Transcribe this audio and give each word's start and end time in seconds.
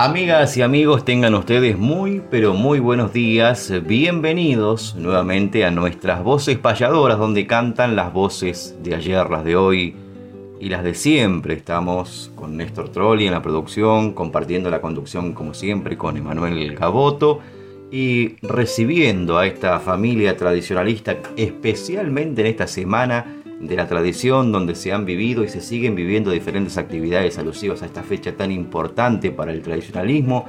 Amigas 0.00 0.56
y 0.56 0.62
amigos, 0.62 1.04
tengan 1.04 1.34
ustedes 1.34 1.76
muy, 1.76 2.22
pero 2.30 2.54
muy 2.54 2.78
buenos 2.78 3.12
días. 3.12 3.72
Bienvenidos 3.84 4.94
nuevamente 4.94 5.64
a 5.64 5.72
nuestras 5.72 6.22
voces 6.22 6.56
payadoras, 6.56 7.18
donde 7.18 7.48
cantan 7.48 7.96
las 7.96 8.12
voces 8.12 8.78
de 8.80 8.94
ayer, 8.94 9.28
las 9.28 9.42
de 9.42 9.56
hoy 9.56 9.96
y 10.60 10.68
las 10.68 10.84
de 10.84 10.94
siempre. 10.94 11.54
Estamos 11.54 12.30
con 12.36 12.56
Néstor 12.56 12.90
Trolli 12.90 13.26
en 13.26 13.32
la 13.32 13.42
producción, 13.42 14.12
compartiendo 14.12 14.70
la 14.70 14.80
conducción 14.80 15.32
como 15.32 15.52
siempre 15.52 15.98
con 15.98 16.16
Emanuel 16.16 16.76
Gaboto 16.76 17.40
y 17.90 18.36
recibiendo 18.40 19.36
a 19.36 19.48
esta 19.48 19.80
familia 19.80 20.36
tradicionalista, 20.36 21.16
especialmente 21.36 22.42
en 22.42 22.46
esta 22.46 22.68
semana 22.68 23.37
de 23.60 23.76
la 23.76 23.88
tradición 23.88 24.52
donde 24.52 24.74
se 24.74 24.92
han 24.92 25.04
vivido 25.04 25.42
y 25.42 25.48
se 25.48 25.60
siguen 25.60 25.94
viviendo 25.94 26.30
diferentes 26.30 26.78
actividades 26.78 27.38
alusivas 27.38 27.82
a 27.82 27.86
esta 27.86 28.02
fecha 28.02 28.36
tan 28.36 28.52
importante 28.52 29.30
para 29.30 29.52
el 29.52 29.62
tradicionalismo. 29.62 30.44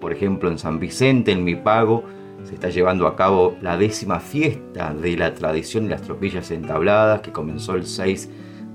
Por 0.00 0.12
ejemplo, 0.12 0.50
en 0.50 0.58
San 0.58 0.78
Vicente, 0.78 1.32
en 1.32 1.44
Mi 1.44 1.56
Pago, 1.56 2.04
se 2.44 2.54
está 2.54 2.68
llevando 2.68 3.06
a 3.06 3.16
cabo 3.16 3.56
la 3.60 3.76
décima 3.76 4.20
fiesta 4.20 4.94
de 4.94 5.16
la 5.16 5.34
tradición 5.34 5.84
de 5.84 5.90
las 5.90 6.02
tropillas 6.02 6.50
entabladas 6.50 7.20
que 7.20 7.32
comenzó 7.32 7.74
el 7.74 7.86
6 7.86 8.30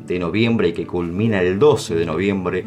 de 0.06 0.20
noviembre 0.20 0.70
y 0.70 0.74
que 0.74 0.86
culmina 0.86 1.42
el 1.42 1.58
12 1.58 1.96
de 1.96 2.06
noviembre 2.06 2.64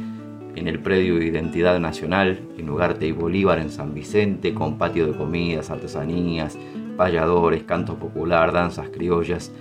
en 0.56 0.67
el 0.67 0.81
predio 0.81 1.17
de 1.17 1.27
Identidad 1.27 1.78
Nacional 1.78 2.41
en 2.59 2.69
Ugarte 2.69 3.06
y 3.06 3.12
Bolívar 3.12 3.61
en 3.61 3.71
San 3.71 3.95
Vicente 3.95 4.55
con 4.55 4.77
patio 4.77 5.06
de 5.06 5.17
comidas, 5.17 5.71
artesanías, 5.71 6.59
payadores, 6.97 7.62
canto 7.62 7.97
popular, 7.97 8.53
danzas 8.53 8.89
criollas 8.89 9.53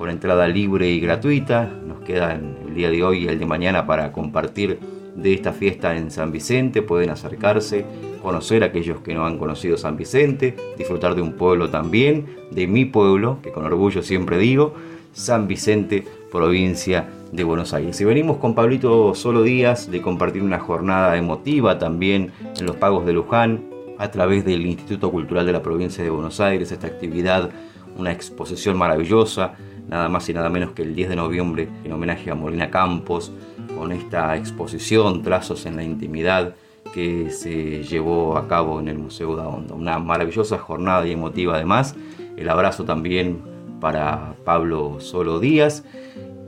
con 0.00 0.08
entrada 0.08 0.48
libre 0.48 0.88
y 0.88 0.98
gratuita. 0.98 1.70
Nos 1.86 2.00
quedan 2.00 2.56
el 2.66 2.74
día 2.74 2.88
de 2.88 3.02
hoy 3.02 3.24
y 3.24 3.28
el 3.28 3.38
de 3.38 3.44
mañana 3.44 3.84
para 3.84 4.12
compartir 4.12 4.80
de 5.14 5.34
esta 5.34 5.52
fiesta 5.52 5.94
en 5.94 6.10
San 6.10 6.32
Vicente. 6.32 6.80
Pueden 6.80 7.10
acercarse, 7.10 7.84
conocer 8.22 8.62
a 8.62 8.68
aquellos 8.68 9.00
que 9.02 9.12
no 9.12 9.26
han 9.26 9.36
conocido 9.36 9.76
San 9.76 9.98
Vicente, 9.98 10.56
disfrutar 10.78 11.14
de 11.14 11.20
un 11.20 11.34
pueblo 11.34 11.68
también, 11.68 12.24
de 12.50 12.66
mi 12.66 12.86
pueblo, 12.86 13.40
que 13.42 13.52
con 13.52 13.66
orgullo 13.66 14.02
siempre 14.02 14.38
digo, 14.38 14.72
San 15.12 15.46
Vicente, 15.46 16.06
provincia 16.32 17.06
de 17.30 17.44
Buenos 17.44 17.74
Aires. 17.74 18.00
Y 18.00 18.04
venimos 18.06 18.38
con 18.38 18.54
Pablito 18.54 19.14
Solo 19.14 19.42
Díaz 19.42 19.90
de 19.90 20.00
compartir 20.00 20.42
una 20.42 20.60
jornada 20.60 21.14
emotiva 21.18 21.78
también 21.78 22.32
en 22.58 22.64
los 22.64 22.76
pagos 22.76 23.04
de 23.04 23.12
Luján 23.12 23.64
a 23.98 24.10
través 24.10 24.46
del 24.46 24.64
Instituto 24.64 25.10
Cultural 25.10 25.44
de 25.44 25.52
la 25.52 25.60
provincia 25.60 26.02
de 26.02 26.08
Buenos 26.08 26.40
Aires, 26.40 26.72
esta 26.72 26.86
actividad, 26.86 27.50
una 27.98 28.12
exposición 28.12 28.78
maravillosa 28.78 29.56
nada 29.90 30.08
más 30.08 30.28
y 30.28 30.32
nada 30.32 30.48
menos 30.48 30.70
que 30.70 30.82
el 30.82 30.94
10 30.94 31.10
de 31.10 31.16
noviembre 31.16 31.68
en 31.84 31.92
homenaje 31.92 32.30
a 32.30 32.36
Molina 32.36 32.70
Campos, 32.70 33.32
con 33.76 33.90
esta 33.90 34.36
exposición 34.36 35.22
Trazos 35.22 35.66
en 35.66 35.76
la 35.76 35.82
Intimidad 35.82 36.54
que 36.94 37.30
se 37.30 37.82
llevó 37.82 38.36
a 38.36 38.46
cabo 38.46 38.80
en 38.80 38.88
el 38.88 38.98
Museo 38.98 39.34
da 39.36 39.48
Onda. 39.48 39.74
Una 39.74 39.98
maravillosa 39.98 40.58
jornada 40.58 41.06
y 41.06 41.12
emotiva 41.12 41.56
además. 41.56 41.96
El 42.36 42.48
abrazo 42.48 42.84
también 42.84 43.42
para 43.80 44.34
Pablo 44.44 44.96
Solo 45.00 45.40
Díaz. 45.40 45.84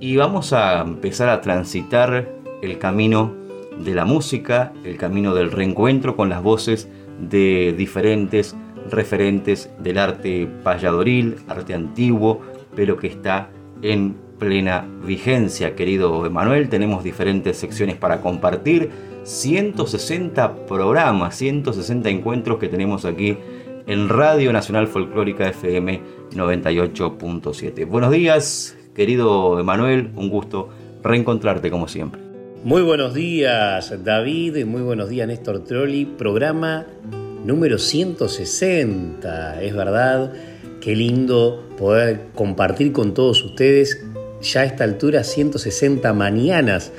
Y 0.01 0.17
vamos 0.17 0.53
a 0.53 0.81
empezar 0.81 1.29
a 1.29 1.41
transitar 1.41 2.29
el 2.63 2.79
camino 2.79 3.35
de 3.79 3.95
la 3.95 4.05
música, 4.05 4.73
el 4.85 4.97
camino 4.97 5.35
del 5.35 5.51
reencuentro 5.51 6.17
con 6.17 6.29
las 6.29 6.43
voces 6.43 6.89
de 7.21 7.75
diferentes 7.77 8.57
referentes 8.91 9.71
del 9.79 9.99
arte 9.99 10.49
payadoril, 10.63 11.37
arte 11.49 11.75
antiguo, 11.75 12.41
pero 12.75 12.97
que 12.97 13.07
está 13.07 13.51
en 13.83 14.17
plena 14.39 14.87
vigencia, 15.05 15.77
querido 15.77 16.27
Emanuel. 16.27 16.69
Tenemos 16.69 17.05
diferentes 17.05 17.57
secciones 17.57 17.97
para 17.97 18.21
compartir, 18.21 18.91
160 19.25 20.67
programas, 20.67 21.37
160 21.37 22.09
encuentros 22.09 22.59
que 22.59 22.69
tenemos 22.69 23.05
aquí 23.05 23.37
en 23.87 24.09
Radio 24.09 24.53
Nacional 24.53 24.89
Folclórica 24.89 25.49
FM 25.49 26.01
98.7. 26.33 27.87
Buenos 27.87 28.11
días, 28.11 28.77
querido 28.95 29.61
Emanuel, 29.61 30.11
un 30.17 30.29
gusto 30.29 30.71
reencontrarte 31.03 31.71
como 31.71 31.89
siempre. 31.89 32.21
Muy 32.65 32.83
buenos 32.83 33.15
días, 33.15 33.93
David, 34.05 34.65
muy 34.67 34.83
buenos 34.83 35.09
días, 35.09 35.27
Néstor 35.27 35.65
Trolli. 35.65 36.05
Programa 36.05 36.87
número 37.45 37.79
160, 37.79 39.63
es 39.63 39.75
verdad 39.75 40.33
Qué 40.83 40.97
lindo 40.97 41.63
poder 41.79 42.23
compartir 42.35 42.91
con 42.91 43.15
todos 43.15 43.45
ustedes 43.45 44.05
ya 44.43 44.63
a 44.63 44.65
esta 44.65 44.83
altura 44.83 45.23
160 45.23 46.13
mañanas 46.13 46.91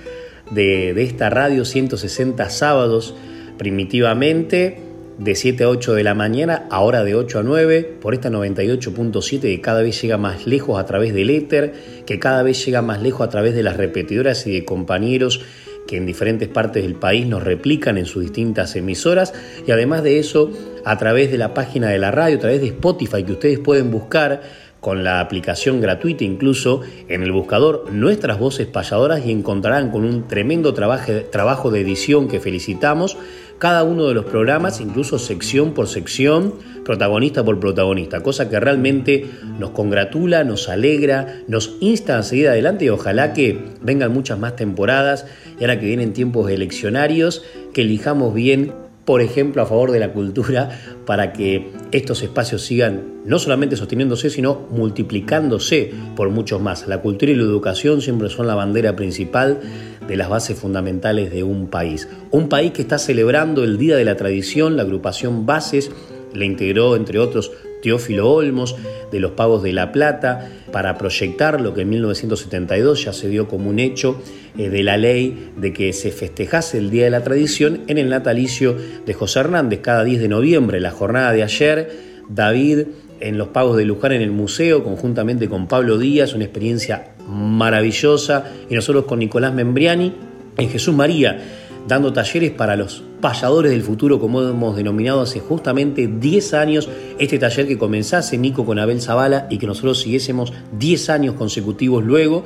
de, 0.52 0.92
esta 1.04 1.30
radio, 1.30 1.66
160 1.66 2.50
sábados 2.50 3.14
primitivamente 3.58 4.80
de 5.18 5.36
7 5.36 5.66
a 5.66 5.70
8 5.70 5.96
de 5.96 6.04
la 6.06 6.14
mañana, 6.14 6.66
ahora 6.72 7.04
de 7.04 7.16
8 7.16 7.40
a 7.40 7.44
9, 7.44 7.98
por 8.00 8.14
esta 8.14 8.30
98.7 8.30 9.42
que 9.42 9.60
cada 9.60 9.82
vez 9.82 10.02
llega 10.02 10.18
más 10.18 10.48
lejos 10.48 10.80
a 10.80 10.86
través 10.86 11.14
del 11.14 11.30
éter, 11.30 11.74
que 12.06 12.20
cada 12.20 12.42
vez 12.42 12.66
llega 12.66 12.82
más 12.82 13.02
lejos 13.02 13.28
a 13.28 13.30
través 13.30 13.54
de 13.54 13.64
las 13.64 13.76
repetidoras 13.76 14.48
y 14.48 14.54
de 14.54 14.64
compañeros 14.64 15.42
que 15.88 15.98
en 15.98 16.06
diferentes 16.06 16.48
partes 16.48 16.84
del 16.84 16.96
país 16.96 17.28
nos 17.28 17.44
replican 17.44 17.98
en 17.98 18.06
sus 18.06 18.24
distintas 18.24 18.76
emisoras. 18.76 19.34
Y 19.68 19.72
además 19.72 20.04
de 20.04 20.20
eso 20.20 20.52
a 20.86 20.98
través 20.98 21.32
de 21.32 21.38
la 21.38 21.54
página 21.54 21.90
de 21.90 22.00
la 22.00 22.12
radio, 22.12 22.38
a 22.38 22.40
través 22.40 22.62
de 22.62 22.68
Spotify 22.68 23.24
que 23.24 23.34
ustedes 23.34 23.60
pueden 23.60 23.92
buscar 23.92 24.42
con 24.84 25.06
la 25.06 25.22
aplicación 25.22 25.80
gratuita 25.80 26.26
incluso 26.26 26.82
en 27.08 27.24
el 27.24 27.32
buscador 27.32 27.86
Nuestras 27.90 28.38
Voces 28.38 28.68
Payadoras 28.68 29.26
y 29.26 29.32
encontrarán 29.32 29.92
con 29.92 30.04
un 30.04 30.28
tremendo 30.28 30.74
trabajo 30.74 31.72
de 31.72 31.80
edición 31.80 32.28
que 32.28 32.42
felicitamos 32.42 33.16
cada 33.64 33.86
uno 33.86 34.10
de 34.10 34.14
los 34.14 34.26
programas, 34.26 34.82
incluso 34.82 35.18
sección 35.18 35.74
por 35.74 35.88
sección, 35.88 36.56
protagonista 36.84 37.46
por 37.46 37.62
protagonista, 37.62 38.22
cosa 38.22 38.50
que 38.50 38.60
realmente 38.60 39.26
nos 39.58 39.70
congratula, 39.70 40.44
nos 40.44 40.68
alegra, 40.68 41.40
nos 41.48 41.78
insta 41.80 42.18
a 42.18 42.24
seguir 42.24 42.50
adelante 42.50 42.84
y 42.84 42.90
ojalá 42.90 43.32
que 43.32 43.58
vengan 43.82 44.12
muchas 44.12 44.38
más 44.38 44.58
temporadas 44.58 45.28
y 45.58 45.64
ahora 45.64 45.80
que 45.80 45.86
vienen 45.86 46.12
tiempos 46.12 46.52
eleccionarios, 46.52 47.42
que 47.74 47.84
elijamos 47.84 48.34
bien 48.34 48.74
por 49.06 49.22
ejemplo, 49.22 49.62
a 49.62 49.66
favor 49.66 49.92
de 49.92 50.00
la 50.00 50.14
cultura, 50.14 50.80
para 51.06 51.34
que 51.34 51.72
estos 51.92 52.24
espacios 52.24 52.62
sigan 52.62 53.14
no 53.26 53.40
solamente 53.40 53.76
sosteniéndose, 53.76 54.30
sino 54.30 54.68
multiplicándose 54.72 55.92
por 56.16 56.30
muchos 56.30 56.62
más. 56.62 56.88
La 56.88 57.02
cultura 57.02 57.32
y 57.32 57.36
la 57.36 57.44
educación 57.44 58.02
siempre 58.02 58.30
son 58.30 58.48
la 58.48 58.56
bandera 58.56 58.96
principal 58.96 59.60
de 60.08 60.18
las 60.18 60.30
bases 60.30 60.58
fundamentales 60.58 61.32
de 61.32 61.44
un 61.44 61.68
país. 61.68 62.08
Un 62.32 62.50
país 62.50 62.72
que 62.72 62.82
está 62.82 62.98
celebrando 62.98 63.64
el 63.64 63.78
Día 63.78 63.96
de 63.96 64.06
la 64.06 64.16
Tradición, 64.16 64.78
la 64.78 64.84
agrupación 64.84 65.46
Bases 65.46 65.92
le 66.34 66.46
integró, 66.46 66.96
entre 66.96 67.20
otros, 67.20 67.52
Teófilo 67.82 68.32
Olmos, 68.32 68.76
de 69.12 69.20
los 69.20 69.32
Pagos 69.32 69.62
de 69.62 69.74
la 69.74 69.92
Plata, 69.92 70.50
para 70.72 70.98
proyectar 70.98 71.60
lo 71.60 71.74
que 71.74 71.82
en 71.82 71.90
1972 71.90 73.06
ya 73.06 73.14
se 73.14 73.28
dio 73.28 73.48
como 73.48 73.70
un 73.70 73.80
hecho 73.80 74.22
eh, 74.58 74.70
de 74.70 74.84
la 74.84 74.98
ley 74.98 75.52
de 75.58 75.74
que 75.74 75.92
se 75.94 76.12
festejase 76.12 76.78
el 76.78 76.90
Día 76.90 77.06
de 77.06 77.12
la 77.12 77.24
Tradición 77.24 77.82
en 77.88 77.98
el 77.98 78.10
natalicio 78.10 78.76
de 79.06 79.14
José 79.14 79.42
Hernández, 79.42 79.82
cada 79.82 80.04
10 80.04 80.22
de 80.22 80.28
noviembre, 80.30 80.80
la 80.80 80.92
jornada 80.92 81.34
de 81.34 81.44
ayer, 81.44 81.92
David 82.30 82.86
en 83.20 83.38
los 83.38 83.50
Pagos 83.50 83.78
de 83.78 83.86
Luján 83.86 84.12
en 84.12 84.22
el 84.22 84.32
museo, 84.32 84.84
conjuntamente 84.84 85.48
con 85.48 85.68
Pablo 85.68 85.98
Díaz, 85.98 86.34
una 86.34 86.44
experiencia 86.44 87.14
maravillosa, 87.28 88.46
y 88.70 88.76
nosotros 88.76 89.06
con 89.06 89.20
Nicolás 89.20 89.54
Membriani 89.54 90.14
en 90.58 90.70
Jesús 90.70 90.94
María, 90.94 91.40
dando 91.88 92.14
talleres 92.14 92.52
para 92.52 92.76
los 92.76 93.04
payadores 93.22 93.72
del 93.72 93.84
futuro, 93.84 94.20
como 94.20 94.42
hemos 94.42 94.76
denominado 94.76 95.22
hace 95.22 95.40
justamente 95.40 96.08
10 96.08 96.54
años, 96.54 96.90
este 97.20 97.40
taller 97.40 97.68
que 97.68 97.78
comenzase 97.78 98.38
Nico 98.38 98.66
con 98.66 98.80
Abel 98.80 99.02
Zavala 99.02 99.48
y 99.50 99.58
que 99.58 99.68
nosotros 99.68 100.02
siguiésemos 100.02 100.54
10 100.78 101.10
años 101.10 101.36
consecutivos 101.36 102.04
luego 102.04 102.44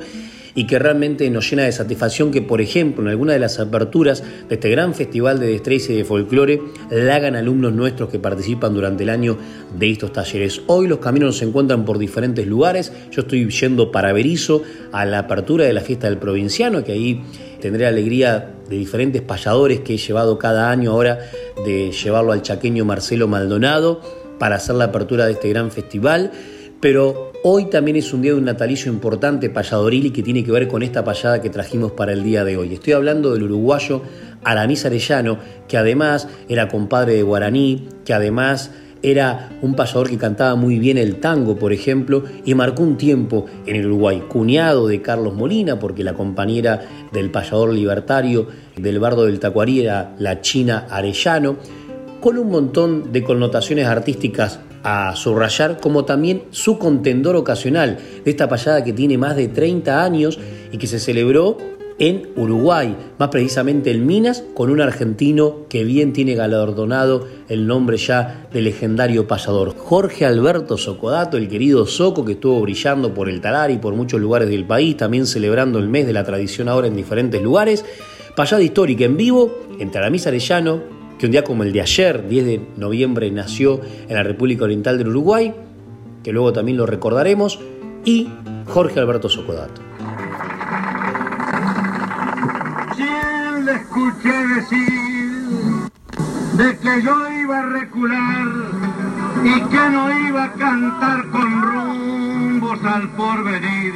y 0.54 0.66
que 0.66 0.78
realmente 0.78 1.30
nos 1.30 1.48
llena 1.48 1.62
de 1.62 1.72
satisfacción 1.72 2.32
que, 2.32 2.42
por 2.42 2.60
ejemplo, 2.60 3.04
en 3.04 3.10
alguna 3.10 3.32
de 3.32 3.38
las 3.38 3.60
aperturas 3.60 4.24
de 4.48 4.56
este 4.56 4.68
gran 4.70 4.92
festival 4.92 5.38
de 5.38 5.46
destreza 5.46 5.92
y 5.92 5.96
de 5.96 6.04
folclore, 6.04 6.60
la 6.90 7.14
hagan 7.14 7.36
alumnos 7.36 7.72
nuestros 7.72 8.08
que 8.08 8.18
participan 8.18 8.74
durante 8.74 9.04
el 9.04 9.10
año 9.10 9.38
de 9.78 9.90
estos 9.90 10.12
talleres. 10.12 10.62
Hoy 10.66 10.88
los 10.88 10.98
caminos 10.98 11.36
se 11.36 11.44
encuentran 11.44 11.84
por 11.84 11.98
diferentes 11.98 12.44
lugares. 12.44 12.92
Yo 13.12 13.22
estoy 13.22 13.48
yendo 13.48 13.92
para 13.92 14.12
Berizo 14.12 14.62
a 14.90 15.04
la 15.04 15.20
apertura 15.20 15.64
de 15.64 15.72
la 15.72 15.80
fiesta 15.80 16.08
del 16.08 16.18
provinciano, 16.18 16.82
que 16.82 16.92
ahí 16.92 17.22
tendré 17.60 17.86
alegría 17.86 18.54
de 18.68 18.76
diferentes 18.76 19.22
payadores 19.22 19.80
que 19.80 19.94
he 19.94 19.98
llevado 19.98 20.38
cada 20.38 20.70
año 20.70 20.92
ahora 20.92 21.18
de 21.64 21.90
llevarlo 21.90 22.32
al 22.32 22.42
chaqueño 22.42 22.84
Marcelo 22.84 23.28
Maldonado 23.28 24.00
para 24.38 24.56
hacer 24.56 24.76
la 24.76 24.84
apertura 24.84 25.26
de 25.26 25.32
este 25.32 25.48
gran 25.48 25.70
festival 25.70 26.30
pero 26.80 27.32
hoy 27.42 27.66
también 27.66 27.96
es 27.96 28.12
un 28.12 28.22
día 28.22 28.32
de 28.32 28.38
un 28.38 28.44
natalicio 28.44 28.92
importante 28.92 29.50
payadoril 29.50 30.06
y 30.06 30.10
que 30.10 30.22
tiene 30.22 30.44
que 30.44 30.52
ver 30.52 30.68
con 30.68 30.82
esta 30.82 31.02
payada 31.02 31.42
que 31.42 31.50
trajimos 31.50 31.92
para 31.92 32.12
el 32.12 32.22
día 32.22 32.44
de 32.44 32.56
hoy. 32.56 32.74
Estoy 32.74 32.92
hablando 32.92 33.32
del 33.32 33.42
uruguayo 33.44 34.02
Aramis 34.44 34.84
Arellano, 34.84 35.38
que 35.66 35.76
además 35.76 36.28
era 36.48 36.68
compadre 36.68 37.14
de 37.14 37.22
Guaraní, 37.22 37.88
que 38.04 38.14
además 38.14 38.70
era 39.02 39.50
un 39.62 39.74
payador 39.74 40.08
que 40.08 40.18
cantaba 40.18 40.54
muy 40.54 40.78
bien 40.78 40.98
el 40.98 41.16
tango, 41.16 41.56
por 41.56 41.72
ejemplo, 41.72 42.24
y 42.44 42.54
marcó 42.54 42.82
un 42.82 42.96
tiempo 42.96 43.46
en 43.66 43.76
el 43.76 43.86
Uruguay, 43.86 44.22
cuñado 44.28 44.88
de 44.88 45.02
Carlos 45.02 45.34
Molina, 45.34 45.78
porque 45.78 46.04
la 46.04 46.14
compañera 46.14 46.82
del 47.12 47.30
payador 47.30 47.72
libertario 47.72 48.48
del 48.76 48.98
bardo 48.98 49.24
del 49.24 49.40
Tacuarí 49.40 49.80
era 49.80 50.14
la 50.18 50.40
China 50.40 50.86
Arellano, 50.90 51.56
con 52.20 52.38
un 52.38 52.50
montón 52.50 53.12
de 53.12 53.22
connotaciones 53.22 53.86
artísticas 53.86 54.60
a 54.82 55.14
subrayar, 55.16 55.78
como 55.80 56.04
también 56.04 56.44
su 56.50 56.78
contendor 56.78 57.36
ocasional 57.36 57.98
de 58.24 58.30
esta 58.30 58.48
payada 58.48 58.82
que 58.84 58.92
tiene 58.92 59.18
más 59.18 59.36
de 59.36 59.48
30 59.48 60.02
años 60.02 60.38
y 60.72 60.78
que 60.78 60.86
se 60.86 60.98
celebró 60.98 61.77
en 61.98 62.28
Uruguay, 62.36 62.96
más 63.18 63.28
precisamente 63.28 63.90
en 63.90 64.06
Minas, 64.06 64.44
con 64.54 64.70
un 64.70 64.80
argentino 64.80 65.66
que 65.68 65.84
bien 65.84 66.12
tiene 66.12 66.34
galardonado 66.34 67.26
el 67.48 67.66
nombre 67.66 67.96
ya 67.96 68.46
de 68.52 68.62
legendario 68.62 69.26
payador. 69.26 69.74
Jorge 69.76 70.24
Alberto 70.24 70.78
Socodato, 70.78 71.36
el 71.36 71.48
querido 71.48 71.86
Soco, 71.86 72.24
que 72.24 72.32
estuvo 72.32 72.60
brillando 72.60 73.12
por 73.14 73.28
el 73.28 73.40
talar 73.40 73.70
y 73.70 73.78
por 73.78 73.94
muchos 73.94 74.20
lugares 74.20 74.48
del 74.48 74.64
país, 74.64 74.96
también 74.96 75.26
celebrando 75.26 75.78
el 75.78 75.88
mes 75.88 76.06
de 76.06 76.12
la 76.12 76.24
tradición 76.24 76.68
ahora 76.68 76.86
en 76.86 76.96
diferentes 76.96 77.42
lugares. 77.42 77.84
Payada 78.36 78.62
histórica 78.62 79.04
en 79.04 79.16
vivo, 79.16 79.58
entre 79.80 80.00
Aramis 80.00 80.26
Arellano, 80.28 80.80
que 81.18 81.26
un 81.26 81.32
día 81.32 81.42
como 81.42 81.64
el 81.64 81.72
de 81.72 81.80
ayer, 81.80 82.28
10 82.28 82.46
de 82.46 82.60
noviembre, 82.76 83.28
nació 83.32 83.80
en 84.08 84.14
la 84.14 84.22
República 84.22 84.64
Oriental 84.64 84.98
del 84.98 85.08
Uruguay, 85.08 85.52
que 86.22 86.32
luego 86.32 86.52
también 86.52 86.78
lo 86.78 86.86
recordaremos, 86.86 87.58
y 88.04 88.28
Jorge 88.66 89.00
Alberto 89.00 89.28
Socodato. 89.28 89.87
Escuché 94.18 94.46
decir 94.54 95.90
de 96.54 96.78
que 96.78 97.02
yo 97.02 97.30
iba 97.30 97.58
a 97.58 97.62
recular 97.62 98.46
y 99.44 99.60
que 99.60 99.90
no 99.90 100.28
iba 100.28 100.44
a 100.44 100.52
cantar 100.52 101.28
con 101.28 101.62
rumbos 101.62 102.84
al 102.84 103.08
porvenir. 103.10 103.94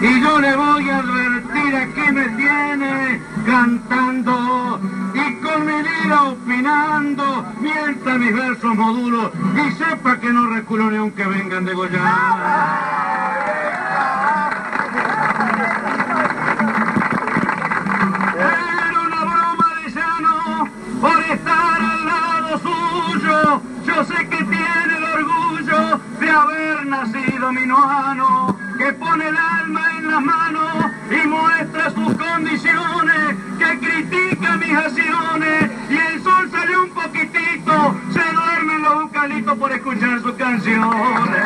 Y 0.00 0.20
yo 0.20 0.40
le 0.40 0.56
voy 0.56 0.88
a 0.90 0.98
advertir 0.98 1.76
a 1.76 1.86
que 1.92 2.12
me 2.12 2.28
tiene 2.30 3.20
cantando 3.46 4.80
y 5.14 5.34
con 5.42 5.66
mi 5.66 5.82
vida 5.82 6.22
opinando 6.22 7.46
mientras 7.60 8.18
mis 8.18 8.34
versos 8.34 8.76
modulos 8.76 9.32
y 9.54 9.72
sepa 9.72 10.20
que 10.20 10.32
no 10.32 10.46
reculo 10.46 10.90
ni 10.90 10.98
aunque 10.98 11.24
vengan 11.24 11.64
de 11.64 11.74
Goya. 11.74 13.18
Yo 23.98 24.04
sé 24.04 24.28
que 24.28 24.36
tiene 24.44 24.96
el 24.96 25.04
orgullo 25.04 26.00
de 26.20 26.30
haber 26.30 26.86
nacido 26.86 27.52
minuano, 27.52 28.56
que 28.78 28.92
pone 28.92 29.26
el 29.26 29.36
alma 29.36 29.90
en 29.98 30.08
las 30.08 30.20
manos 30.20 30.86
y 31.10 31.26
muestra 31.26 31.90
sus 31.90 32.14
condiciones, 32.16 33.36
que 33.58 33.78
critica 33.80 34.56
mis 34.56 34.72
acciones 34.72 35.70
y 35.90 35.96
el 35.96 36.22
sol 36.22 36.48
salió 36.48 36.84
un 36.84 36.90
poquitito, 36.90 37.96
se 38.12 38.32
duermen 38.32 38.82
los 38.82 39.02
eucaliptos 39.02 39.58
por 39.58 39.72
escuchar 39.72 40.20
sus 40.20 40.32
canciones. 40.34 41.44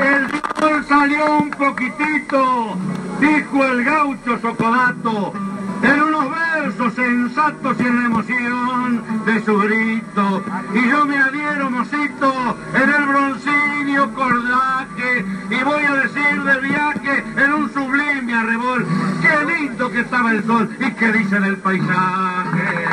El 0.00 0.42
sol 0.58 0.84
salió 0.88 1.38
un 1.38 1.50
poquitito, 1.50 2.76
dijo 3.20 3.64
el 3.66 3.84
gaucho 3.84 4.38
Socodato, 4.40 5.32
en 5.84 6.13
versos 6.76 6.94
sensatos 6.94 7.76
y 7.78 7.82
en 7.82 8.04
emoción 8.04 9.24
de 9.24 9.44
su 9.44 9.58
grito. 9.58 10.44
Y 10.74 10.88
yo 10.88 11.04
me 11.04 11.16
adhiero, 11.16 11.70
mocito, 11.70 12.56
en 12.74 12.90
el 12.90 13.06
broncíneo 13.06 14.12
cordaje, 14.14 15.24
y 15.50 15.64
voy 15.64 15.84
a 15.84 15.94
decir 15.94 16.42
del 16.42 16.60
viaje 16.60 17.24
en 17.36 17.52
un 17.52 17.72
sublime 17.72 18.34
arrebol, 18.34 18.86
qué 19.22 19.52
lindo 19.52 19.90
que 19.90 20.00
estaba 20.00 20.32
el 20.32 20.44
sol 20.44 20.68
y 20.80 20.90
qué 20.92 21.12
dice 21.12 21.40
del 21.40 21.58
paisaje. 21.58 22.83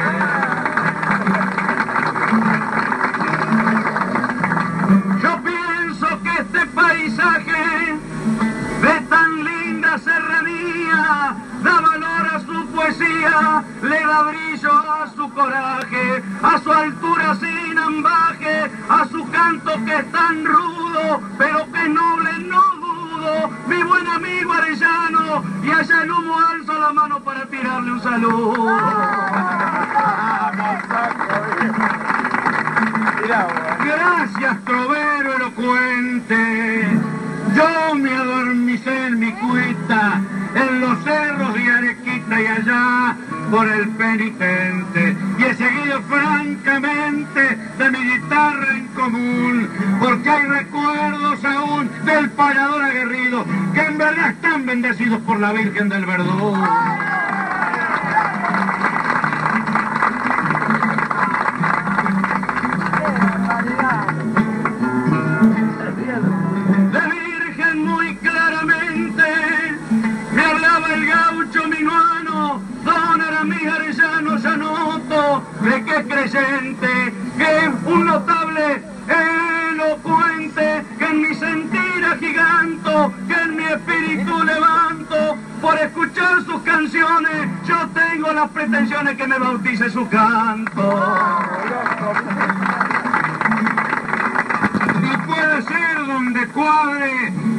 Es 20.01 20.11
tan 20.11 20.45
rudo, 20.45 21.21
pero 21.37 21.71
que 21.71 21.87
noble 21.89 22.31
no 22.39 22.61
dudo, 22.77 23.49
mi 23.67 23.83
buen 23.83 24.07
amigo 24.07 24.53
Arellano, 24.53 25.43
y 25.63 25.71
allá 25.71 26.03
el 26.03 26.11
humo 26.11 26.39
alza 26.39 26.73
la 26.73 26.91
mano 26.91 27.19
para 27.19 27.45
tirarle 27.45 27.91
un 27.91 28.01
saludo. 28.01 28.79
Gracias, 33.83 34.65
trovero 34.65 34.90
por 55.31 55.39
la 55.39 55.53
Virgen 55.53 55.87
del 55.87 56.05
Verdún. 56.05 56.61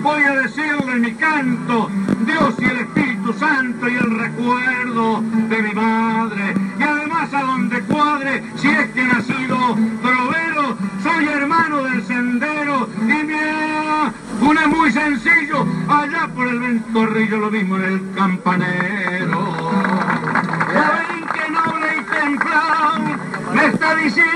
Voy 0.03 0.23
a 0.23 0.35
decirle 0.43 0.97
mi 0.97 1.13
canto, 1.15 1.89
Dios 2.27 2.55
y 2.59 2.65
el 2.65 2.79
Espíritu 2.79 3.33
Santo 3.35 3.89
y 3.89 3.95
el 3.95 4.19
recuerdo 4.19 5.21
de 5.21 5.63
mi 5.63 5.73
madre. 5.73 6.55
Y 6.79 6.83
además 6.83 7.33
a 7.33 7.43
donde 7.43 7.81
cuadre, 7.83 8.43
si 8.57 8.69
es 8.69 8.91
que 8.91 9.05
nacido 9.05 9.77
trovero, 10.03 10.77
soy 11.03 11.27
hermano 11.29 11.83
del 11.85 12.03
sendero 12.05 12.89
y 13.01 13.25
mira, 13.25 14.13
una 14.41 14.67
muy 14.69 14.91
sencillo, 14.93 15.67
allá 15.89 16.29
por 16.35 16.49
el 16.49 16.61
ventorrillo 16.61 17.39
lo 17.39 17.51
mismo 17.51 17.77
en 17.77 17.85
el 17.85 18.15
campanero. 18.15 19.53
Que 21.35 21.51
noble 21.51 21.87
y 21.99 22.05
templado 22.05 23.19
me 23.55 23.67
está 23.67 23.95
diciendo 23.97 24.32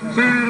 ser 0.00 0.45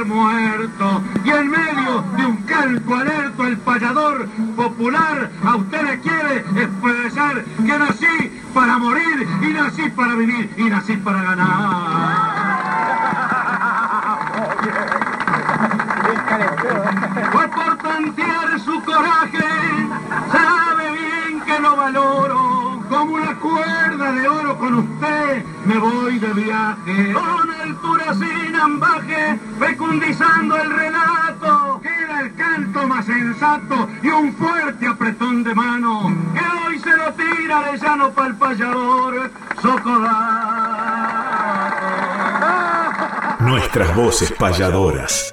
Nuestras 43.76 43.94
voces 43.98 44.32
payadoras. 44.32 45.32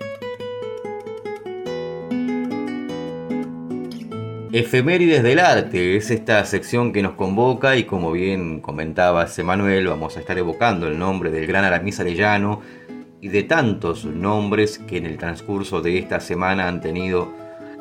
Efemérides 4.52 5.24
del 5.24 5.40
arte 5.40 5.96
es 5.96 6.12
esta 6.12 6.44
sección 6.44 6.92
que 6.92 7.02
nos 7.02 7.14
convoca 7.14 7.78
y 7.78 7.86
como 7.86 8.12
bien 8.12 8.60
comentaba 8.60 9.28
Manuel, 9.46 9.88
vamos 9.88 10.18
a 10.18 10.20
estar 10.20 10.38
evocando 10.38 10.90
el 10.90 11.00
nombre 11.00 11.32
del 11.32 11.48
gran 11.48 11.64
Aramis 11.64 12.02
Arellano 12.02 12.60
y 13.22 13.30
de 13.30 13.44
tantos 13.44 14.04
nombres 14.04 14.78
que 14.78 14.98
en 14.98 15.06
el 15.06 15.18
transcurso 15.18 15.82
de 15.82 15.98
esta 15.98 16.20
semana 16.20 16.68
han 16.68 16.82
tenido 16.82 17.32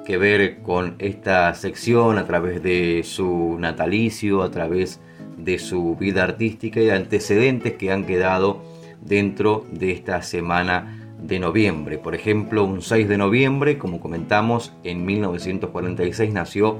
que 0.06 0.16
ver 0.16 0.62
con 0.62 0.94
esta 1.00 1.52
sección 1.54 2.18
a 2.18 2.24
través 2.24 2.62
de 2.62 3.02
su 3.02 3.56
natalicio, 3.58 4.44
a 4.44 4.52
través 4.52 5.00
de 5.36 5.58
su 5.58 5.96
vida 5.96 6.22
artística 6.22 6.78
y 6.78 6.84
de 6.84 6.92
antecedentes 6.92 7.72
que 7.72 7.90
han 7.90 8.04
quedado 8.04 8.71
dentro 9.02 9.66
de 9.70 9.92
esta 9.92 10.22
semana 10.22 11.16
de 11.20 11.38
noviembre. 11.38 11.98
Por 11.98 12.14
ejemplo, 12.14 12.64
un 12.64 12.82
6 12.82 13.08
de 13.08 13.18
noviembre, 13.18 13.78
como 13.78 14.00
comentamos, 14.00 14.72
en 14.82 15.04
1946 15.04 16.32
nació 16.32 16.78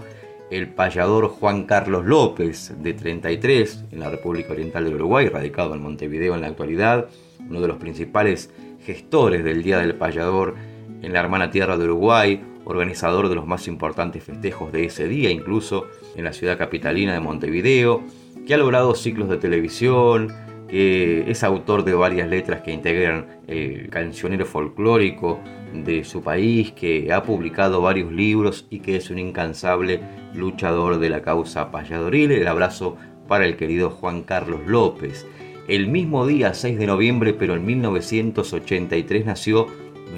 el 0.51 0.69
payador 0.69 1.29
Juan 1.29 1.65
Carlos 1.65 2.05
López, 2.05 2.75
de 2.83 2.93
33, 2.93 3.85
en 3.91 4.01
la 4.01 4.11
República 4.11 4.53
Oriental 4.53 4.85
del 4.85 4.97
Uruguay, 4.97 5.29
radicado 5.29 5.75
en 5.75 5.83
Montevideo 5.83 6.35
en 6.35 6.43
la 6.43 6.49
actualidad, 6.49 7.09
uno 7.49 7.61
de 7.61 7.69
los 7.69 7.79
principales 7.79 8.51
gestores 8.85 9.45
del 9.45 9.63
Día 9.63 9.79
del 9.79 9.95
Payador 9.95 10.57
en 11.01 11.13
la 11.13 11.21
hermana 11.21 11.51
tierra 11.51 11.79
de 11.79 11.85
Uruguay, 11.85 12.45
organizador 12.65 13.29
de 13.29 13.35
los 13.35 13.47
más 13.47 13.67
importantes 13.67 14.25
festejos 14.25 14.73
de 14.73 14.85
ese 14.85 15.09
día, 15.09 15.31
incluso 15.31 15.87
en 16.17 16.25
la 16.25 16.33
ciudad 16.33 16.59
capitalina 16.59 17.15
de 17.15 17.21
Montevideo, 17.21 18.03
que 18.47 18.55
ha 18.55 18.59
logrado 18.59 18.95
ciclos 18.95 19.29
de 19.29 19.39
televisión, 19.39 20.33
que 20.73 21.31
es 21.31 21.45
autor 21.45 21.85
de 21.85 21.93
varias 21.93 22.31
letras 22.31 22.63
que 22.63 22.73
integran 22.73 23.27
el 23.47 23.91
cancionero 23.91 24.47
folclórico 24.47 25.39
de 25.75 26.03
su 26.03 26.23
país, 26.23 26.73
que 26.73 27.13
ha 27.13 27.23
publicado 27.23 27.83
varios 27.83 28.11
libros 28.11 28.67
y 28.71 28.79
que 28.79 28.97
es 28.97 29.11
un 29.11 29.19
incansable 29.19 30.01
luchador 30.33 30.99
de 30.99 31.11
la 31.11 31.21
causa 31.21 31.71
payadoril. 31.71 32.33
El 32.33 32.49
abrazo 32.49 32.97
para 33.29 33.45
el 33.45 33.57
querido 33.57 33.91
Juan 33.91 34.23
Carlos 34.23 34.63
López. 34.67 35.27
El 35.69 35.89
mismo 35.89 36.27
día, 36.27 36.55
6 36.55 36.79
de 36.79 36.87
noviembre, 36.87 37.35
pero 37.35 37.55
en 37.55 37.67
1983, 37.67 39.27
nació 39.27 39.67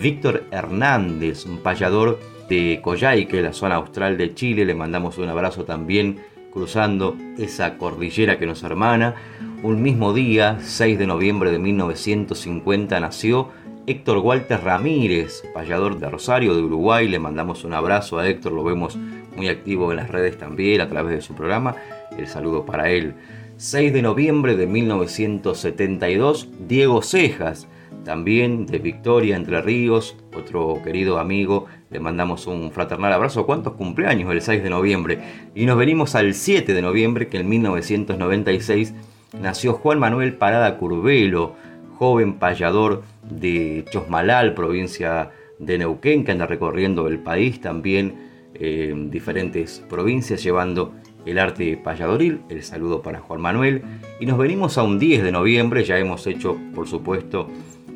Víctor 0.01 0.45
Hernández, 0.53 1.47
un 1.47 1.59
payador 1.59 2.21
de 2.49 2.79
Coyhaique, 2.81 3.43
la 3.43 3.53
zona 3.53 3.75
austral 3.75 4.17
de 4.17 4.33
Chile. 4.35 4.65
Le 4.65 4.75
mandamos 4.77 5.19
un 5.19 5.29
abrazo 5.29 5.65
también 5.65 6.21
cruzando 6.53 7.17
esa 7.39 7.77
cordillera 7.77 8.39
que 8.39 8.47
nos 8.47 8.63
hermana. 8.63 9.17
Un 9.65 9.81
mismo 9.81 10.13
día, 10.13 10.59
6 10.61 10.99
de 10.99 11.07
noviembre 11.07 11.51
de 11.51 11.59
1950, 11.59 13.01
nació 13.01 13.49
Héctor 13.87 14.19
Walter 14.19 14.61
Ramírez, 14.63 15.43
payador 15.55 15.99
de 15.99 16.11
Rosario, 16.11 16.55
de 16.55 16.61
Uruguay. 16.61 17.09
Le 17.09 17.19
mandamos 17.19 17.65
un 17.65 17.73
abrazo 17.73 18.19
a 18.19 18.29
Héctor, 18.29 18.53
lo 18.53 18.63
vemos 18.63 18.99
muy 19.35 19.49
activo 19.49 19.91
en 19.91 19.97
las 19.97 20.11
redes 20.11 20.37
también 20.37 20.83
a 20.83 20.91
través 20.91 21.15
de 21.15 21.23
su 21.23 21.35
programa. 21.35 21.77
El 22.19 22.27
saludo 22.27 22.67
para 22.67 22.91
él. 22.91 23.15
6 23.57 23.95
de 23.95 24.03
noviembre 24.03 24.55
de 24.55 24.67
1972, 24.67 26.51
Diego 26.69 27.01
Cejas, 27.01 27.67
también 28.05 28.67
de 28.67 28.79
Victoria, 28.79 29.35
Entre 29.35 29.63
Ríos, 29.63 30.15
otro 30.37 30.83
querido 30.85 31.19
amigo. 31.19 31.65
Le 31.89 32.01
mandamos 32.01 32.47
un 32.47 32.71
fraternal 32.71 33.15
abrazo. 33.15 33.47
¿Cuántos 33.47 33.73
cumpleaños 33.73 34.31
el 34.31 34.43
6 34.43 34.63
de 34.63 34.69
noviembre? 34.69 35.21
Y 35.55 35.65
nos 35.65 35.79
venimos 35.79 36.15
al 36.15 36.35
7 36.35 36.75
de 36.75 36.83
noviembre, 36.83 37.29
que 37.29 37.39
en 37.39 37.49
1996 37.49 38.93
nació 39.41 39.75
Juan 39.75 39.99
Manuel 39.99 40.35
Parada 40.35 40.77
Curvelo, 40.77 41.55
joven 41.99 42.35
payador 42.35 43.03
de 43.29 43.85
Chosmalal, 43.91 44.55
provincia 44.55 45.31
de 45.59 45.79
Neuquén, 45.79 46.25
que 46.25 46.33
anda 46.33 46.47
recorriendo 46.47 47.07
el 47.07 47.19
país 47.19 47.61
también, 47.61 48.33
en 48.55 49.11
diferentes 49.11 49.85
provincias, 49.89 50.43
llevando 50.43 50.93
el 51.27 51.39
arte 51.39 51.77
payadoril. 51.77 52.43
El 52.49 52.63
saludo 52.63 53.03
para 53.03 53.21
Juan 53.21 53.41
Manuel. 53.41 53.83
Y 54.21 54.27
nos 54.27 54.39
venimos 54.39 54.79
a 54.79 54.83
un 54.83 54.99
10 54.99 55.25
de 55.25 55.33
noviembre, 55.33 55.85
ya 55.85 55.99
hemos 55.99 56.27
hecho, 56.27 56.57
por 56.75 56.87
supuesto, 56.87 57.49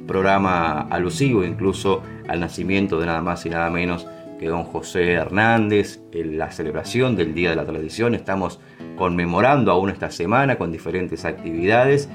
programa 0.06 0.80
alusivo 0.90 1.44
incluso 1.44 2.02
al 2.26 2.40
nacimiento 2.40 2.98
de 2.98 3.06
nada 3.06 3.22
más 3.22 3.44
y 3.46 3.50
nada 3.50 3.70
menos 3.70 4.06
que 4.38 4.48
don 4.48 4.64
José 4.64 5.12
Hernández, 5.12 6.00
en 6.12 6.38
la 6.38 6.50
celebración 6.50 7.16
del 7.16 7.34
Día 7.34 7.50
de 7.50 7.56
la 7.56 7.66
Tradición. 7.66 8.14
Estamos 8.14 8.60
conmemorando 8.96 9.72
aún 9.72 9.90
esta 9.90 10.10
semana 10.10 10.56
con 10.56 10.72
diferentes 10.72 11.24
actividades 11.24 12.08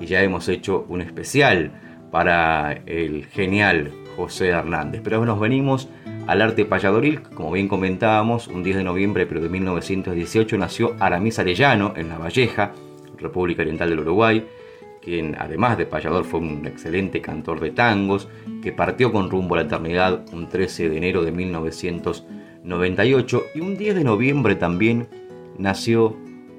y 0.00 0.06
ya 0.06 0.22
hemos 0.22 0.48
hecho 0.48 0.84
un 0.88 1.00
especial 1.00 1.70
para 2.10 2.72
el 2.86 3.26
genial 3.26 3.92
José 4.16 4.48
Hernández. 4.48 5.00
Pero 5.04 5.24
nos 5.24 5.38
venimos 5.40 5.88
al 6.26 6.42
arte 6.42 6.64
payadoril, 6.64 7.22
como 7.22 7.52
bien 7.52 7.68
comentábamos, 7.68 8.48
un 8.48 8.62
10 8.62 8.78
de 8.78 8.84
noviembre 8.84 9.26
pero 9.26 9.40
de 9.40 9.48
1918 9.48 10.58
nació 10.58 10.96
Aramis 11.00 11.38
Arellano 11.38 11.94
en 11.96 12.08
La 12.08 12.18
Valleja, 12.18 12.72
República 13.18 13.62
Oriental 13.62 13.90
del 13.90 14.00
Uruguay 14.00 14.46
quien 15.02 15.36
además 15.38 15.78
de 15.78 15.86
payador 15.86 16.24
fue 16.24 16.40
un 16.40 16.66
excelente 16.66 17.20
cantor 17.20 17.60
de 17.60 17.70
tangos, 17.70 18.28
que 18.62 18.72
partió 18.72 19.12
con 19.12 19.30
rumbo 19.30 19.54
a 19.54 19.58
la 19.58 19.64
eternidad 19.64 20.24
un 20.32 20.48
13 20.48 20.88
de 20.88 20.96
enero 20.96 21.22
de 21.24 21.30
1998 21.32 23.42
y 23.54 23.60
un 23.60 23.76
10 23.76 23.94
de 23.94 24.04
noviembre 24.04 24.56
también 24.56 25.06
nació 25.58 26.16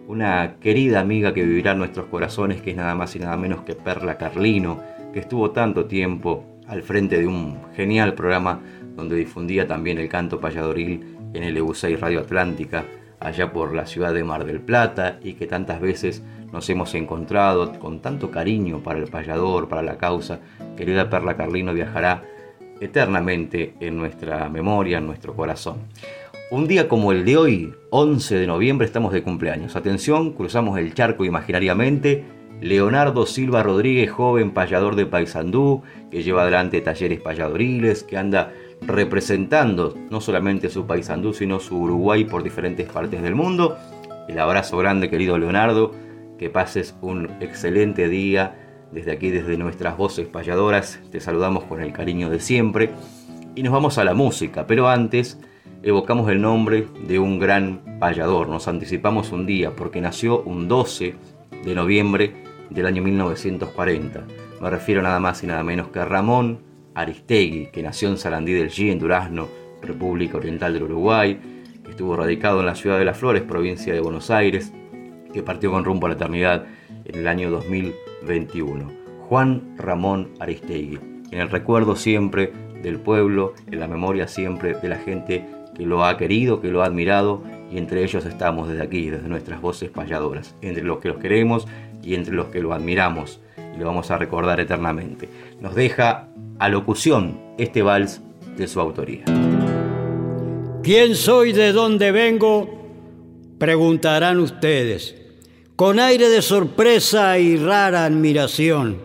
una 0.08 0.56
querida 0.60 1.00
amiga 1.02 1.34
que 1.34 1.44
vivirá 1.44 1.72
en 1.74 1.80
nuestros 1.80 2.06
corazones, 2.08 2.62
que 2.62 2.72
es 2.72 2.78
nada 2.78 2.96
más 2.96 3.16
y 3.16 3.20
nada 3.20 3.38
menos 3.38 3.62
que 3.62 3.76
Perla 3.76 4.18
Carlino, 4.18 4.82
que 5.14 5.20
estuvo 5.20 5.52
tanto 5.52 5.86
tiempo 5.86 6.44
al 6.68 6.82
frente 6.82 7.20
de 7.20 7.28
un 7.28 7.60
genial 7.76 8.16
programa 8.16 8.60
donde 8.96 9.16
difundía 9.16 9.68
también 9.68 9.98
el 9.98 10.08
canto 10.10 10.40
payadoril 10.40 11.18
en 11.34 11.44
el 11.44 11.58
EU6 11.58 12.00
Radio 12.00 12.22
Atlántica, 12.22 12.86
allá 13.20 13.54
por 13.54 13.76
la 13.76 13.86
ciudad 13.86 14.14
de 14.14 14.24
Mar 14.24 14.46
del 14.46 14.62
Plata, 14.62 15.20
y 15.22 15.34
que 15.34 15.46
tantas 15.46 15.80
veces 15.80 16.24
nos 16.52 16.70
hemos 16.70 16.96
encontrado 16.96 17.80
con 17.80 18.00
tanto 18.00 18.32
cariño 18.32 18.80
para 18.80 19.00
el 19.00 19.08
payador, 19.08 19.68
para 19.70 19.82
la 19.82 19.98
causa. 19.98 20.40
Querida 20.76 21.10
Perla 21.10 21.38
Carlino 21.38 21.74
viajará 21.74 22.24
eternamente 22.80 23.74
en 23.80 23.98
nuestra 23.98 24.50
memoria, 24.50 24.98
en 24.98 25.08
nuestro 25.08 25.36
corazón. 25.36 25.78
Un 26.52 26.68
día 26.68 26.88
como 26.88 27.12
el 27.12 27.26
de 27.26 27.38
hoy, 27.38 27.74
11 27.92 28.36
de 28.40 28.48
noviembre, 28.48 28.88
estamos 28.88 29.14
de 29.14 29.22
cumpleaños. 29.22 29.76
Atención, 29.76 30.34
cruzamos 30.34 30.80
el 30.80 30.94
charco 30.94 31.24
imaginariamente. 31.24 32.26
Leonardo 32.62 33.26
Silva 33.26 33.64
Rodríguez, 33.64 34.12
joven 34.12 34.52
payador 34.52 34.96
de 34.96 35.06
Paysandú, 35.06 35.84
que 36.10 36.24
lleva 36.24 36.42
adelante 36.42 36.82
talleres 36.82 37.22
payadoriles, 37.22 38.04
que 38.04 38.18
anda 38.18 38.52
representando 38.82 39.96
no 40.10 40.20
solamente 40.22 40.70
su 40.70 40.86
Paysandú, 40.86 41.34
sino 41.34 41.60
su 41.60 41.78
Uruguay 41.78 42.26
por 42.26 42.44
diferentes 42.44 42.90
partes 42.90 43.22
del 43.22 43.36
mundo. 43.36 43.78
El 44.28 44.40
abrazo 44.40 44.78
grande, 44.78 45.10
querido 45.10 45.38
Leonardo 45.38 45.94
que 46.40 46.50
pases 46.50 46.96
un 47.02 47.30
excelente 47.42 48.08
día. 48.08 48.66
Desde 48.92 49.12
aquí, 49.12 49.30
desde 49.30 49.58
nuestras 49.58 49.98
voces 49.98 50.28
payadoras, 50.28 51.00
te 51.12 51.20
saludamos 51.20 51.66
con 51.66 51.82
el 51.82 51.94
cariño 51.94 52.32
de 52.32 52.40
siempre. 52.40 52.90
Y 53.54 53.62
nos 53.62 53.74
vamos 53.74 54.00
a 54.00 54.04
la 54.04 54.16
música, 54.16 54.66
pero 54.66 54.88
antes 54.88 55.38
evocamos 55.84 56.32
el 56.32 56.42
nombre 56.42 56.88
de 57.08 57.20
un 57.20 57.38
gran 57.38 58.00
payador. 58.00 58.48
Nos 58.48 58.68
anticipamos 58.68 59.32
un 59.32 59.46
día 59.46 59.76
porque 59.76 60.02
nació 60.02 60.42
un 60.42 60.68
12 60.68 61.14
de 61.64 61.76
noviembre 61.76 62.34
del 62.70 62.86
año 62.88 63.04
1940. 63.04 64.26
Me 64.62 64.70
refiero 64.70 65.02
nada 65.02 65.20
más 65.20 65.44
y 65.44 65.48
nada 65.48 65.64
menos 65.64 65.90
que 65.90 66.00
a 66.00 66.06
Ramón 66.06 66.62
Aristegui, 66.96 67.68
que 67.68 67.84
nació 67.84 68.10
en 68.10 68.18
Sarandí 68.18 68.54
del 68.54 68.70
G, 68.70 68.92
en 68.92 69.00
Durazno, 69.00 69.48
República 69.82 70.38
Oriental 70.38 70.74
del 70.74 70.84
Uruguay, 70.84 71.40
que 71.84 71.92
estuvo 71.92 72.16
radicado 72.16 72.62
en 72.62 72.66
la 72.66 72.76
ciudad 72.76 72.98
de 72.98 73.06
Las 73.06 73.18
Flores, 73.18 73.44
provincia 73.44 73.94
de 73.94 74.00
Buenos 74.00 74.32
Aires, 74.32 74.74
que 75.34 75.44
partió 75.44 75.72
con 75.72 75.86
rumbo 75.86 76.08
a 76.08 76.10
la 76.10 76.16
eternidad 76.16 76.66
en 77.06 77.20
el 77.20 77.28
año 77.28 77.50
2021. 77.52 78.92
Juan 79.28 79.76
Ramón 79.78 80.30
Aristegui. 80.40 81.00
en 81.32 81.40
el 81.40 81.50
recuerdo 81.50 81.96
siempre 81.96 82.52
del 82.82 83.00
pueblo, 83.00 83.54
en 83.70 83.80
la 83.80 83.88
memoria 83.88 84.28
siempre 84.28 84.74
de 84.74 84.90
la 84.90 84.98
gente 84.98 85.46
que 85.76 85.86
lo 85.86 86.04
ha 86.04 86.18
querido, 86.18 86.62
que 86.62 86.70
lo 86.70 86.82
ha 86.82 86.86
admirado, 86.86 87.44
y 87.72 87.78
entre 87.78 88.04
ellos 88.04 88.26
estamos 88.26 88.68
desde 88.68 88.84
aquí, 88.84 89.10
desde 89.10 89.28
nuestras 89.30 89.62
voces 89.62 89.90
payadoras, 89.90 90.56
entre 90.62 90.84
los 90.84 91.00
que 91.00 91.10
los 91.10 91.18
queremos 91.18 91.68
y 92.04 92.16
entre 92.16 92.34
los 92.34 92.48
que 92.48 92.62
lo 92.62 92.74
admiramos, 92.74 93.40
y 93.76 93.80
lo 93.80 93.86
vamos 93.86 94.10
a 94.10 94.18
recordar 94.18 94.60
eternamente. 94.60 95.30
Nos 95.62 95.76
deja 95.76 96.30
a 96.58 96.70
locución 96.70 97.40
este 97.58 97.82
vals 97.82 98.22
de 98.58 98.68
su 98.68 98.80
autoría. 98.80 99.24
¿Quién 100.84 101.16
soy, 101.16 101.54
de 101.54 101.72
dónde 101.72 102.12
vengo? 102.12 102.80
Preguntarán 103.60 104.40
ustedes, 104.40 105.19
con 105.80 105.98
aire 105.98 106.28
de 106.28 106.42
sorpresa 106.42 107.40
y 107.40 107.56
rara 107.56 108.04
admiración. 108.04 108.98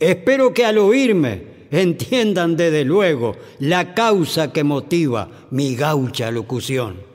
Espero 0.00 0.52
que 0.52 0.64
al 0.64 0.78
oírme 0.78 1.44
entiendan 1.70 2.56
desde 2.56 2.84
luego 2.84 3.36
la 3.60 3.94
causa 3.94 4.52
que 4.52 4.64
motiva 4.64 5.28
mi 5.52 5.76
gaucha 5.76 6.32
locución. 6.32 7.07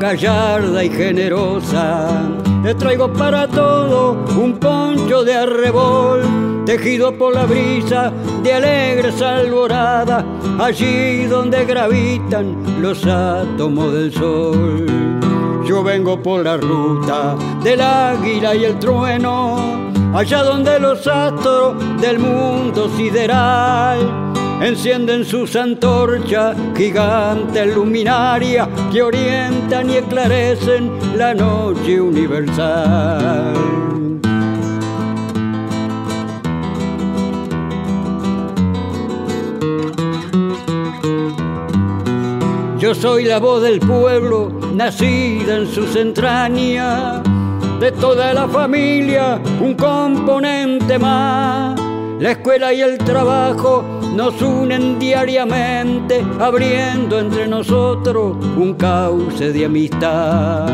Gallarda 0.00 0.82
y 0.82 0.88
generosa. 0.88 2.08
Le 2.64 2.74
traigo 2.74 3.12
para 3.12 3.46
todo 3.46 4.16
un 4.36 4.58
poncho 4.58 5.22
de 5.22 5.34
arrebol, 5.34 6.64
tejido 6.64 7.12
por 7.16 7.34
la 7.34 7.44
brisa 7.44 8.10
de 8.42 8.54
alegres 8.54 9.20
alborada, 9.20 10.24
allí 10.58 11.26
donde 11.26 11.64
gravitan 11.66 12.56
los 12.80 13.06
átomos 13.06 13.92
del 13.92 14.12
sol. 14.12 14.86
Yo 15.66 15.84
vengo 15.84 16.20
por 16.20 16.44
la 16.44 16.56
ruta 16.56 17.36
del 17.62 17.82
águila 17.82 18.54
y 18.54 18.64
el 18.64 18.78
trueno, 18.78 19.92
allá 20.14 20.42
donde 20.42 20.80
los 20.80 21.06
astros 21.06 21.74
del 22.00 22.18
mundo 22.18 22.88
sideral 22.96 24.29
encienden 24.60 25.24
sus 25.24 25.56
antorchas, 25.56 26.56
gigantes 26.76 27.74
luminarias 27.74 28.68
que 28.92 29.02
orientan 29.02 29.90
y 29.90 29.96
esclarecen 29.96 30.90
la 31.16 31.34
noche 31.34 32.00
universal. 32.00 33.54
Yo 42.78 42.94
soy 42.94 43.24
la 43.24 43.38
voz 43.38 43.62
del 43.62 43.78
pueblo, 43.78 44.50
nacida 44.74 45.56
en 45.56 45.66
sus 45.66 45.94
entrañas, 45.96 47.22
de 47.78 47.92
toda 47.92 48.32
la 48.32 48.48
familia, 48.48 49.38
un 49.60 49.74
componente 49.74 50.98
más. 50.98 51.78
La 52.18 52.32
escuela 52.32 52.72
y 52.72 52.80
el 52.80 52.98
trabajo 52.98 53.99
nos 54.14 54.40
unen 54.42 54.98
diariamente, 54.98 56.24
abriendo 56.38 57.18
entre 57.18 57.46
nosotros 57.46 58.36
un 58.56 58.74
cauce 58.74 59.52
de 59.52 59.64
amistad. 59.64 60.68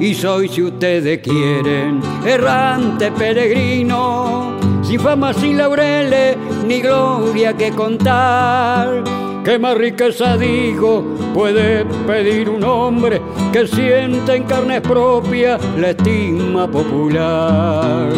Y 0.00 0.14
soy, 0.14 0.48
si 0.48 0.62
ustedes 0.62 1.20
quieren, 1.20 2.00
errante 2.26 3.12
peregrino, 3.12 4.58
sin 4.82 5.00
fama, 5.00 5.32
sin 5.32 5.56
laureles, 5.56 6.36
ni 6.66 6.80
gloria 6.80 7.56
que 7.56 7.70
contar. 7.70 9.02
¿Qué 9.44 9.58
más 9.58 9.76
riqueza 9.76 10.38
digo 10.38 11.04
puede 11.34 11.84
pedir 12.06 12.48
un 12.48 12.64
hombre 12.64 13.20
que 13.52 13.66
siente 13.66 14.36
en 14.36 14.44
carne 14.44 14.80
propia 14.80 15.58
la 15.78 15.90
estima 15.90 16.66
popular? 16.66 18.08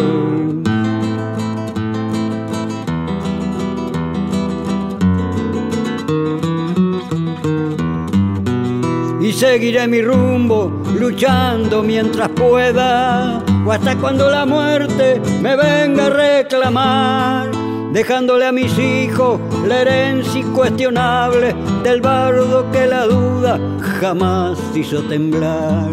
Seguiré 9.37 9.87
mi 9.87 10.01
rumbo 10.01 10.81
luchando 10.99 11.83
mientras 11.83 12.27
pueda 12.29 13.43
o 13.67 13.71
hasta 13.71 13.95
cuando 13.95 14.31
la 14.31 14.47
muerte 14.47 15.21
me 15.43 15.55
venga 15.55 16.07
a 16.07 16.09
reclamar 16.09 17.51
dejándole 17.93 18.47
a 18.47 18.51
mis 18.51 18.75
hijos 18.79 19.39
la 19.67 19.81
herencia 19.81 20.41
incuestionable 20.41 21.55
del 21.83 22.01
bardo 22.01 22.65
que 22.71 22.87
la 22.87 23.05
duda 23.05 23.59
jamás 24.01 24.57
hizo 24.73 25.03
temblar. 25.03 25.87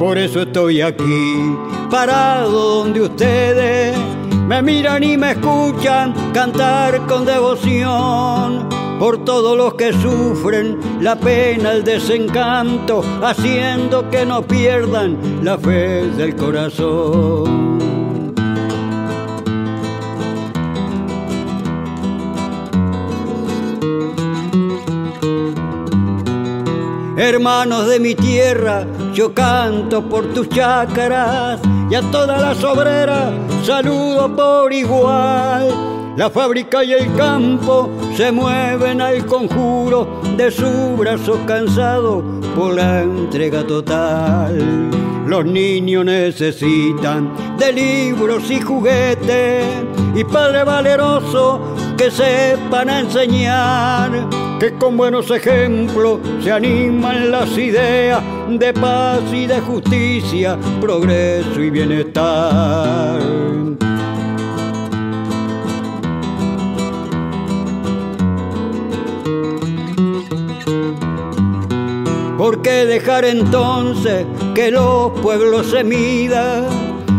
Por 0.00 0.18
eso 0.18 0.42
estoy 0.42 0.80
aquí, 0.80 1.56
parado 1.88 2.78
donde 2.78 3.00
ustedes 3.02 3.96
me 4.48 4.60
miran 4.60 5.04
y 5.04 5.16
me 5.16 5.32
escuchan 5.32 6.12
cantar 6.32 7.06
con 7.06 7.24
devoción 7.24 8.85
por 8.98 9.24
todos 9.24 9.56
los 9.56 9.74
que 9.74 9.92
sufren 9.92 10.78
la 11.00 11.16
pena, 11.16 11.72
el 11.72 11.84
desencanto, 11.84 13.02
haciendo 13.22 14.08
que 14.10 14.24
no 14.24 14.42
pierdan 14.42 15.18
la 15.42 15.58
fe 15.58 16.06
del 16.16 16.34
corazón. 16.36 17.66
Hermanos 27.18 27.88
de 27.88 27.98
mi 27.98 28.14
tierra, 28.14 28.86
yo 29.14 29.34
canto 29.34 30.06
por 30.08 30.32
tus 30.34 30.48
chácaras 30.48 31.60
y 31.90 31.94
a 31.94 32.02
todas 32.10 32.40
las 32.40 32.62
obreras 32.62 33.32
saludo 33.64 34.34
por 34.36 34.72
igual 34.72 35.95
la 36.16 36.30
fábrica 36.30 36.82
y 36.82 36.92
el 36.92 37.14
campo 37.14 37.90
se 38.16 38.32
mueven 38.32 39.00
al 39.00 39.26
conjuro 39.26 40.22
de 40.36 40.50
su 40.50 40.96
brazo 40.96 41.38
cansado 41.46 42.24
por 42.54 42.74
la 42.74 43.02
entrega 43.02 43.66
total. 43.66 44.90
Los 45.26 45.44
niños 45.44 46.04
necesitan 46.04 47.32
de 47.58 47.72
libros 47.72 48.50
y 48.50 48.60
juguetes 48.60 49.64
y 50.14 50.24
padre 50.24 50.64
valeroso 50.64 51.74
que 51.98 52.10
sepan 52.10 52.88
enseñar 52.88 54.28
que 54.58 54.72
con 54.78 54.96
buenos 54.96 55.30
ejemplos 55.30 56.20
se 56.42 56.50
animan 56.50 57.30
las 57.30 57.50
ideas 57.58 58.22
de 58.48 58.72
paz 58.72 59.20
y 59.32 59.46
de 59.46 59.60
justicia, 59.60 60.56
progreso 60.80 61.60
y 61.60 61.70
bienestar. 61.70 63.55
¿Por 72.38 72.60
qué 72.60 72.84
dejar 72.84 73.24
entonces 73.24 74.26
que 74.54 74.70
los 74.70 75.12
pueblos 75.20 75.68
se 75.70 75.82
midan 75.82 76.66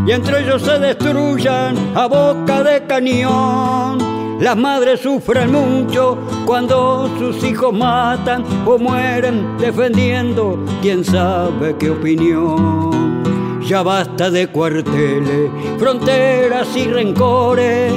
y 0.05 0.11
entre 0.11 0.43
ellos 0.43 0.61
se 0.61 0.77
destruyan 0.77 1.75
a 1.95 2.05
boca 2.05 2.61
de 2.61 2.85
cañón? 2.85 4.37
Las 4.39 4.55
madres 4.55 4.99
sufren 4.99 5.51
mucho 5.51 6.19
cuando 6.45 7.09
sus 7.17 7.43
hijos 7.43 7.73
matan 7.73 8.43
o 8.67 8.77
mueren 8.77 9.57
defendiendo 9.57 10.63
quién 10.83 11.03
sabe 11.03 11.75
qué 11.79 11.89
opinión. 11.89 13.17
Ya 13.63 13.81
basta 13.81 14.29
de 14.29 14.47
cuarteles, 14.47 15.49
fronteras 15.79 16.67
y 16.77 16.85
rencores. 16.85 17.91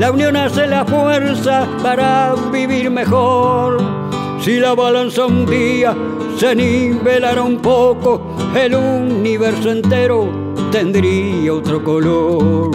La 0.00 0.10
unión 0.10 0.36
hace 0.36 0.66
la 0.66 0.84
fuerza 0.84 1.68
para 1.80 2.34
vivir 2.50 2.90
mejor. 2.90 4.03
Si 4.44 4.60
la 4.60 4.74
balanza 4.74 5.24
un 5.24 5.46
día 5.46 5.96
se 6.36 6.54
nivelara 6.54 7.40
un 7.40 7.62
poco, 7.62 8.36
el 8.54 8.74
universo 8.74 9.70
entero 9.70 10.28
tendría 10.70 11.50
otro 11.50 11.82
color. 11.82 12.70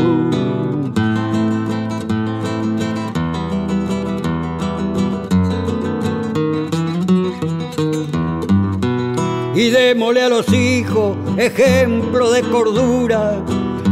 Y 9.53 9.69
démosle 9.69 10.23
a 10.23 10.29
los 10.29 10.51
hijos 10.51 11.17
ejemplo 11.37 12.31
de 12.31 12.41
cordura, 12.41 13.43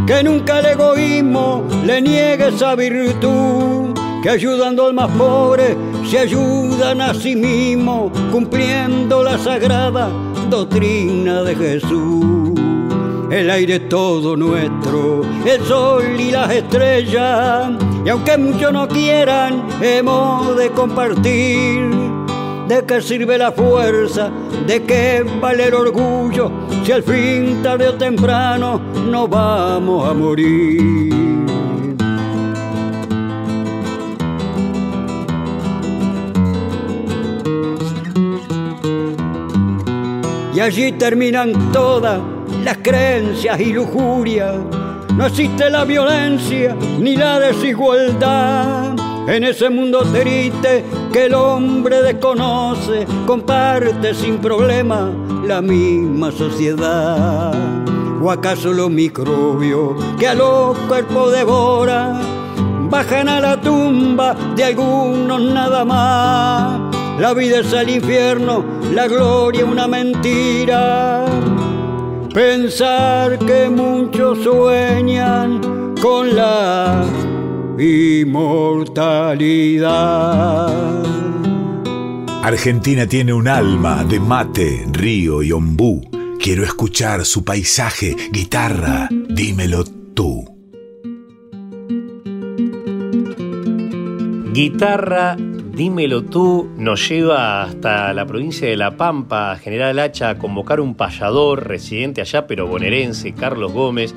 que 0.07 0.23
nunca 0.23 0.61
el 0.61 0.65
egoísmo 0.65 1.63
le 1.85 2.01
niegue 2.01 2.47
esa 2.47 2.73
virtud, 2.73 3.93
que 4.23 4.29
ayudando 4.31 4.87
al 4.87 4.95
más 4.95 5.11
pobre 5.11 5.77
se 6.09 6.19
ayudan 6.19 7.01
a 7.01 7.13
sí 7.13 7.35
mismos 7.35 8.11
cumpliendo 8.31 9.23
la 9.23 9.37
sagrada 9.37 10.09
doctrina 10.49 11.43
de 11.43 11.55
Jesús. 11.55 12.57
El 13.29 13.49
aire 13.49 13.81
todo 13.81 14.37
nuestro, 14.37 15.23
el 15.45 15.61
sol 15.65 16.17
y 16.17 16.31
las 16.31 16.49
estrellas, 16.51 17.71
Y 18.05 18.09
aunque 18.09 18.37
muchos 18.37 18.71
no 18.71 18.87
quieran, 18.87 19.67
hemos 19.81 20.55
de 20.55 20.69
compartir. 20.69 21.91
¿De 22.69 22.85
qué 22.85 23.01
sirve 23.01 23.37
la 23.37 23.51
fuerza? 23.51 24.29
¿De 24.65 24.83
qué 24.83 25.25
vale 25.41 25.67
el 25.67 25.73
orgullo? 25.73 26.51
Si 26.85 26.91
al 26.93 27.03
fin, 27.03 27.61
tarde 27.61 27.89
o 27.89 27.93
temprano, 27.95 28.79
no 29.09 29.27
vamos 29.27 30.09
a 30.09 30.13
morir. 30.13 31.26
Y 40.57 40.59
allí 40.59 40.91
terminan 40.93 41.71
todas 41.71 42.19
las 42.63 42.77
creencias 42.77 43.59
y 43.59 43.73
lujurias. 43.73 44.55
No 45.15 45.27
existe 45.27 45.69
la 45.69 45.85
violencia 45.85 46.75
ni 46.99 47.15
la 47.15 47.39
desigualdad. 47.39 48.95
En 49.29 49.43
ese 49.43 49.69
mundo 49.69 50.01
triste 50.11 50.83
que 51.13 51.25
el 51.25 51.35
hombre 51.35 52.01
desconoce, 52.01 53.05
comparte 53.27 54.15
sin 54.15 54.39
problema 54.39 55.11
la 55.45 55.61
misma 55.61 56.31
sociedad. 56.31 57.53
¿O 58.19 58.31
acaso 58.31 58.73
los 58.73 58.89
microbios 58.89 60.03
que 60.17 60.27
a 60.27 60.33
los 60.33 60.75
cuerpos 60.87 61.33
devora 61.33 62.19
bajan 62.89 63.29
a 63.29 63.39
la 63.39 63.61
tumba 63.61 64.35
de 64.55 64.63
algunos 64.63 65.39
nada 65.39 65.85
más? 65.85 66.96
La 67.19 67.33
vida 67.33 67.61
es 67.61 67.73
el 67.73 67.89
infierno, 67.89 68.63
la 68.93 69.07
gloria 69.07 69.65
una 69.65 69.87
mentira. 69.87 71.25
Pensar 72.31 73.39
que 73.39 73.67
muchos 73.69 74.43
sueñan 74.43 75.95
con 75.99 76.35
la 76.35 77.03
inmortalidad. 77.79 79.07
Argentina 82.43 83.07
tiene 83.07 83.33
un 83.33 83.47
alma 83.47 84.03
de 84.03 84.19
mate, 84.19 84.85
río 84.91 85.41
y 85.41 85.51
ombú. 85.51 86.07
Quiero 86.39 86.63
escuchar 86.63 87.25
su 87.25 87.43
paisaje, 87.43 88.15
guitarra, 88.31 89.09
dímelo 89.09 89.83
tú. 90.13 90.45
Guitarra 94.53 95.35
Dímelo 95.77 96.23
tú 96.23 96.67
nos 96.75 97.07
lleva 97.07 97.61
hasta 97.61 98.11
la 98.11 98.25
provincia 98.25 98.67
de 98.67 98.75
La 98.75 98.97
Pampa, 98.97 99.55
General 99.57 99.99
Hacha, 99.99 100.29
a 100.31 100.37
convocar 100.39 100.79
un 100.79 100.95
payador 100.95 101.67
residente 101.67 102.19
allá, 102.19 102.47
pero 102.47 102.65
bonaerense, 102.65 103.35
Carlos 103.35 103.73
Gómez, 103.73 104.15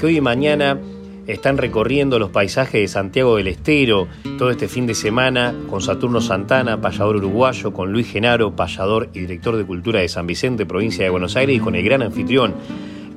que 0.00 0.06
hoy 0.06 0.16
y 0.16 0.20
mañana 0.20 0.80
están 1.28 1.58
recorriendo 1.58 2.18
los 2.18 2.30
paisajes 2.30 2.80
de 2.80 2.88
Santiago 2.88 3.36
del 3.36 3.46
Estero. 3.46 4.08
Todo 4.36 4.50
este 4.50 4.66
fin 4.66 4.88
de 4.88 4.96
semana 4.96 5.54
con 5.70 5.80
Saturno 5.80 6.20
Santana, 6.20 6.80
payador 6.80 7.14
uruguayo, 7.18 7.72
con 7.72 7.92
Luis 7.92 8.10
Genaro, 8.10 8.56
payador 8.56 9.08
y 9.14 9.20
director 9.20 9.56
de 9.56 9.64
cultura 9.64 10.00
de 10.00 10.08
San 10.08 10.26
Vicente, 10.26 10.66
provincia 10.66 11.04
de 11.04 11.10
Buenos 11.10 11.36
Aires, 11.36 11.54
y 11.54 11.60
con 11.60 11.76
el 11.76 11.84
gran 11.84 12.02
anfitrión, 12.02 12.52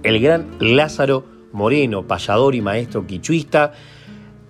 el 0.04 0.19
gran 0.19 0.45
Lázaro 0.60 1.25
Moreno, 1.54 2.04
payador 2.04 2.54
y 2.54 2.62
maestro 2.62 3.08
quichuista 3.08 3.73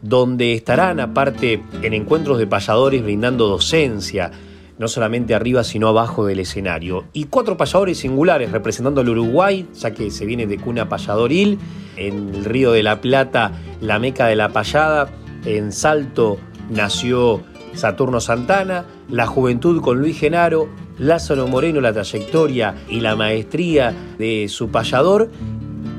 donde 0.01 0.53
estarán 0.53 0.99
aparte 0.99 1.61
en 1.81 1.93
encuentros 1.93 2.37
de 2.37 2.47
payadores 2.47 3.03
brindando 3.03 3.47
docencia, 3.47 4.31
no 4.77 4.87
solamente 4.87 5.35
arriba 5.35 5.63
sino 5.63 5.89
abajo 5.89 6.25
del 6.25 6.39
escenario. 6.39 7.05
Y 7.13 7.25
cuatro 7.25 7.57
payadores 7.57 7.97
singulares 7.99 8.51
representando 8.51 9.01
al 9.01 9.09
Uruguay, 9.09 9.67
ya 9.75 9.91
que 9.91 10.09
se 10.09 10.25
viene 10.25 10.47
de 10.47 10.57
cuna 10.57 10.87
payadoril, 10.87 11.59
en 11.97 12.33
el 12.33 12.45
Río 12.45 12.71
de 12.71 12.81
la 12.81 13.01
Plata, 13.01 13.51
la 13.81 13.99
meca 13.99 14.27
de 14.27 14.35
la 14.35 14.49
payada, 14.49 15.09
en 15.45 15.71
Salto 15.71 16.37
nació 16.69 17.41
Saturno 17.73 18.21
Santana, 18.21 18.85
la 19.09 19.27
juventud 19.27 19.81
con 19.81 19.99
Luis 19.99 20.17
Genaro, 20.17 20.69
Lázaro 20.97 21.47
Moreno, 21.47 21.81
la 21.81 21.93
trayectoria 21.93 22.75
y 22.89 22.99
la 22.99 23.15
maestría 23.15 23.93
de 24.17 24.47
su 24.49 24.69
payador, 24.69 25.29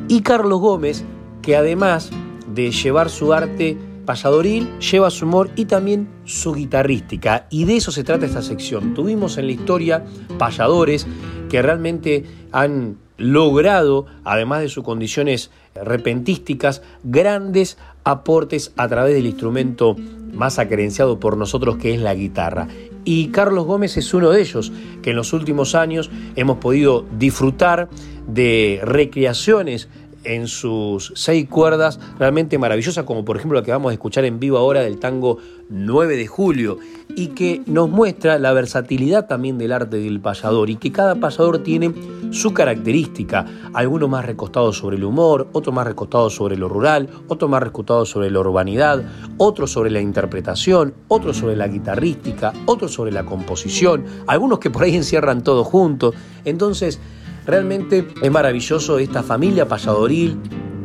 y 0.09 0.23
Carlos 0.23 0.61
Gómez, 0.61 1.05
que 1.43 1.57
además 1.57 2.11
de 2.53 2.71
llevar 2.71 3.11
su 3.11 3.33
arte 3.33 3.77
payadoril, 4.11 4.77
lleva 4.81 5.09
su 5.09 5.25
humor 5.25 5.51
y 5.55 5.67
también 5.67 6.09
su 6.25 6.53
guitarrística. 6.53 7.47
Y 7.49 7.65
de 7.65 7.77
eso 7.77 7.93
se 7.93 8.03
trata 8.03 8.27
esta 8.27 8.43
sección. 8.43 8.93
Tuvimos 8.93 9.39
en 9.39 9.47
la 9.47 9.53
historia 9.53 10.05
payadores 10.37 11.07
que 11.49 11.63
realmente 11.63 12.25
han 12.51 12.97
logrado, 13.19 14.07
además 14.25 14.63
de 14.63 14.69
sus 14.69 14.83
condiciones 14.83 15.53
repentísticas, 15.77 16.83
grandes 17.05 17.79
aportes 18.03 18.73
a 18.77 18.89
través 18.89 19.15
del 19.15 19.27
instrumento 19.27 19.95
más 20.33 20.59
acerenciado 20.59 21.21
por 21.21 21.37
nosotros 21.37 21.77
que 21.77 21.95
es 21.95 22.01
la 22.01 22.15
guitarra. 22.15 22.67
Y 23.05 23.29
Carlos 23.29 23.65
Gómez 23.65 23.97
es 23.97 24.13
uno 24.13 24.31
de 24.31 24.41
ellos, 24.41 24.73
que 25.03 25.11
en 25.11 25.17
los 25.17 25.33
últimos 25.33 25.77
años 25.77 26.11
hemos 26.35 26.59
podido 26.59 27.07
disfrutar 27.17 27.89
de 28.27 28.81
recreaciones 28.83 29.89
en 30.25 30.49
sus 30.49 31.13
seis 31.17 31.49
cuerdas 31.49 31.99
realmente 32.19 32.59
maravillosas, 32.59 33.05
como 33.05 33.25
por 33.25 33.37
ejemplo 33.37 33.59
la 33.59 33.65
que 33.65 33.73
vamos 33.73 33.91
a 33.91 33.93
escuchar 33.95 34.25
en 34.25 34.39
vivo 34.39 34.59
ahora 34.59 34.81
del 34.83 34.99
tango 34.99 35.39
9 35.69 36.17
de 36.17 36.27
julio, 36.27 36.79
y 37.17 37.29
que 37.29 37.63
nos 37.67 37.89
muestra 37.89 38.39
la 38.39 38.53
versatilidad 38.53 39.27
también 39.27 39.59
del 39.59 39.73
arte 39.73 39.99
del 39.99 40.21
payador, 40.21 40.71
y 40.71 40.77
que 40.77 40.93
cada 40.93 41.15
payador 41.17 41.63
tiene 41.63 41.93
su 42.31 42.53
característica, 42.53 43.47
algunos 43.73 44.09
más 44.09 44.25
recostados 44.25 44.77
sobre 44.77 44.97
el 44.97 45.05
humor, 45.05 45.49
otros 45.53 45.75
más 45.75 45.87
recostados 45.87 46.35
sobre 46.35 46.57
lo 46.57 46.69
rural, 46.69 47.09
otros 47.29 47.51
más 47.51 47.63
recostados 47.63 48.11
sobre 48.11 48.31
la 48.31 48.41
urbanidad, 48.41 49.03
otros 49.39 49.73
sobre 49.73 49.91
la 49.91 50.01
interpretación, 50.01 50.95
otros 51.09 51.39
sobre 51.39 51.57
la 51.57 51.69
guitarrística, 51.69 52.53
otros 52.67 52.93
sobre 52.93 53.13
la 53.13 53.25
composición, 53.25 54.05
algunos 54.27 54.59
que 54.59 54.71
por 54.71 54.83
ahí 54.83 54.97
encierran 54.97 55.43
todo 55.43 55.65
junto. 55.65 56.13
Entonces, 56.45 57.01
Realmente 57.47 58.07
es 58.23 58.31
maravilloso 58.31 58.99
esta 58.99 59.23
familia 59.23 59.67
payadoril 59.67 60.39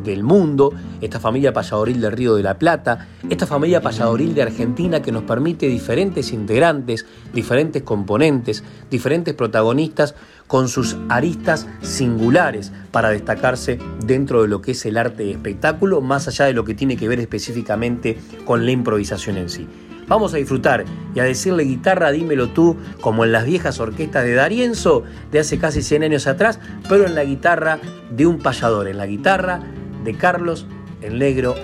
del 0.05 0.23
mundo, 0.23 0.71
esta 1.01 1.19
familia 1.19 1.51
payadoril 1.51 1.99
del 1.99 2.11
Río 2.11 2.35
de 2.35 2.43
la 2.43 2.57
Plata, 2.57 3.07
esta 3.29 3.45
familia 3.45 3.81
payadoril 3.81 4.33
de 4.33 4.43
Argentina 4.43 5.01
que 5.01 5.11
nos 5.11 5.23
permite 5.23 5.67
diferentes 5.67 6.31
integrantes, 6.31 7.05
diferentes 7.33 7.81
componentes, 7.81 8.63
diferentes 8.89 9.33
protagonistas 9.33 10.15
con 10.47 10.69
sus 10.69 10.95
aristas 11.09 11.67
singulares 11.81 12.71
para 12.91 13.09
destacarse 13.09 13.79
dentro 14.05 14.43
de 14.43 14.47
lo 14.47 14.61
que 14.61 14.71
es 14.71 14.85
el 14.85 14.97
arte 14.97 15.23
de 15.23 15.31
espectáculo, 15.31 16.01
más 16.01 16.27
allá 16.27 16.45
de 16.45 16.53
lo 16.53 16.63
que 16.63 16.75
tiene 16.75 16.95
que 16.95 17.07
ver 17.07 17.19
específicamente 17.19 18.17
con 18.45 18.65
la 18.65 18.71
improvisación 18.71 19.37
en 19.37 19.49
sí. 19.49 19.67
Vamos 20.07 20.33
a 20.33 20.37
disfrutar 20.37 20.85
y 21.13 21.19
a 21.19 21.23
decirle 21.23 21.63
guitarra, 21.63 22.11
dímelo 22.11 22.49
tú, 22.49 22.77
como 23.01 23.25
en 23.25 23.31
las 23.31 23.45
viejas 23.45 23.79
orquestas 23.79 24.23
de 24.23 24.33
Darienzo 24.35 25.03
de 25.31 25.39
hace 25.39 25.57
casi 25.57 25.81
100 25.81 26.03
años 26.03 26.27
atrás, 26.27 26.59
pero 26.87 27.05
en 27.05 27.15
la 27.15 27.23
guitarra 27.23 27.79
de 28.11 28.27
un 28.27 28.37
payador, 28.39 28.87
en 28.87 28.97
la 28.97 29.07
guitarra 29.07 29.61
de 30.03 30.13
Carlos 30.15 30.67
El 31.01 31.17
Negro 31.19 31.55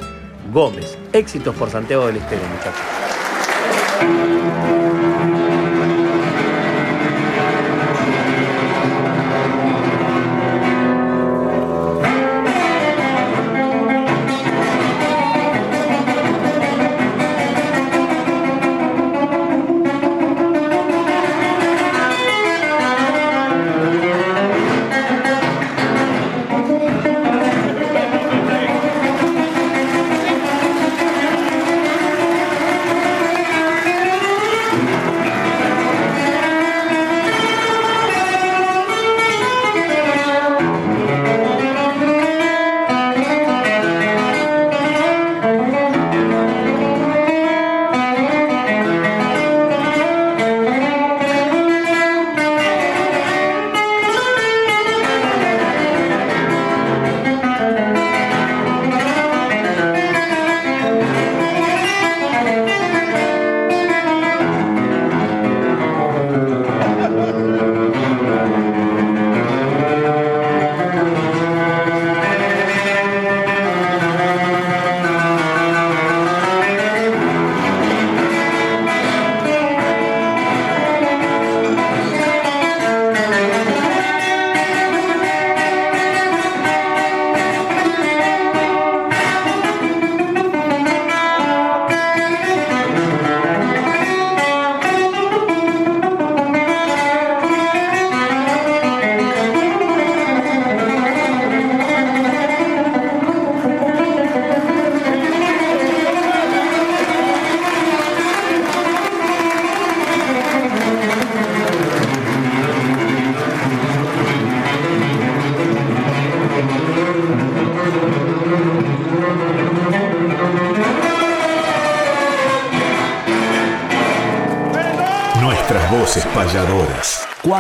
Gómez. 0.51 0.97
Éxitos 1.13 1.55
por 1.55 1.69
Santiago 1.69 2.07
del 2.07 2.17
Estero, 2.17 2.41
muchachos. 2.51 2.81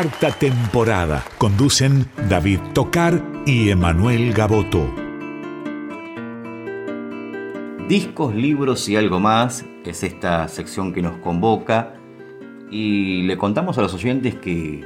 Cuarta 0.01 0.31
temporada. 0.31 1.23
Conducen 1.37 2.07
David 2.27 2.59
Tocar 2.73 3.21
y 3.45 3.69
Emanuel 3.69 4.33
Gaboto. 4.33 4.91
Discos, 7.87 8.33
libros 8.33 8.89
y 8.89 8.95
algo 8.95 9.19
más 9.19 9.63
es 9.85 10.01
esta 10.01 10.47
sección 10.47 10.91
que 10.91 11.03
nos 11.03 11.17
convoca 11.17 11.93
y 12.71 13.21
le 13.27 13.37
contamos 13.37 13.77
a 13.77 13.83
los 13.83 13.93
oyentes 13.93 14.33
que 14.33 14.83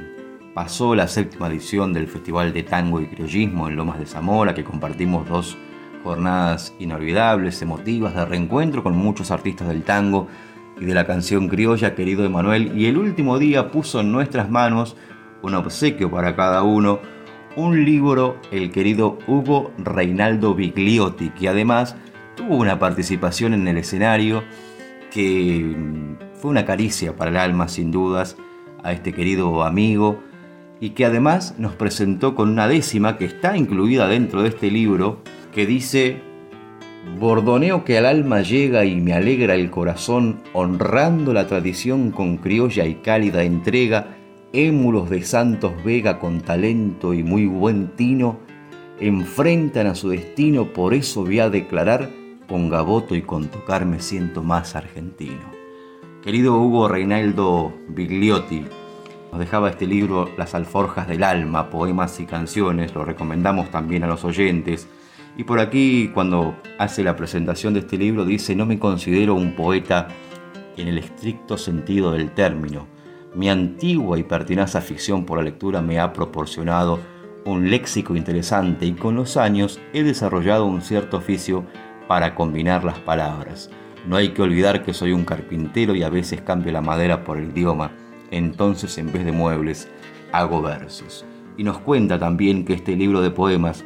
pasó 0.52 0.94
la 0.94 1.08
séptima 1.08 1.48
edición 1.48 1.94
del 1.94 2.08
Festival 2.08 2.52
de 2.52 2.64
Tango 2.64 3.00
y 3.00 3.06
Criollismo 3.06 3.70
en 3.70 3.76
Lomas 3.76 3.98
de 3.98 4.04
Zamora, 4.04 4.54
que 4.54 4.64
compartimos 4.64 5.26
dos 5.26 5.56
jornadas 6.04 6.74
inolvidables, 6.78 7.62
emotivas, 7.62 8.14
de 8.14 8.26
reencuentro 8.26 8.82
con 8.82 8.94
muchos 8.94 9.30
artistas 9.30 9.68
del 9.68 9.82
tango 9.82 10.28
y 10.78 10.84
de 10.84 10.94
la 10.94 11.06
canción 11.06 11.48
criolla, 11.48 11.94
querido 11.94 12.24
Emanuel, 12.24 12.78
y 12.78 12.86
el 12.86 12.98
último 12.98 13.38
día 13.38 13.70
puso 13.70 14.00
en 14.00 14.12
nuestras 14.12 14.50
manos 14.50 14.96
un 15.42 15.54
obsequio 15.54 16.10
para 16.10 16.36
cada 16.36 16.62
uno, 16.62 17.00
un 17.56 17.84
libro, 17.84 18.36
el 18.50 18.70
querido 18.70 19.18
Hugo 19.26 19.72
Reinaldo 19.78 20.54
Bigliotti, 20.54 21.30
que 21.30 21.48
además 21.48 21.96
tuvo 22.36 22.56
una 22.56 22.78
participación 22.78 23.54
en 23.54 23.66
el 23.66 23.78
escenario 23.78 24.42
que 25.10 25.74
mm, 25.76 26.34
fue 26.34 26.50
una 26.50 26.66
caricia 26.66 27.16
para 27.16 27.30
el 27.30 27.36
alma, 27.38 27.68
sin 27.68 27.90
dudas, 27.90 28.36
a 28.82 28.92
este 28.92 29.12
querido 29.14 29.64
amigo, 29.64 30.20
y 30.80 30.90
que 30.90 31.06
además 31.06 31.54
nos 31.58 31.74
presentó 31.74 32.34
con 32.34 32.50
una 32.50 32.68
décima 32.68 33.16
que 33.16 33.24
está 33.24 33.56
incluida 33.56 34.06
dentro 34.08 34.42
de 34.42 34.50
este 34.50 34.70
libro, 34.70 35.22
que 35.54 35.64
dice 35.64 36.22
Bordoneo 37.14 37.84
que 37.84 37.96
al 37.96 38.04
alma 38.04 38.42
llega 38.42 38.84
y 38.84 38.96
me 38.96 39.14
alegra 39.14 39.54
el 39.54 39.70
corazón, 39.70 40.42
honrando 40.52 41.32
la 41.32 41.46
tradición 41.46 42.10
con 42.10 42.36
criolla 42.36 42.84
y 42.84 42.96
cálida 42.96 43.42
entrega, 43.42 44.16
émulos 44.52 45.08
de 45.08 45.22
Santos 45.22 45.72
Vega 45.82 46.18
con 46.18 46.40
talento 46.40 47.14
y 47.14 47.22
muy 47.22 47.46
buen 47.46 47.96
tino, 47.96 48.40
enfrentan 49.00 49.86
a 49.86 49.94
su 49.94 50.10
destino, 50.10 50.72
por 50.74 50.92
eso 50.92 51.24
voy 51.24 51.38
a 51.38 51.48
declarar, 51.48 52.10
con 52.48 52.68
Gaboto 52.68 53.14
y 53.14 53.22
con 53.22 53.48
tocar 53.48 53.86
me 53.86 54.00
siento 54.00 54.42
más 54.42 54.76
argentino. 54.76 55.56
Querido 56.22 56.60
Hugo 56.60 56.88
Reinaldo 56.88 57.72
Bigliotti, 57.88 58.66
nos 59.30 59.40
dejaba 59.40 59.70
este 59.70 59.86
libro 59.86 60.28
Las 60.36 60.54
alforjas 60.54 61.08
del 61.08 61.22
alma, 61.22 61.70
poemas 61.70 62.20
y 62.20 62.26
canciones, 62.26 62.94
lo 62.94 63.04
recomendamos 63.04 63.70
también 63.70 64.04
a 64.04 64.06
los 64.06 64.24
oyentes, 64.24 64.88
y 65.36 65.44
por 65.44 65.60
aquí, 65.60 66.10
cuando 66.14 66.56
hace 66.78 67.04
la 67.04 67.14
presentación 67.14 67.74
de 67.74 67.80
este 67.80 67.98
libro, 67.98 68.24
dice, 68.24 68.56
no 68.56 68.64
me 68.64 68.78
considero 68.78 69.34
un 69.34 69.54
poeta 69.54 70.08
en 70.76 70.88
el 70.88 70.98
estricto 70.98 71.58
sentido 71.58 72.12
del 72.12 72.30
término. 72.30 72.86
Mi 73.34 73.50
antigua 73.50 74.18
y 74.18 74.22
pertinaz 74.22 74.76
afición 74.76 75.26
por 75.26 75.38
la 75.38 75.44
lectura 75.44 75.82
me 75.82 76.00
ha 76.00 76.14
proporcionado 76.14 77.00
un 77.44 77.70
léxico 77.70 78.16
interesante 78.16 78.86
y 78.86 78.92
con 78.92 79.14
los 79.14 79.36
años 79.36 79.78
he 79.92 80.02
desarrollado 80.02 80.64
un 80.64 80.80
cierto 80.80 81.18
oficio 81.18 81.66
para 82.08 82.34
combinar 82.34 82.82
las 82.82 82.98
palabras. 82.98 83.70
No 84.06 84.16
hay 84.16 84.30
que 84.30 84.42
olvidar 84.42 84.84
que 84.84 84.94
soy 84.94 85.12
un 85.12 85.24
carpintero 85.24 85.94
y 85.94 86.02
a 86.02 86.08
veces 86.08 86.40
cambio 86.40 86.72
la 86.72 86.80
madera 86.80 87.24
por 87.24 87.36
el 87.36 87.50
idioma, 87.50 87.92
entonces 88.30 88.96
en 88.96 89.12
vez 89.12 89.24
de 89.24 89.32
muebles 89.32 89.88
hago 90.32 90.62
versos. 90.62 91.26
Y 91.58 91.64
nos 91.64 91.78
cuenta 91.78 92.18
también 92.18 92.64
que 92.64 92.74
este 92.74 92.96
libro 92.96 93.20
de 93.20 93.30
poemas 93.30 93.84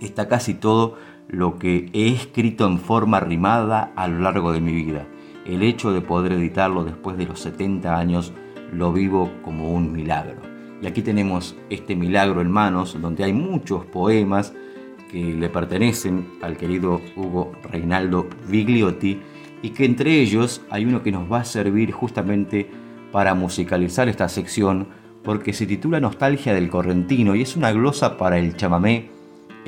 está 0.00 0.28
casi 0.28 0.54
todo 0.54 0.96
lo 1.28 1.58
que 1.58 1.90
he 1.92 2.08
escrito 2.08 2.66
en 2.66 2.78
forma 2.78 3.20
rimada 3.20 3.92
a 3.96 4.08
lo 4.08 4.20
largo 4.20 4.52
de 4.52 4.60
mi 4.60 4.72
vida. 4.72 5.06
El 5.44 5.62
hecho 5.62 5.92
de 5.92 6.00
poder 6.00 6.32
editarlo 6.32 6.84
después 6.84 7.16
de 7.16 7.26
los 7.26 7.40
70 7.40 7.96
años 7.96 8.32
lo 8.72 8.92
vivo 8.92 9.30
como 9.42 9.72
un 9.72 9.92
milagro. 9.92 10.40
Y 10.80 10.86
aquí 10.86 11.02
tenemos 11.02 11.56
este 11.70 11.96
milagro 11.96 12.40
en 12.40 12.50
manos, 12.50 12.96
donde 13.00 13.24
hay 13.24 13.32
muchos 13.32 13.84
poemas 13.86 14.54
que 15.10 15.34
le 15.34 15.48
pertenecen 15.48 16.28
al 16.42 16.56
querido 16.56 17.00
Hugo 17.16 17.52
Reinaldo 17.70 18.28
Vigliotti 18.48 19.20
y 19.62 19.70
que 19.70 19.84
entre 19.84 20.20
ellos 20.20 20.62
hay 20.70 20.84
uno 20.84 21.02
que 21.02 21.12
nos 21.12 21.30
va 21.30 21.40
a 21.40 21.44
servir 21.44 21.92
justamente 21.92 22.70
para 23.10 23.34
musicalizar 23.34 24.08
esta 24.08 24.28
sección 24.28 24.88
porque 25.24 25.52
se 25.52 25.66
titula 25.66 25.98
Nostalgia 25.98 26.54
del 26.54 26.68
Correntino 26.68 27.34
y 27.34 27.42
es 27.42 27.56
una 27.56 27.72
glosa 27.72 28.16
para 28.16 28.38
el 28.38 28.56
chamamé 28.56 29.10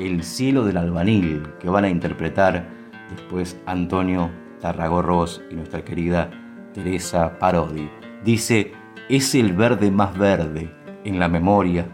el 0.05 0.23
cielo 0.23 0.65
del 0.65 0.77
albanil, 0.77 1.43
que 1.59 1.69
van 1.69 1.85
a 1.85 1.89
interpretar 1.89 2.67
después 3.09 3.57
Antonio 3.65 4.31
Tarragorros 4.59 5.41
y 5.51 5.55
nuestra 5.55 5.83
querida 5.83 6.29
Teresa 6.73 7.37
Parodi. 7.37 7.89
Dice, 8.23 8.73
es 9.09 9.35
el 9.35 9.53
verde 9.53 9.91
más 9.91 10.17
verde 10.17 10.73
en 11.03 11.19
la 11.19 11.27
memoria, 11.27 11.87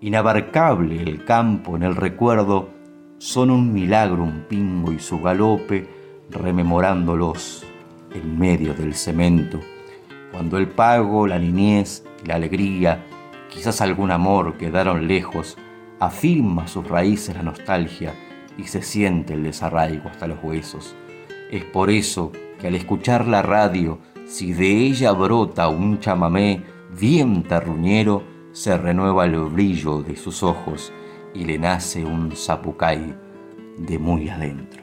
inabarcable 0.00 1.02
el 1.02 1.24
campo 1.24 1.76
en 1.76 1.82
el 1.82 1.96
recuerdo, 1.96 2.70
son 3.18 3.50
un 3.50 3.72
milagro 3.72 4.22
un 4.22 4.44
pingo 4.48 4.92
y 4.92 4.98
su 4.98 5.20
galope, 5.20 5.88
rememorándolos 6.30 7.64
en 8.14 8.38
medio 8.38 8.74
del 8.74 8.94
cemento. 8.94 9.60
Cuando 10.32 10.58
el 10.58 10.68
pago, 10.68 11.26
la 11.26 11.38
niñez 11.38 12.04
la 12.24 12.36
alegría, 12.36 13.04
quizás 13.48 13.80
algún 13.80 14.10
amor 14.10 14.56
quedaron 14.56 15.06
lejos, 15.06 15.56
afirma 16.00 16.66
sus 16.66 16.86
raíces 16.86 17.34
la 17.36 17.42
nostalgia 17.42 18.14
y 18.58 18.64
se 18.64 18.82
siente 18.82 19.34
el 19.34 19.42
desarraigo 19.42 20.08
hasta 20.08 20.26
los 20.26 20.42
huesos. 20.42 20.94
Es 21.50 21.64
por 21.64 21.90
eso 21.90 22.32
que 22.58 22.68
al 22.68 22.74
escuchar 22.74 23.26
la 23.26 23.42
radio, 23.42 23.98
si 24.26 24.52
de 24.52 24.70
ella 24.70 25.12
brota 25.12 25.68
un 25.68 26.00
chamamé 26.00 26.62
bien 26.98 27.42
terruñero, 27.42 28.24
se 28.52 28.76
renueva 28.76 29.26
el 29.26 29.36
brillo 29.40 30.02
de 30.02 30.16
sus 30.16 30.42
ojos 30.42 30.92
y 31.34 31.44
le 31.44 31.58
nace 31.58 32.04
un 32.04 32.32
zapucay 32.34 33.14
de 33.78 33.98
muy 33.98 34.28
adentro. 34.28 34.82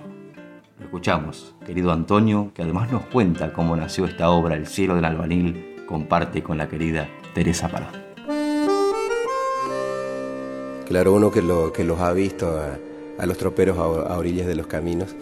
Lo 0.78 0.86
escuchamos, 0.86 1.56
querido 1.66 1.92
Antonio, 1.92 2.52
que 2.54 2.62
además 2.62 2.92
nos 2.92 3.06
cuenta 3.08 3.52
cómo 3.52 3.76
nació 3.76 4.06
esta 4.06 4.30
obra 4.30 4.56
El 4.56 4.68
cielo 4.68 4.96
del 4.96 5.06
albanil, 5.06 5.76
comparte 5.88 6.44
con 6.44 6.58
la 6.58 6.68
querida 6.68 7.10
Teresa 7.34 7.68
Parón. 7.68 8.13
Claro, 10.88 11.14
uno 11.14 11.32
que, 11.32 11.42
lo, 11.42 11.72
que 11.72 11.84
los 11.84 12.00
ha 12.02 12.12
visto 12.12 12.60
a, 13.18 13.26
los 13.26 13.38
troperos 13.38 13.78
a, 13.78 14.18
orillas 14.18 14.48
de 14.48 14.56
los 14.56 14.68
caminos, 14.68 15.16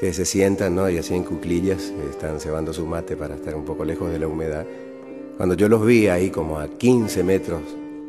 que 0.00 0.12
se 0.12 0.24
sientan 0.24 0.74
¿no? 0.74 0.90
y 0.90 0.98
así 0.98 1.14
en 1.14 1.22
cuclillas, 1.22 1.92
están 2.10 2.40
cebando 2.40 2.72
su 2.72 2.86
mate 2.86 3.16
para 3.16 3.36
estar 3.36 3.54
un 3.54 3.64
poco 3.64 3.84
lejos 3.84 4.10
de 4.10 4.18
la 4.18 4.26
humedad. 4.26 4.66
Cuando 5.36 5.54
yo 5.54 5.68
los 5.68 5.86
vi 5.86 6.08
ahí 6.08 6.30
como 6.30 6.58
a 6.58 6.66
15 6.66 7.22
metros, 7.22 7.60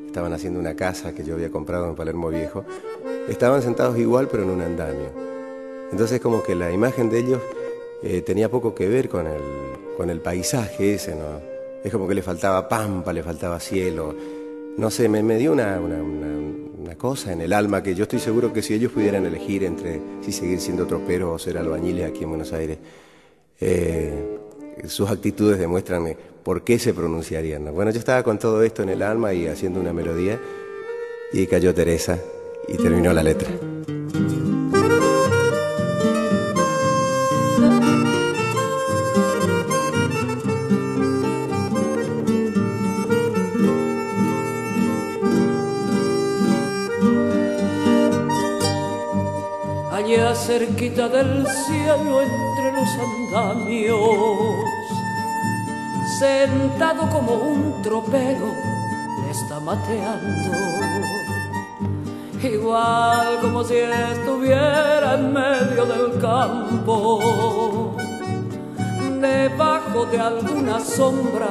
estaban 0.07 0.33
haciendo 0.33 0.59
una 0.59 0.75
casa 0.75 1.13
que 1.13 1.23
yo 1.23 1.35
había 1.35 1.51
comprado 1.51 1.87
en 1.87 1.95
Palermo 1.95 2.29
Viejo, 2.29 2.65
estaban 3.29 3.61
sentados 3.61 3.97
igual 3.99 4.27
pero 4.31 4.43
en 4.43 4.49
un 4.49 4.61
andamio. 4.61 5.11
Entonces 5.91 6.19
como 6.19 6.41
que 6.41 6.55
la 6.55 6.71
imagen 6.71 7.09
de 7.09 7.19
ellos 7.19 7.41
eh, 8.01 8.21
tenía 8.21 8.49
poco 8.49 8.73
que 8.73 8.87
ver 8.87 9.07
con 9.07 9.27
el, 10.09 10.21
paisaje 10.21 10.95
ese, 10.95 11.15
¿no? 11.15 11.41
Es 11.83 11.91
como 11.91 12.07
que 12.07 12.15
le 12.15 12.23
faltaba 12.23 12.67
pampa, 12.67 13.13
le 13.13 13.21
faltaba 13.21 13.59
cielo. 13.59 14.15
No 14.77 14.89
sé, 14.89 15.07
me, 15.07 15.21
me 15.23 15.37
dio 15.37 15.53
una, 15.53 15.79
una 15.79 16.01
una 16.01 16.37
cosa 16.95 17.33
en 17.33 17.41
el 17.41 17.53
alma 17.53 17.83
que 17.83 17.95
yo 17.95 18.03
estoy 18.03 18.19
seguro 18.19 18.53
que 18.53 18.61
si 18.61 18.73
ellos 18.73 18.91
pudieran 18.91 19.25
elegir 19.25 19.63
entre 19.63 19.99
si 20.21 20.31
seguir 20.31 20.59
siendo 20.59 20.85
troperos 20.85 21.29
o 21.35 21.39
ser 21.39 21.57
albañiles 21.57 22.09
aquí 22.09 22.23
en 22.23 22.29
Buenos 22.29 22.53
Aires, 22.53 22.77
eh, 23.59 24.37
sus 24.87 25.09
actitudes 25.09 25.59
demuestran 25.59 26.15
por 26.43 26.63
qué 26.63 26.79
se 26.79 26.93
pronunciarían. 26.93 27.73
Bueno, 27.73 27.91
yo 27.91 27.99
estaba 27.99 28.23
con 28.23 28.39
todo 28.39 28.63
esto 28.63 28.83
en 28.83 28.89
el 28.89 29.01
alma 29.01 29.33
y 29.33 29.47
haciendo 29.47 29.79
una 29.79 29.93
melodía 29.93 30.39
y 31.33 31.45
cayó 31.47 31.73
Teresa 31.73 32.19
y 32.67 32.77
terminó 32.77 33.11
la 33.13 33.23
letra. 33.23 33.76
Cerquita 50.57 51.07
del 51.07 51.45
cielo 51.45 52.19
entre 52.19 52.71
los 52.71 52.89
andamios, 52.97 54.65
sentado 56.17 57.07
como 57.11 57.33
un 57.33 57.79
tropero, 57.83 58.49
está 59.29 59.59
mateando. 59.59 60.57
Igual 62.41 63.39
como 63.39 63.63
si 63.63 63.75
estuviera 63.75 65.13
en 65.13 65.31
medio 65.31 65.85
del 65.85 66.19
campo, 66.19 67.95
debajo 69.21 70.05
de 70.07 70.19
alguna 70.19 70.79
sombra, 70.79 71.49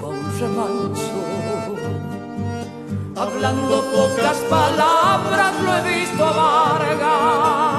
a 0.00 0.06
un 0.06 0.38
remanso. 0.38 1.22
Hablando 3.16 3.84
pocas 3.92 4.36
palabras 4.48 5.52
lo 5.64 5.74
he 5.76 6.00
visto 6.00 6.24
a 6.24 6.32
Vargas 6.32 7.71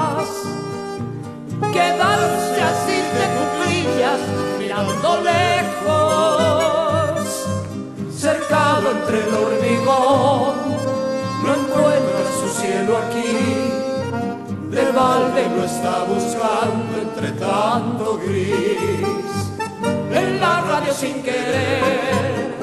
Quedarse 1.72 2.62
así 2.62 2.98
de 3.16 3.24
cuclillas, 3.36 4.20
mirando 4.58 5.08
lejos, 5.22 7.18
cercado 8.16 8.84
entre 8.90 9.16
el 9.26 9.34
hormigón, 9.34 10.54
no 11.42 11.50
encuentra 11.54 12.26
su 12.40 12.48
cielo 12.60 12.92
aquí. 12.98 13.34
De 14.70 14.84
balde 14.92 15.42
lo 15.56 15.64
está 15.64 16.04
buscando 16.04 16.92
entre 17.00 17.28
tanto 17.32 18.18
gris. 18.18 19.34
En 20.12 20.40
la 20.40 20.60
radio 20.62 20.92
sin 20.92 21.22
querer, 21.22 22.56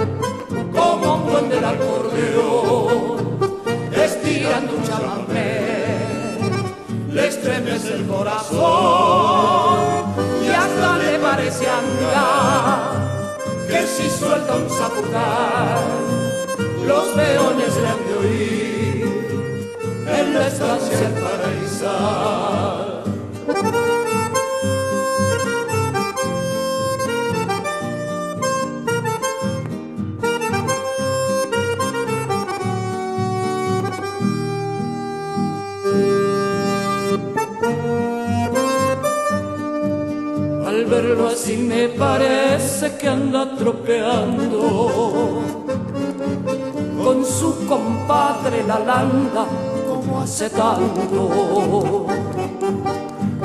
como 0.74 1.15
un 1.15 1.26
buen 1.32 1.50
del 1.50 1.65
acordeón, 1.65 3.38
estirando 3.93 4.76
un 4.76 4.84
chamamé 4.84 5.70
le 7.12 7.28
estremece 7.28 7.95
el 7.95 8.08
corazón 8.08 8.60
y 10.43 10.47
hasta 10.47 10.97
le 10.97 11.19
parece 11.19 11.67
andar 11.69 13.12
que 13.67 13.88
si 13.88 14.10
suelta 14.10 14.56
un 14.56 14.69
zapucar, 14.69 15.82
los 16.86 17.06
peones 17.10 17.76
le 17.76 17.88
han 17.88 18.08
de 18.08 18.13
oír 18.17 19.06
en 20.08 20.34
la 20.34 20.47
estancia 20.47 21.00
el 21.00 21.13
paraíso. 21.13 22.90
Verlo 41.12 41.28
así 41.28 41.58
me 41.58 41.89
parece 41.89 42.95
que 42.95 43.10
anda 43.10 43.54
tropeando 43.58 45.41
con 47.04 47.26
su 47.26 47.67
compadre 47.67 48.63
la 48.63 48.80
landa 48.80 49.45
como 49.89 50.21
hace 50.21 50.50
tanto. 50.50 52.08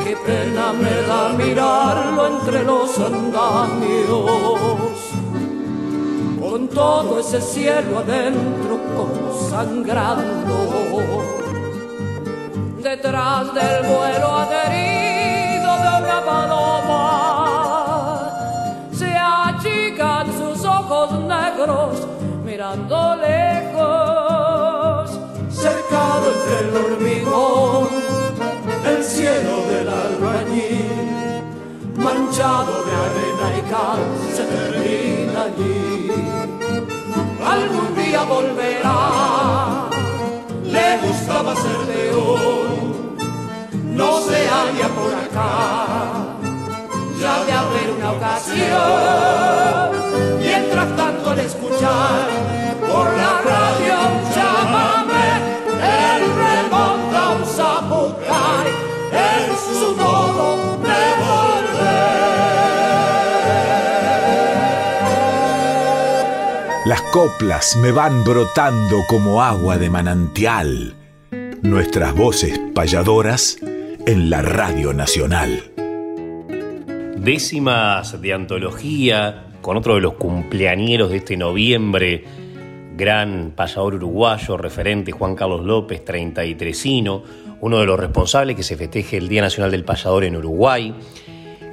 Qué 0.04 0.16
pena 0.24 0.72
me 0.74 1.02
da 1.08 1.30
mirarlo 1.30 2.28
entre 2.28 2.62
los 2.62 2.96
andamios, 3.00 4.20
con 6.40 6.68
todo 6.68 7.18
ese 7.18 7.40
cielo 7.40 7.98
adentro 7.98 8.78
como 8.96 9.32
sangrando. 9.50 10.56
Detrás 12.80 13.52
del 13.52 13.82
vuelo 13.88 14.36
adherido 14.36 15.72
de 15.82 15.88
una 16.04 16.24
paloma 16.24 16.65
ojos 21.06 21.24
negros 21.24 22.06
mirando 22.44 23.16
lejos, 23.16 25.10
cercado 25.50 26.24
entre 26.34 26.56
el 26.68 26.76
hormigón, 26.84 27.88
el 28.84 29.04
cielo 29.04 29.54
del 29.70 29.88
albañil, 29.88 31.42
manchado 31.96 32.84
de 32.86 32.92
arena 33.06 33.46
y 33.58 33.62
cal, 33.70 34.02
se 34.34 34.44
termina 34.44 35.42
allí. 35.44 36.10
Algún 37.54 37.88
día 37.94 38.22
volverá, 38.24 39.88
le 40.64 40.98
gustaba 41.06 41.54
ser 41.54 41.80
león, 41.90 42.05
coplas 67.16 67.76
me 67.76 67.92
van 67.92 68.24
brotando 68.24 69.02
como 69.08 69.42
agua 69.42 69.78
de 69.78 69.88
manantial. 69.88 70.94
Nuestras 71.62 72.14
voces 72.14 72.60
payadoras 72.74 73.56
en 74.06 74.28
la 74.28 74.42
Radio 74.42 74.92
Nacional 74.92 75.72
décimas 77.16 78.20
de 78.20 78.34
antología 78.34 79.46
con 79.62 79.78
otro 79.78 79.94
de 79.94 80.02
los 80.02 80.12
cumpleañeros 80.12 81.10
de 81.10 81.16
este 81.16 81.38
noviembre, 81.38 82.22
gran 82.94 83.52
payador 83.56 83.94
uruguayo, 83.94 84.58
referente 84.58 85.10
Juan 85.10 85.34
Carlos 85.34 85.64
López, 85.64 86.04
33ino, 86.04 87.22
uno 87.62 87.78
de 87.78 87.86
los 87.86 87.98
responsables 87.98 88.56
que 88.56 88.62
se 88.62 88.76
festeje 88.76 89.16
el 89.16 89.28
Día 89.28 89.40
Nacional 89.40 89.70
del 89.70 89.84
Payador 89.84 90.24
en 90.24 90.36
Uruguay. 90.36 90.94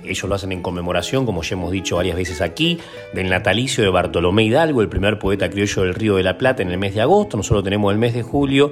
Ellos 0.04 0.24
lo 0.24 0.36
hacen 0.36 0.52
en 0.52 0.62
conmemoración, 0.62 1.26
como 1.26 1.44
ya 1.44 1.56
hemos 1.56 1.72
dicho 1.72 1.96
varias 1.96 2.16
veces 2.16 2.42
aquí, 2.42 2.80
del 3.14 3.30
natalicio 3.30 3.84
de 3.84 3.90
Bartolomé 3.90 4.44
Hidalgo, 4.44 4.82
el 4.82 4.90
primer 4.90 5.20
poeta 5.20 5.50
criollo 5.50 5.84
del 5.84 5.96
Río 5.96 6.16
de 6.16 6.24
la 6.24 6.38
Plata 6.38 6.62
en 6.62 6.72
el 6.72 6.78
mes 6.78 6.94
de 6.96 7.02
agosto. 7.02 7.38
Nosotros 7.38 7.64
tenemos 7.64 7.92
el 7.92 8.00
mes 8.00 8.14
de 8.14 8.24
julio 8.24 8.72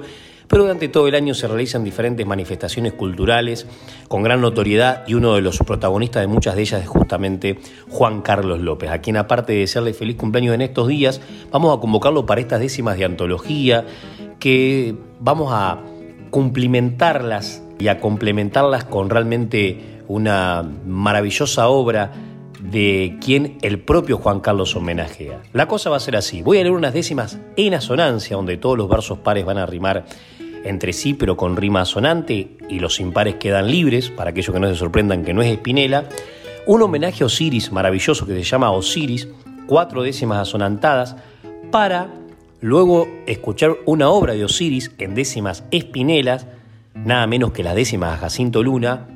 pero 0.52 0.64
durante 0.64 0.88
todo 0.88 1.08
el 1.08 1.14
año 1.14 1.32
se 1.32 1.48
realizan 1.48 1.82
diferentes 1.82 2.26
manifestaciones 2.26 2.92
culturales 2.92 3.66
con 4.06 4.22
gran 4.22 4.42
notoriedad 4.42 5.02
y 5.06 5.14
uno 5.14 5.34
de 5.34 5.40
los 5.40 5.56
protagonistas 5.60 6.20
de 6.20 6.26
muchas 6.26 6.56
de 6.56 6.60
ellas 6.60 6.82
es 6.82 6.88
justamente 6.88 7.58
Juan 7.88 8.20
Carlos 8.20 8.60
López, 8.60 8.90
a 8.90 8.98
quien 8.98 9.16
aparte 9.16 9.54
de 9.54 9.60
desearle 9.60 9.94
feliz 9.94 10.16
cumpleaños 10.16 10.54
en 10.54 10.60
estos 10.60 10.88
días, 10.88 11.22
vamos 11.50 11.74
a 11.74 11.80
convocarlo 11.80 12.26
para 12.26 12.42
estas 12.42 12.60
décimas 12.60 12.98
de 12.98 13.06
antología 13.06 13.86
que 14.38 14.94
vamos 15.20 15.50
a 15.54 15.80
cumplimentarlas 16.28 17.62
y 17.78 17.88
a 17.88 17.98
complementarlas 17.98 18.84
con 18.84 19.08
realmente 19.08 19.91
una 20.08 20.62
maravillosa 20.86 21.68
obra 21.68 22.12
de 22.60 23.18
quien 23.20 23.58
el 23.62 23.80
propio 23.80 24.18
Juan 24.18 24.40
Carlos 24.40 24.76
homenajea. 24.76 25.42
La 25.52 25.66
cosa 25.66 25.90
va 25.90 25.96
a 25.96 26.00
ser 26.00 26.16
así. 26.16 26.42
Voy 26.42 26.58
a 26.58 26.62
leer 26.62 26.72
unas 26.72 26.94
décimas 26.94 27.38
en 27.56 27.74
asonancia, 27.74 28.36
donde 28.36 28.56
todos 28.56 28.78
los 28.78 28.88
versos 28.88 29.18
pares 29.18 29.44
van 29.44 29.58
a 29.58 29.66
rimar 29.66 30.04
entre 30.64 30.92
sí, 30.92 31.14
pero 31.14 31.36
con 31.36 31.56
rima 31.56 31.80
asonante, 31.80 32.56
y 32.68 32.78
los 32.78 33.00
impares 33.00 33.34
quedan 33.36 33.70
libres, 33.70 34.10
para 34.10 34.30
aquellos 34.30 34.54
que 34.54 34.60
no 34.60 34.68
se 34.68 34.76
sorprendan 34.76 35.24
que 35.24 35.34
no 35.34 35.42
es 35.42 35.50
Espinela. 35.50 36.04
Un 36.66 36.82
homenaje 36.82 37.24
a 37.24 37.26
Osiris 37.26 37.72
maravilloso 37.72 38.26
que 38.26 38.34
se 38.34 38.44
llama 38.44 38.70
Osiris, 38.70 39.28
cuatro 39.66 40.02
décimas 40.02 40.38
asonantadas, 40.38 41.16
para 41.72 42.14
luego 42.60 43.08
escuchar 43.26 43.76
una 43.86 44.08
obra 44.08 44.34
de 44.34 44.44
Osiris 44.44 44.92
en 44.98 45.16
décimas 45.16 45.64
espinelas, 45.72 46.46
nada 46.94 47.26
menos 47.26 47.50
que 47.50 47.64
las 47.64 47.74
décimas 47.74 48.14
a 48.14 48.18
Jacinto 48.18 48.62
Luna, 48.62 49.08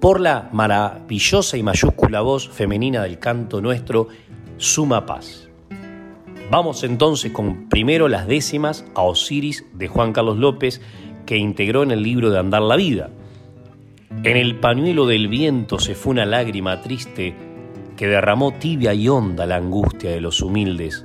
por 0.00 0.20
la 0.20 0.48
maravillosa 0.52 1.56
y 1.56 1.62
mayúscula 1.62 2.20
voz 2.20 2.48
femenina 2.48 3.02
del 3.02 3.18
canto 3.18 3.60
nuestro, 3.60 4.08
Suma 4.58 5.06
Paz. 5.06 5.48
Vamos 6.50 6.84
entonces 6.84 7.32
con 7.32 7.68
primero 7.68 8.06
las 8.08 8.26
décimas 8.26 8.84
a 8.94 9.02
Osiris 9.02 9.64
de 9.74 9.88
Juan 9.88 10.12
Carlos 10.12 10.36
López, 10.36 10.80
que 11.24 11.36
integró 11.36 11.82
en 11.82 11.90
el 11.90 12.02
libro 12.02 12.30
de 12.30 12.38
Andar 12.38 12.62
la 12.62 12.76
Vida. 12.76 13.10
En 14.22 14.36
el 14.36 14.60
pañuelo 14.60 15.06
del 15.06 15.28
viento 15.28 15.78
se 15.78 15.94
fue 15.94 16.12
una 16.12 16.24
lágrima 16.24 16.80
triste 16.82 17.34
que 17.96 18.06
derramó 18.06 18.52
tibia 18.52 18.94
y 18.94 19.08
honda 19.08 19.46
la 19.46 19.56
angustia 19.56 20.10
de 20.10 20.20
los 20.20 20.40
humildes. 20.40 21.04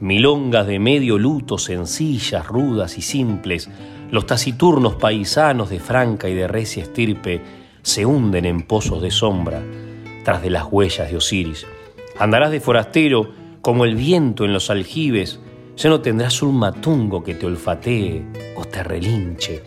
Milongas 0.00 0.66
de 0.66 0.78
medio 0.78 1.18
luto, 1.18 1.58
sencillas, 1.58 2.46
rudas 2.46 2.96
y 2.96 3.02
simples, 3.02 3.68
los 4.10 4.26
taciturnos 4.26 4.94
paisanos 4.94 5.68
de 5.70 5.80
franca 5.80 6.28
y 6.28 6.34
de 6.34 6.48
recia 6.48 6.84
estirpe 6.84 7.42
se 7.88 8.04
hunden 8.04 8.44
en 8.44 8.60
pozos 8.60 9.00
de 9.00 9.10
sombra 9.10 9.62
tras 10.22 10.42
de 10.42 10.50
las 10.50 10.66
huellas 10.70 11.10
de 11.10 11.16
Osiris. 11.16 11.66
Andarás 12.18 12.50
de 12.50 12.60
forastero 12.60 13.30
como 13.62 13.86
el 13.86 13.96
viento 13.96 14.44
en 14.44 14.52
los 14.52 14.68
aljibes, 14.68 15.40
ya 15.74 15.88
no 15.88 16.02
tendrás 16.02 16.42
un 16.42 16.58
matungo 16.58 17.24
que 17.24 17.34
te 17.34 17.46
olfatee 17.46 18.26
o 18.56 18.66
te 18.66 18.82
relinche. 18.82 19.62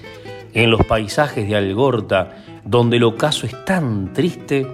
En 0.53 0.69
los 0.69 0.85
paisajes 0.85 1.47
de 1.47 1.55
Algorta, 1.55 2.43
donde 2.63 2.97
el 2.97 3.05
ocaso 3.05 3.47
es 3.47 3.65
tan 3.65 4.13
triste, 4.13 4.67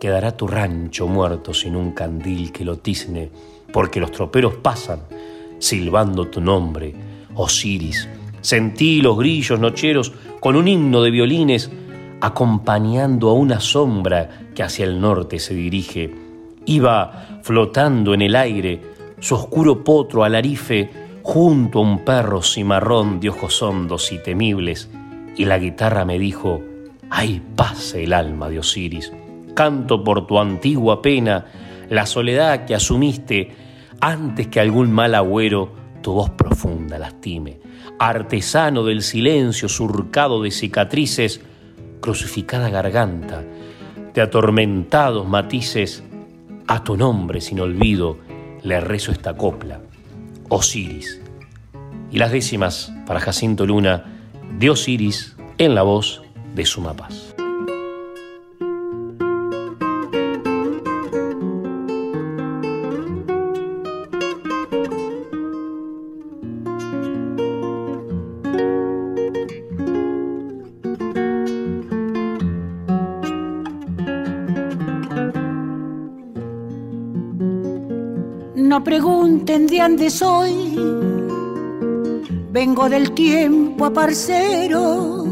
quedará 0.00 0.36
tu 0.36 0.46
rancho 0.46 1.08
muerto 1.08 1.52
sin 1.52 1.74
un 1.74 1.90
candil 1.90 2.52
que 2.52 2.64
lo 2.64 2.78
tizne, 2.78 3.30
porque 3.72 3.98
los 3.98 4.12
troperos 4.12 4.54
pasan 4.54 5.00
silbando 5.58 6.28
tu 6.28 6.40
nombre, 6.40 6.94
Osiris. 7.34 8.08
Sentí 8.42 9.02
los 9.02 9.18
grillos 9.18 9.58
nocheros 9.58 10.12
con 10.38 10.54
un 10.54 10.68
himno 10.68 11.02
de 11.02 11.10
violines 11.10 11.68
acompañando 12.22 13.30
a 13.30 13.32
una 13.32 13.58
sombra 13.58 14.28
que 14.54 14.62
hacia 14.62 14.84
el 14.84 15.00
norte 15.00 15.40
se 15.40 15.54
dirige. 15.54 16.14
Iba 16.66 17.40
flotando 17.42 18.14
en 18.14 18.22
el 18.22 18.36
aire 18.36 18.80
su 19.18 19.34
oscuro 19.34 19.82
potro 19.82 20.22
alarife 20.22 20.88
junto 21.22 21.80
a 21.80 21.82
un 21.82 22.04
perro 22.04 22.40
cimarrón 22.40 23.18
de 23.18 23.30
ojos 23.30 23.60
hondos 23.60 24.12
y 24.12 24.22
temibles, 24.22 24.88
y 25.36 25.46
la 25.46 25.58
guitarra 25.58 26.04
me 26.04 26.16
dijo, 26.16 26.62
¡ay 27.10 27.42
pase 27.56 28.04
el 28.04 28.12
alma 28.12 28.48
de 28.48 28.60
Osiris! 28.60 29.12
Canto 29.54 30.04
por 30.04 30.24
tu 30.24 30.38
antigua 30.38 31.02
pena, 31.02 31.46
la 31.90 32.06
soledad 32.06 32.66
que 32.66 32.76
asumiste 32.76 33.50
antes 34.00 34.46
que 34.46 34.60
algún 34.60 34.92
mal 34.92 35.16
agüero 35.16 35.72
tu 36.02 36.12
voz 36.12 36.30
profunda 36.30 37.00
lastime. 37.00 37.58
Artesano 37.98 38.84
del 38.84 39.02
silencio 39.02 39.68
surcado 39.68 40.40
de 40.40 40.52
cicatrices, 40.52 41.40
crucificada 42.02 42.68
garganta, 42.68 43.42
de 44.12 44.20
atormentados 44.20 45.26
matices, 45.26 46.04
a 46.66 46.84
tu 46.84 46.98
nombre 46.98 47.40
sin 47.40 47.60
olvido 47.60 48.18
le 48.62 48.78
rezo 48.80 49.10
esta 49.10 49.34
copla, 49.34 49.80
Osiris. 50.50 51.22
Y 52.10 52.18
las 52.18 52.30
décimas 52.30 52.92
para 53.06 53.20
Jacinto 53.20 53.64
Luna 53.64 54.04
de 54.58 54.68
Osiris 54.68 55.34
en 55.56 55.74
la 55.74 55.82
voz 55.82 56.22
de 56.54 56.66
Suma 56.66 56.92
No 78.72 78.82
pregunten 78.82 79.66
de 79.66 79.80
dónde 79.80 80.08
soy, 80.08 80.74
vengo 82.50 82.88
del 82.88 83.12
tiempo 83.12 83.84
aparcero 83.84 85.26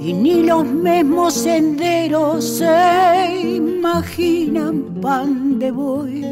y 0.00 0.12
ni 0.12 0.42
los 0.42 0.66
mismos 0.66 1.34
senderos 1.34 2.44
se 2.44 3.54
imaginan 3.58 4.98
pan 5.00 5.60
de 5.60 5.70
voy. 5.70 6.24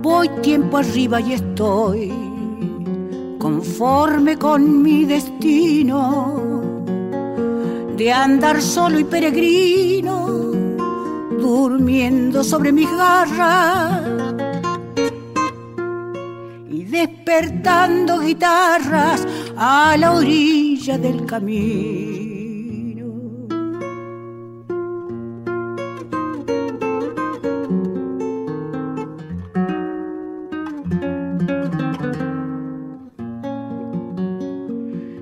Voy 0.00 0.30
tiempo 0.40 0.78
arriba 0.78 1.20
y 1.20 1.34
estoy 1.34 2.10
conforme 3.38 4.38
con 4.38 4.80
mi 4.80 5.04
destino 5.04 6.62
de 7.94 8.10
andar 8.10 8.62
solo 8.62 8.98
y 9.00 9.04
peregrino 9.04 10.28
durmiendo 11.38 12.42
sobre 12.42 12.72
mis 12.72 12.90
garras 12.90 13.97
despertando 17.40 18.18
guitarras 18.18 19.26
a 19.56 19.96
la 19.96 20.12
orilla 20.12 20.98
del 20.98 21.24
camino. 21.24 23.06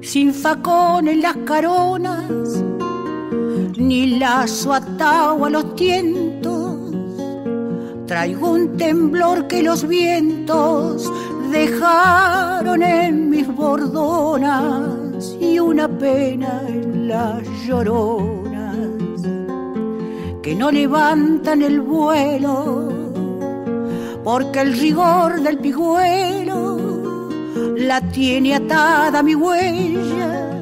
Sin 0.00 0.32
facón 0.32 1.08
en 1.08 1.20
las 1.20 1.36
caronas 1.44 2.62
ni 3.76 4.18
lazo 4.18 4.72
atado 4.72 5.44
a 5.44 5.50
los 5.50 5.74
tientos. 5.74 6.76
Traigo 8.06 8.52
un 8.52 8.76
temblor 8.76 9.48
que 9.48 9.62
los 9.62 9.86
vientos 9.86 11.12
dejaron 11.56 12.82
en 12.82 13.30
mis 13.30 13.46
bordonas 13.48 15.34
y 15.40 15.58
una 15.58 15.88
pena 15.88 16.60
en 16.68 17.08
las 17.08 17.42
lloronas 17.64 19.22
que 20.42 20.54
no 20.54 20.70
levantan 20.70 21.62
el 21.62 21.80
vuelo 21.80 22.92
porque 24.22 24.60
el 24.60 24.78
rigor 24.78 25.40
del 25.40 25.58
piguelo 25.58 27.28
la 27.90 28.00
tiene 28.00 28.54
atada 28.56 29.22
mi 29.22 29.34
huella 29.34 30.58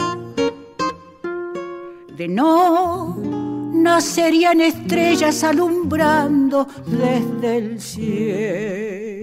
de 2.16 2.28
no 2.28 3.16
nacerían 3.72 4.60
estrellas 4.60 5.42
alumbrando 5.42 6.66
desde 6.86 7.56
el 7.56 7.80
cielo. 7.80 9.13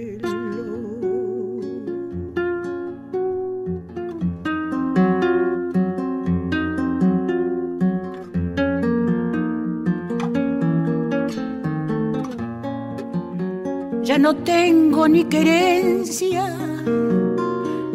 Ya 14.12 14.18
no 14.18 14.36
tengo 14.36 15.08
ni 15.08 15.24
querencia 15.24 16.44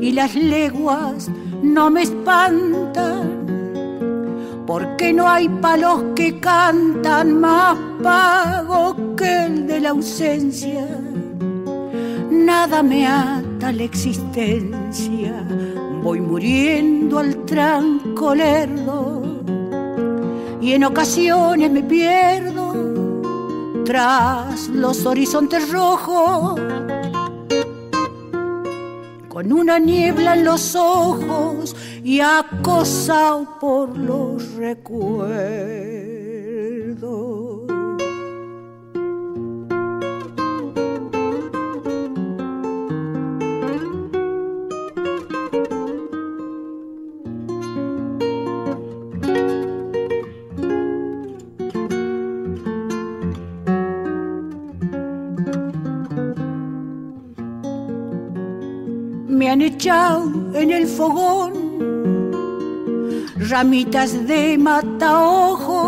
y 0.00 0.12
las 0.12 0.34
leguas 0.34 1.28
no 1.62 1.90
me 1.90 2.04
espantan 2.04 3.44
porque 4.66 5.12
no 5.12 5.28
hay 5.28 5.46
palos 5.46 6.02
que 6.14 6.40
cantan 6.40 7.38
más 7.38 7.76
pago 8.02 8.96
que 9.14 9.44
el 9.44 9.66
de 9.66 9.78
la 9.78 9.90
ausencia. 9.90 10.88
Nada 12.30 12.82
me 12.82 13.06
ata 13.06 13.70
la 13.72 13.82
existencia, 13.82 15.46
voy 16.02 16.22
muriendo 16.22 17.18
al 17.18 17.44
tranco 17.44 18.34
lerdo 18.34 19.22
y 20.62 20.72
en 20.72 20.84
ocasiones 20.84 21.70
me 21.70 21.82
pierdo 21.82 22.55
tras 23.86 24.68
los 24.68 25.06
horizontes 25.06 25.70
rojos 25.70 26.60
con 29.28 29.52
una 29.52 29.78
niebla 29.78 30.34
en 30.34 30.44
los 30.44 30.74
ojos 30.74 31.76
y 32.02 32.18
acosado 32.18 33.46
por 33.60 33.96
los 33.96 34.54
recuerdos. 34.54 35.95
Fogón 60.96 61.52
ramitas 63.50 64.26
de 64.26 64.58
mataojo, 64.58 65.78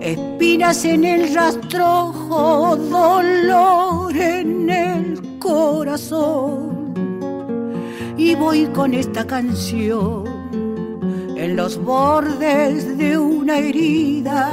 espinas 0.00 0.84
en 0.84 1.04
el 1.04 1.34
rastrojo, 1.34 2.76
dolor 2.76 4.16
en 4.16 4.70
el 4.70 5.38
corazón. 5.38 6.92
Y 8.16 8.34
voy 8.34 8.66
con 8.66 8.94
esta 8.94 9.26
canción 9.26 10.24
en 11.36 11.56
los 11.56 11.82
bordes 11.82 12.98
de 12.98 13.18
una 13.18 13.58
herida, 13.58 14.50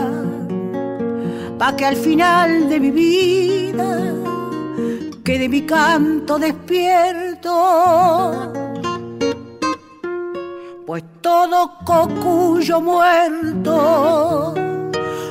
pa' 1.59 1.75
que 1.75 1.85
al 1.85 1.95
final 1.95 2.69
de 2.69 2.79
mi 2.79 2.91
vida 2.91 4.13
que 5.25 5.39
de 5.39 5.49
mi 5.49 5.63
canto 5.63 6.37
despierto. 6.37 7.51
Todo 11.37 11.61
cocuyo 11.83 12.79
muerto 12.79 14.53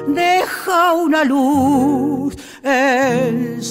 deja 0.06 0.92
una 0.92 1.24
luz 1.24 2.36
encendida. 2.62 3.64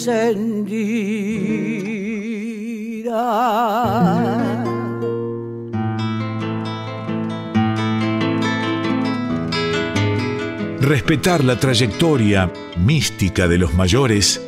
Respetar 10.81 11.43
la 11.43 11.59
trayectoria 11.59 12.51
mística 12.77 13.47
de 13.47 13.59
los 13.59 13.75
mayores 13.75 14.41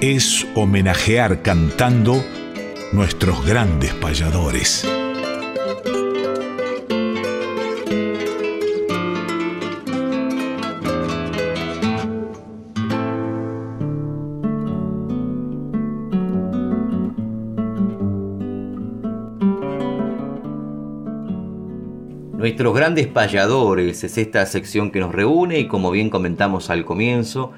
es 0.00 0.48
homenajear 0.56 1.42
cantando 1.42 2.24
nuestros 2.92 3.46
grandes 3.46 3.94
payadores. 3.94 4.84
Nuestros 22.60 22.78
grandes 22.78 23.06
payadores 23.06 24.04
es 24.04 24.18
esta 24.18 24.44
sección 24.44 24.90
que 24.90 25.00
nos 25.00 25.14
reúne 25.14 25.60
y 25.60 25.66
como 25.66 25.90
bien 25.90 26.10
comentamos 26.10 26.68
al 26.68 26.84
comienzo, 26.84 27.52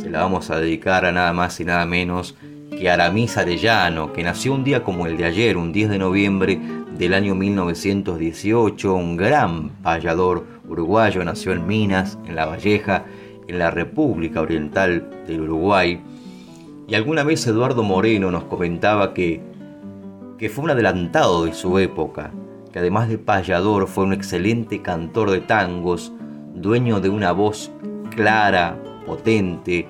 se 0.00 0.08
la 0.08 0.20
vamos 0.20 0.48
a 0.48 0.60
dedicar 0.60 1.04
a 1.04 1.10
nada 1.10 1.32
más 1.32 1.58
y 1.58 1.64
nada 1.64 1.84
menos 1.86 2.36
que 2.70 2.88
Aramis 2.88 3.36
Arellano, 3.36 4.12
que 4.12 4.22
nació 4.22 4.54
un 4.54 4.62
día 4.62 4.84
como 4.84 5.08
el 5.08 5.16
de 5.16 5.24
ayer, 5.24 5.56
un 5.56 5.72
10 5.72 5.90
de 5.90 5.98
noviembre 5.98 6.60
del 6.96 7.14
año 7.14 7.34
1918, 7.34 8.94
un 8.94 9.16
gran 9.16 9.70
payador 9.82 10.46
uruguayo, 10.68 11.24
nació 11.24 11.50
en 11.50 11.66
Minas, 11.66 12.16
en 12.24 12.36
La 12.36 12.46
Valleja, 12.46 13.06
en 13.48 13.58
la 13.58 13.72
República 13.72 14.40
Oriental 14.40 15.10
del 15.26 15.40
Uruguay. 15.40 16.00
Y 16.86 16.94
alguna 16.94 17.24
vez 17.24 17.44
Eduardo 17.48 17.82
Moreno 17.82 18.30
nos 18.30 18.44
comentaba 18.44 19.14
que, 19.14 19.40
que 20.38 20.48
fue 20.48 20.62
un 20.62 20.70
adelantado 20.70 21.44
de 21.44 21.54
su 21.54 21.76
época, 21.80 22.30
que 22.74 22.80
además 22.80 23.08
de 23.08 23.18
payador 23.18 23.86
fue 23.86 24.02
un 24.02 24.12
excelente 24.12 24.82
cantor 24.82 25.30
de 25.30 25.40
tangos, 25.40 26.12
dueño 26.56 27.00
de 27.00 27.08
una 27.08 27.30
voz 27.30 27.70
clara, 28.16 28.82
potente, 29.06 29.86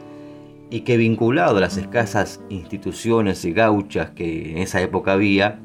y 0.69 0.81
que 0.81 0.99
vinculado 0.99 1.57
a 1.57 1.61
las 1.63 1.79
escasas 1.79 2.43
instituciones 2.51 3.43
y 3.47 3.55
gauchas 3.55 4.11
que 4.11 4.51
en 4.51 4.59
esa 4.59 4.83
época 4.83 5.15
había, 5.15 5.61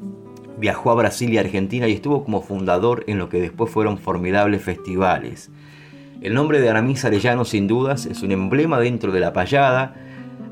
viajó 0.56 0.92
a 0.92 0.94
Brasil 0.94 1.30
y 1.30 1.36
Argentina 1.36 1.88
y 1.88 1.92
estuvo 1.92 2.24
como 2.24 2.40
fundador 2.40 3.04
en 3.06 3.18
lo 3.18 3.28
que 3.28 3.38
después 3.38 3.70
fueron 3.70 3.98
formidables 3.98 4.62
festivales. 4.62 5.50
El 6.22 6.32
nombre 6.32 6.58
de 6.58 6.70
Aramis 6.70 7.04
Arellano 7.04 7.44
sin 7.44 7.68
dudas 7.68 8.06
es 8.06 8.22
un 8.22 8.32
emblema 8.32 8.80
dentro 8.80 9.12
de 9.12 9.20
la 9.20 9.34
payada, 9.34 9.94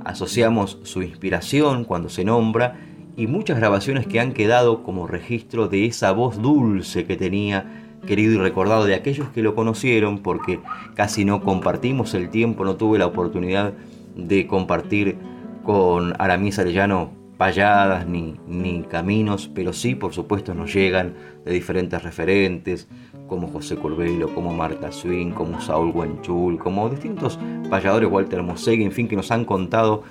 asociamos 0.04 0.80
su 0.82 1.00
inspiración 1.00 1.84
cuando 1.84 2.10
se 2.10 2.26
nombra 2.26 2.76
y 3.18 3.26
muchas 3.26 3.58
grabaciones 3.58 4.06
que 4.06 4.20
han 4.20 4.32
quedado 4.32 4.84
como 4.84 5.08
registro 5.08 5.66
de 5.66 5.86
esa 5.86 6.12
voz 6.12 6.40
dulce 6.40 7.04
que 7.04 7.16
tenía 7.16 7.66
querido 8.06 8.34
y 8.34 8.38
recordado 8.38 8.84
de 8.84 8.94
aquellos 8.94 9.28
que 9.30 9.42
lo 9.42 9.56
conocieron 9.56 10.20
porque 10.20 10.60
casi 10.94 11.24
no 11.24 11.42
compartimos 11.42 12.14
el 12.14 12.30
tiempo, 12.30 12.64
no 12.64 12.76
tuve 12.76 12.96
la 12.96 13.06
oportunidad 13.06 13.72
de 14.14 14.46
compartir 14.46 15.16
con 15.64 16.14
Aramis 16.20 16.60
Arellano 16.60 17.10
payadas 17.36 18.06
ni, 18.06 18.36
ni 18.46 18.82
caminos, 18.82 19.50
pero 19.52 19.72
sí, 19.72 19.96
por 19.96 20.12
supuesto, 20.12 20.54
nos 20.54 20.72
llegan 20.72 21.14
de 21.44 21.52
diferentes 21.52 22.00
referentes, 22.02 22.88
como 23.26 23.48
José 23.48 23.76
Corbelo, 23.76 24.32
como 24.34 24.52
Marta 24.52 24.90
Swing, 24.92 25.32
como 25.32 25.60
Saúl 25.60 25.92
Guanchul, 25.92 26.58
como 26.58 26.88
distintos 26.88 27.38
payadores, 27.68 28.10
Walter 28.10 28.42
Mosegui, 28.42 28.84
en 28.84 28.92
fin, 28.92 29.08
que 29.08 29.16
nos 29.16 29.30
han 29.30 29.44
contado 29.44 30.02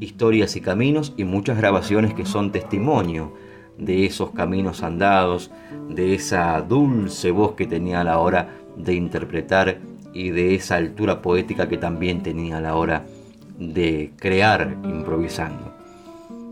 historias 0.00 0.56
y 0.56 0.60
caminos 0.60 1.12
y 1.16 1.24
muchas 1.24 1.58
grabaciones 1.58 2.14
que 2.14 2.26
son 2.26 2.52
testimonio 2.52 3.34
de 3.78 4.06
esos 4.06 4.30
caminos 4.30 4.82
andados, 4.82 5.50
de 5.88 6.14
esa 6.14 6.60
dulce 6.62 7.30
voz 7.30 7.54
que 7.54 7.66
tenía 7.66 8.00
a 8.00 8.04
la 8.04 8.18
hora 8.18 8.48
de 8.76 8.94
interpretar 8.94 9.78
y 10.12 10.30
de 10.30 10.54
esa 10.54 10.76
altura 10.76 11.22
poética 11.22 11.68
que 11.68 11.76
también 11.76 12.22
tenía 12.22 12.58
a 12.58 12.60
la 12.60 12.76
hora 12.76 13.04
de 13.58 14.12
crear 14.16 14.76
improvisando. 14.84 15.74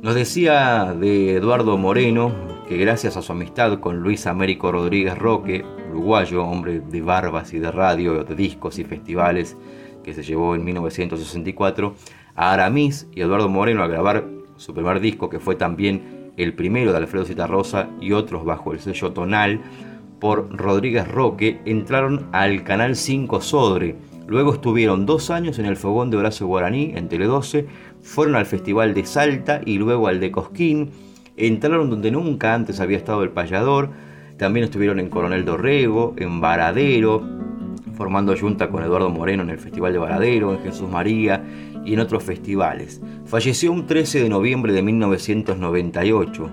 Nos 0.02 0.14
decía 0.14 0.94
de 0.98 1.36
Eduardo 1.36 1.78
Moreno 1.78 2.32
que 2.68 2.76
gracias 2.76 3.16
a 3.16 3.22
su 3.22 3.32
amistad 3.32 3.78
con 3.78 4.00
Luis 4.00 4.26
Américo 4.26 4.72
Rodríguez 4.72 5.16
Roque, 5.16 5.64
uruguayo, 5.90 6.44
hombre 6.44 6.80
de 6.80 7.02
barbas 7.02 7.52
y 7.52 7.60
de 7.60 7.70
radio, 7.70 8.24
de 8.24 8.34
discos 8.34 8.78
y 8.78 8.84
festivales, 8.84 9.56
que 10.02 10.14
se 10.14 10.22
llevó 10.24 10.56
en 10.56 10.64
1964, 10.64 11.94
a 12.36 12.52
Aramis 12.52 13.06
y 13.14 13.20
Eduardo 13.20 13.48
Moreno 13.48 13.82
a 13.82 13.88
grabar 13.88 14.24
su 14.56 14.74
primer 14.74 15.00
disco, 15.00 15.28
que 15.28 15.40
fue 15.40 15.56
también 15.56 16.32
el 16.36 16.54
primero 16.54 16.92
de 16.92 16.98
Alfredo 16.98 17.24
Citarrosa 17.24 17.88
y 18.00 18.12
otros 18.12 18.44
bajo 18.44 18.72
el 18.72 18.80
sello 18.80 19.12
tonal, 19.12 19.60
por 20.18 20.56
Rodríguez 20.56 21.08
Roque, 21.08 21.60
entraron 21.64 22.28
al 22.32 22.62
Canal 22.62 22.94
5 22.94 23.40
Sodre. 23.40 23.96
Luego 24.28 24.54
estuvieron 24.54 25.04
dos 25.04 25.30
años 25.30 25.58
en 25.58 25.66
el 25.66 25.76
Fogón 25.76 26.10
de 26.10 26.16
Horacio 26.16 26.46
Guaraní, 26.46 26.92
en 26.94 27.08
Tele 27.08 27.26
12, 27.26 27.66
fueron 28.02 28.36
al 28.36 28.46
Festival 28.46 28.94
de 28.94 29.04
Salta 29.04 29.60
y 29.66 29.78
luego 29.78 30.06
al 30.06 30.20
de 30.20 30.30
Cosquín, 30.30 30.90
entraron 31.36 31.90
donde 31.90 32.12
nunca 32.12 32.54
antes 32.54 32.80
había 32.80 32.98
estado 32.98 33.24
el 33.24 33.30
payador, 33.30 33.90
también 34.38 34.64
estuvieron 34.64 35.00
en 35.00 35.08
Coronel 35.08 35.44
Dorrego, 35.44 36.14
en 36.16 36.40
Varadero, 36.40 37.22
formando 37.96 38.36
junta 38.36 38.68
con 38.68 38.82
Eduardo 38.82 39.10
Moreno 39.10 39.42
en 39.42 39.50
el 39.50 39.58
Festival 39.58 39.92
de 39.92 39.98
Varadero, 39.98 40.54
en 40.54 40.60
Jesús 40.60 40.88
María 40.88 41.42
y 41.84 41.94
en 41.94 42.00
otros 42.00 42.22
festivales. 42.22 43.00
Falleció 43.24 43.72
un 43.72 43.86
13 43.86 44.22
de 44.22 44.28
noviembre 44.28 44.72
de 44.72 44.82
1998. 44.82 46.50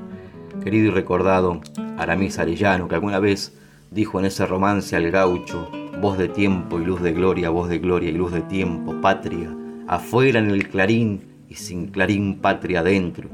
Querido 0.64 0.88
y 0.88 0.92
recordado 0.92 1.62
Aramis 1.98 2.40
Arellano, 2.40 2.88
que 2.88 2.96
alguna 2.96 3.20
vez 3.20 3.58
dijo 3.92 4.20
en 4.20 4.26
ese 4.26 4.46
romance 4.46 4.96
al 4.96 5.10
gaucho, 5.12 5.70
voz 6.02 6.18
de 6.18 6.28
tiempo 6.28 6.80
y 6.80 6.86
luz 6.86 7.02
de 7.02 7.14
gloria, 7.14 7.50
voz 7.50 7.70
de 7.70 7.80
gloria 7.80 8.10
y 8.10 8.14
luz 8.14 8.32
de 8.32 8.42
tiempo, 8.42 9.00
patria, 9.02 9.56
afuera 9.88 10.40
en 10.40 10.50
el 10.50 10.68
clarín 10.70 11.22
y 11.50 11.56
sin 11.56 11.88
clarín 11.88 12.40
patria 12.40 12.82
adentro. 12.82 13.30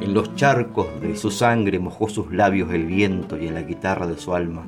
En 0.00 0.14
los 0.14 0.34
charcos 0.34 0.86
de 1.00 1.16
su 1.16 1.30
sangre 1.30 1.78
mojó 1.78 2.08
sus 2.08 2.32
labios 2.32 2.72
el 2.72 2.86
viento 2.86 3.38
y 3.38 3.46
en 3.46 3.54
la 3.54 3.62
guitarra 3.62 4.06
de 4.06 4.18
su 4.18 4.34
alma 4.34 4.66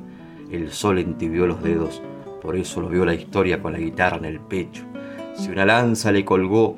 el 0.51 0.71
sol 0.71 0.97
entibió 0.97 1.45
los 1.45 1.61
dedos, 1.61 2.01
por 2.41 2.55
eso 2.55 2.81
lo 2.81 2.89
vio 2.89 3.05
la 3.05 3.13
historia 3.13 3.61
con 3.61 3.73
la 3.73 3.79
guitarra 3.79 4.17
en 4.17 4.25
el 4.25 4.39
pecho. 4.39 4.83
Si 5.39 5.49
una 5.49 5.65
lanza 5.65 6.11
le 6.11 6.25
colgó 6.25 6.77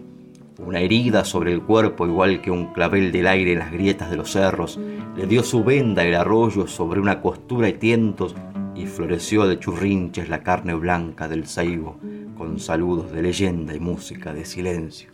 una 0.60 0.80
herida 0.80 1.26
sobre 1.26 1.52
el 1.52 1.62
cuerpo 1.62 2.06
igual 2.06 2.42
que 2.42 2.52
un 2.52 2.68
clavel 2.74 3.12
del 3.12 3.28
aire 3.28 3.54
en 3.54 3.60
las 3.60 3.72
grietas 3.72 4.10
de 4.10 4.18
los 4.18 4.32
cerros, 4.32 4.80
le 5.18 5.26
dio 5.26 5.44
su 5.44 5.64
venda 5.64 6.06
el 6.06 6.16
arroyo 6.16 6.68
sobre 6.68 7.00
una 7.00 7.22
costura 7.22 7.68
y 7.68 7.74
tientos 7.74 8.36
y 8.76 8.86
floreció 8.86 9.48
de 9.48 9.60
churrinches 9.60 10.30
la 10.30 10.44
carne 10.44 10.76
blanca 10.76 11.28
del 11.28 11.48
saigo 11.48 11.98
con 12.38 12.60
saludos 12.60 13.12
de 13.12 13.24
leyenda 13.24 13.76
y 13.76 13.80
música 13.80 14.34
de 14.34 14.46
silencio 14.46 15.12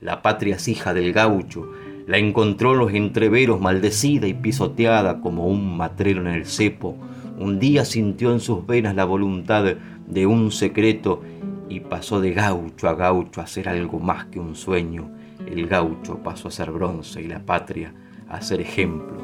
la 0.00 0.22
patria 0.22 0.56
hija 0.64 0.94
del 0.94 1.12
gaucho, 1.12 1.70
la 2.06 2.18
encontró 2.18 2.72
en 2.72 2.78
los 2.78 2.94
entreveros 2.94 3.60
maldecida 3.60 4.26
y 4.26 4.34
pisoteada 4.34 5.20
como 5.20 5.46
un 5.46 5.76
matrero 5.76 6.20
en 6.20 6.28
el 6.28 6.46
cepo. 6.46 6.96
Un 7.38 7.58
día 7.58 7.84
sintió 7.84 8.32
en 8.32 8.40
sus 8.40 8.66
venas 8.66 8.94
la 8.94 9.04
voluntad 9.04 9.64
de 10.06 10.26
un 10.26 10.50
secreto 10.50 11.22
y 11.68 11.80
pasó 11.80 12.20
de 12.20 12.32
gaucho 12.32 12.88
a 12.88 12.94
gaucho 12.94 13.40
a 13.40 13.46
ser 13.46 13.68
algo 13.68 13.98
más 13.98 14.26
que 14.26 14.40
un 14.40 14.54
sueño. 14.54 15.10
El 15.46 15.66
gaucho 15.66 16.18
pasó 16.22 16.48
a 16.48 16.50
ser 16.50 16.70
bronce 16.70 17.22
y 17.22 17.28
la 17.28 17.40
patria 17.40 17.94
a 18.28 18.40
ser 18.40 18.60
ejemplo. 18.60 19.16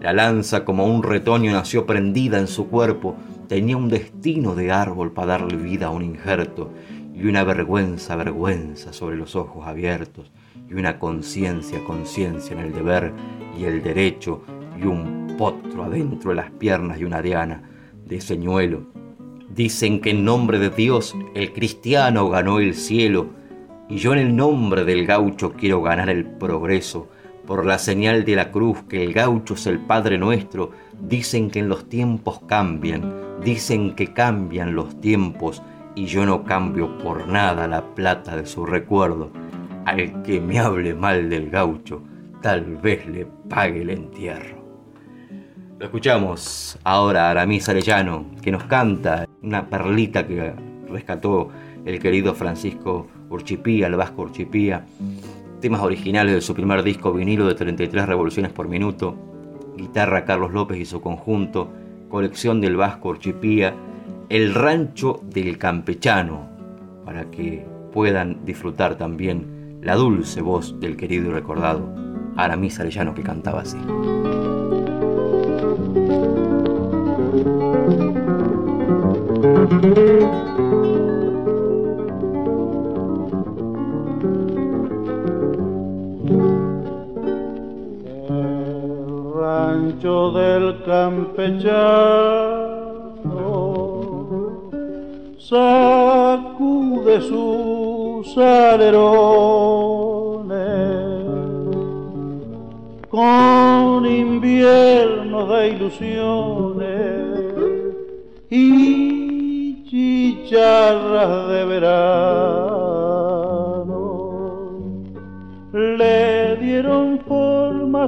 La 0.00 0.12
lanza 0.12 0.64
como 0.64 0.86
un 0.86 1.02
retoño 1.02 1.52
nació 1.52 1.86
prendida 1.86 2.38
en 2.38 2.48
su 2.48 2.68
cuerpo, 2.68 3.16
tenía 3.48 3.76
un 3.76 3.88
destino 3.88 4.54
de 4.54 4.70
árbol 4.70 5.12
para 5.12 5.38
darle 5.38 5.56
vida 5.56 5.86
a 5.86 5.90
un 5.90 6.02
injerto 6.02 6.70
y 7.14 7.26
una 7.26 7.44
vergüenza, 7.44 8.14
vergüenza 8.14 8.92
sobre 8.92 9.16
los 9.16 9.36
ojos 9.36 9.66
abiertos, 9.66 10.30
y 10.68 10.74
una 10.74 10.98
conciencia, 10.98 11.82
conciencia 11.84 12.54
en 12.54 12.66
el 12.66 12.74
deber 12.74 13.12
y 13.58 13.64
el 13.64 13.82
derecho, 13.82 14.42
y 14.78 14.84
un 14.84 15.34
potro 15.38 15.84
adentro 15.84 16.30
de 16.30 16.36
las 16.36 16.50
piernas 16.50 17.00
y 17.00 17.04
una 17.04 17.22
diana 17.22 17.62
de 18.04 18.20
señuelo. 18.20 18.95
Dicen 19.48 20.00
que 20.00 20.10
en 20.10 20.24
nombre 20.24 20.58
de 20.58 20.70
Dios 20.70 21.14
el 21.34 21.52
cristiano 21.52 22.28
ganó 22.28 22.58
el 22.58 22.74
cielo, 22.74 23.28
y 23.88 23.96
yo 23.96 24.12
en 24.12 24.18
el 24.18 24.36
nombre 24.36 24.84
del 24.84 25.06
gaucho 25.06 25.52
quiero 25.52 25.82
ganar 25.82 26.10
el 26.10 26.26
progreso. 26.26 27.08
Por 27.46 27.64
la 27.64 27.78
señal 27.78 28.24
de 28.24 28.34
la 28.34 28.50
cruz 28.50 28.82
que 28.88 29.04
el 29.04 29.12
gaucho 29.12 29.54
es 29.54 29.66
el 29.68 29.78
Padre 29.78 30.18
nuestro, 30.18 30.72
dicen 31.00 31.50
que 31.50 31.60
en 31.60 31.68
los 31.68 31.88
tiempos 31.88 32.40
cambian, 32.48 33.14
dicen 33.44 33.94
que 33.94 34.12
cambian 34.12 34.74
los 34.74 35.00
tiempos, 35.00 35.62
y 35.94 36.06
yo 36.06 36.26
no 36.26 36.42
cambio 36.42 36.98
por 36.98 37.28
nada 37.28 37.68
la 37.68 37.94
plata 37.94 38.36
de 38.36 38.46
su 38.46 38.66
recuerdo. 38.66 39.30
Al 39.84 40.22
que 40.22 40.40
me 40.40 40.58
hable 40.58 40.92
mal 40.94 41.30
del 41.30 41.48
gaucho, 41.50 42.02
tal 42.42 42.76
vez 42.76 43.06
le 43.06 43.26
pague 43.48 43.82
el 43.82 43.90
entierro. 43.90 44.55
Lo 45.78 45.84
escuchamos 45.84 46.78
ahora 46.84 47.26
a 47.26 47.30
Aramis 47.32 47.68
Arellano, 47.68 48.24
que 48.40 48.50
nos 48.50 48.64
canta 48.64 49.28
una 49.42 49.68
perlita 49.68 50.26
que 50.26 50.54
rescató 50.88 51.50
el 51.84 52.00
querido 52.00 52.34
Francisco 52.34 53.06
Urchipía, 53.28 53.88
el 53.88 53.96
vasco 53.96 54.22
Urchipía, 54.22 54.86
temas 55.60 55.82
originales 55.82 56.34
de 56.34 56.40
su 56.40 56.54
primer 56.54 56.82
disco 56.82 57.12
vinilo 57.12 57.46
de 57.46 57.54
33 57.54 58.06
revoluciones 58.06 58.52
por 58.52 58.68
minuto, 58.68 59.18
guitarra 59.76 60.24
Carlos 60.24 60.54
López 60.54 60.78
y 60.78 60.86
su 60.86 61.02
conjunto, 61.02 61.70
colección 62.08 62.62
del 62.62 62.76
vasco 62.76 63.10
Urchipía, 63.10 63.74
el 64.30 64.54
rancho 64.54 65.20
del 65.24 65.58
campechano, 65.58 66.48
para 67.04 67.30
que 67.30 67.66
puedan 67.92 68.46
disfrutar 68.46 68.96
también 68.96 69.78
la 69.82 69.94
dulce 69.94 70.40
voz 70.40 70.80
del 70.80 70.96
querido 70.96 71.28
y 71.28 71.34
recordado 71.34 71.94
Aramis 72.34 72.80
Arellano 72.80 73.14
que 73.14 73.22
cantaba 73.22 73.60
así. 73.60 73.76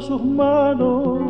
Sus 0.09 0.25
manos 0.25 1.21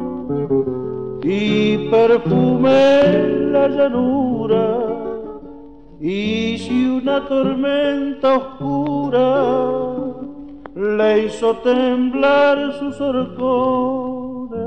y 1.24 1.90
perfume 1.90 3.50
la 3.50 3.68
llanura. 3.68 4.78
Y 6.00 6.56
si 6.58 6.86
una 6.86 7.26
tormenta 7.26 8.36
oscura 8.36 9.74
le 10.76 11.24
hizo 11.24 11.56
temblar 11.56 12.72
sus 12.78 13.00
horcones, 13.00 14.58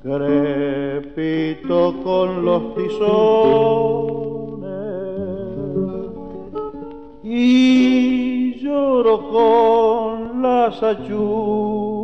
crepito 0.00 1.80
con 2.04 2.44
los 2.44 2.74
tizones 2.76 3.26
y 7.24 8.54
lloro 8.60 9.28
con 9.28 10.40
las 10.40 10.80
achuras. 10.84 11.95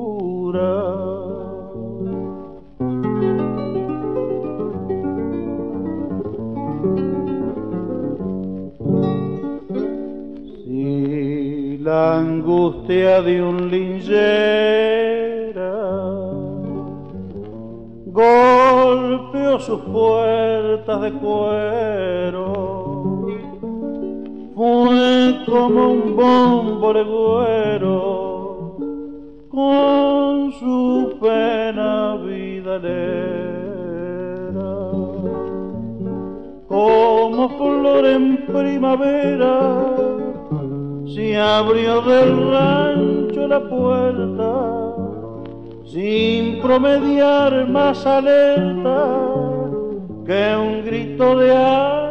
La 11.80 12.18
angustia 12.18 13.22
de 13.22 13.42
un 13.42 13.70
linchera 13.70 14.12
golpeó 18.07 19.59
sus 19.59 19.80
puertas 19.80 21.00
de 21.00 21.12
cuero. 21.12 22.53
Fue 24.55 25.38
como 25.46 25.92
un 25.92 26.16
bombo 26.16 26.92
legüero 26.92 28.32
con 29.53 30.50
su 30.53 31.18
pena 31.20 32.16
vidalera. 32.16 33.12
Como 36.66 37.48
flor 37.59 38.07
en 38.07 38.46
primavera 38.46 39.94
se 41.07 41.36
abrió 41.38 42.00
del 42.00 42.50
rancho 42.50 43.46
la 43.46 43.61
puerta 43.68 44.94
sin 45.84 46.62
promediar 46.62 47.68
más 47.68 48.07
alerta 48.07 49.07
que 50.24 50.57
un 50.57 50.82
grito 50.86 51.36
de 51.36 51.55
Ave 51.55 52.01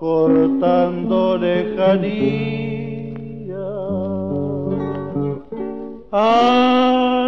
acortando 0.00 1.36
lejanía, 1.36 2.48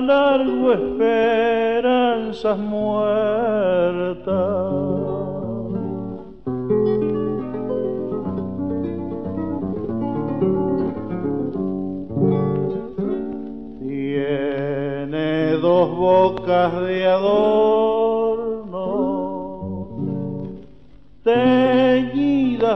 largo 0.01 0.73
esperanzas 0.73 2.59
muertas. 2.59 4.33
dos 15.61 15.91
bocas 15.97 16.73
de 16.87 17.07
adorno, 17.07 18.73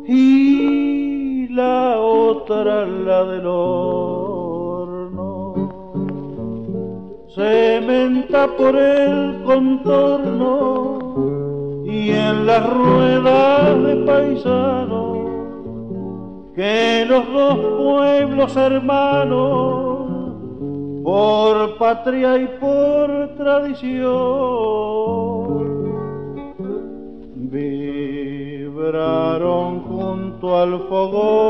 y 0.06 1.48
la 1.50 1.98
otra 2.00 2.86
la 2.86 3.24
del 3.26 3.46
horno. 3.48 5.24
Se 7.36 7.82
menta 7.86 8.48
por 8.58 8.76
el 8.76 9.42
contorno 9.44 11.00
y 11.86 12.12
en 12.12 12.46
las 12.46 12.70
ruedas 12.70 13.84
de 13.84 13.96
paisanos 14.06 15.18
que 16.56 17.06
los 17.08 17.28
dos 17.32 17.58
pueblos 17.58 18.56
hermanos 18.56 19.93
por 21.04 21.78
patria 21.78 22.38
y 22.38 22.48
por 22.60 23.36
tradición 23.36 24.04
vibraron 27.52 29.82
junto 29.82 30.58
al 30.58 30.80
fogón 30.88 31.44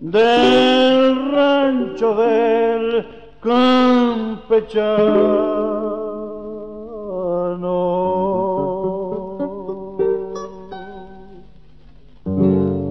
del 0.00 1.32
rancho 1.32 2.14
del 2.14 3.04
campechano. 3.40 5.50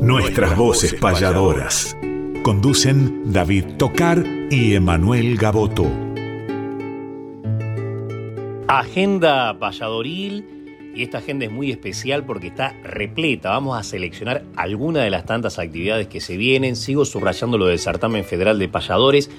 Nuestras 0.01 0.57
voces 0.57 0.93
payadoras. 0.95 1.95
Conducen 2.43 3.33
David 3.33 3.65
Tocar 3.77 4.23
y 4.49 4.73
Emanuel 4.73 5.35
Gaboto. 5.37 5.85
Agenda 8.67 9.59
payadoril. 9.59 10.45
Y 10.95 11.03
esta 11.03 11.19
agenda 11.19 11.45
es 11.45 11.51
muy 11.51 11.69
especial 11.69 12.25
porque 12.25 12.47
está 12.47 12.75
repleta. 12.83 13.51
Vamos 13.51 13.77
a 13.77 13.83
seleccionar 13.83 14.43
algunas 14.55 15.03
de 15.03 15.09
las 15.09 15.25
tantas 15.25 15.59
actividades 15.59 16.07
que 16.07 16.21
se 16.21 16.37
vienen. 16.37 16.75
Sigo 16.75 17.05
subrayando 17.05 17.57
lo 17.57 17.67
del 17.67 17.77
certamen 17.77 18.23
federal 18.23 18.57
de 18.57 18.69
payadores 18.69 19.29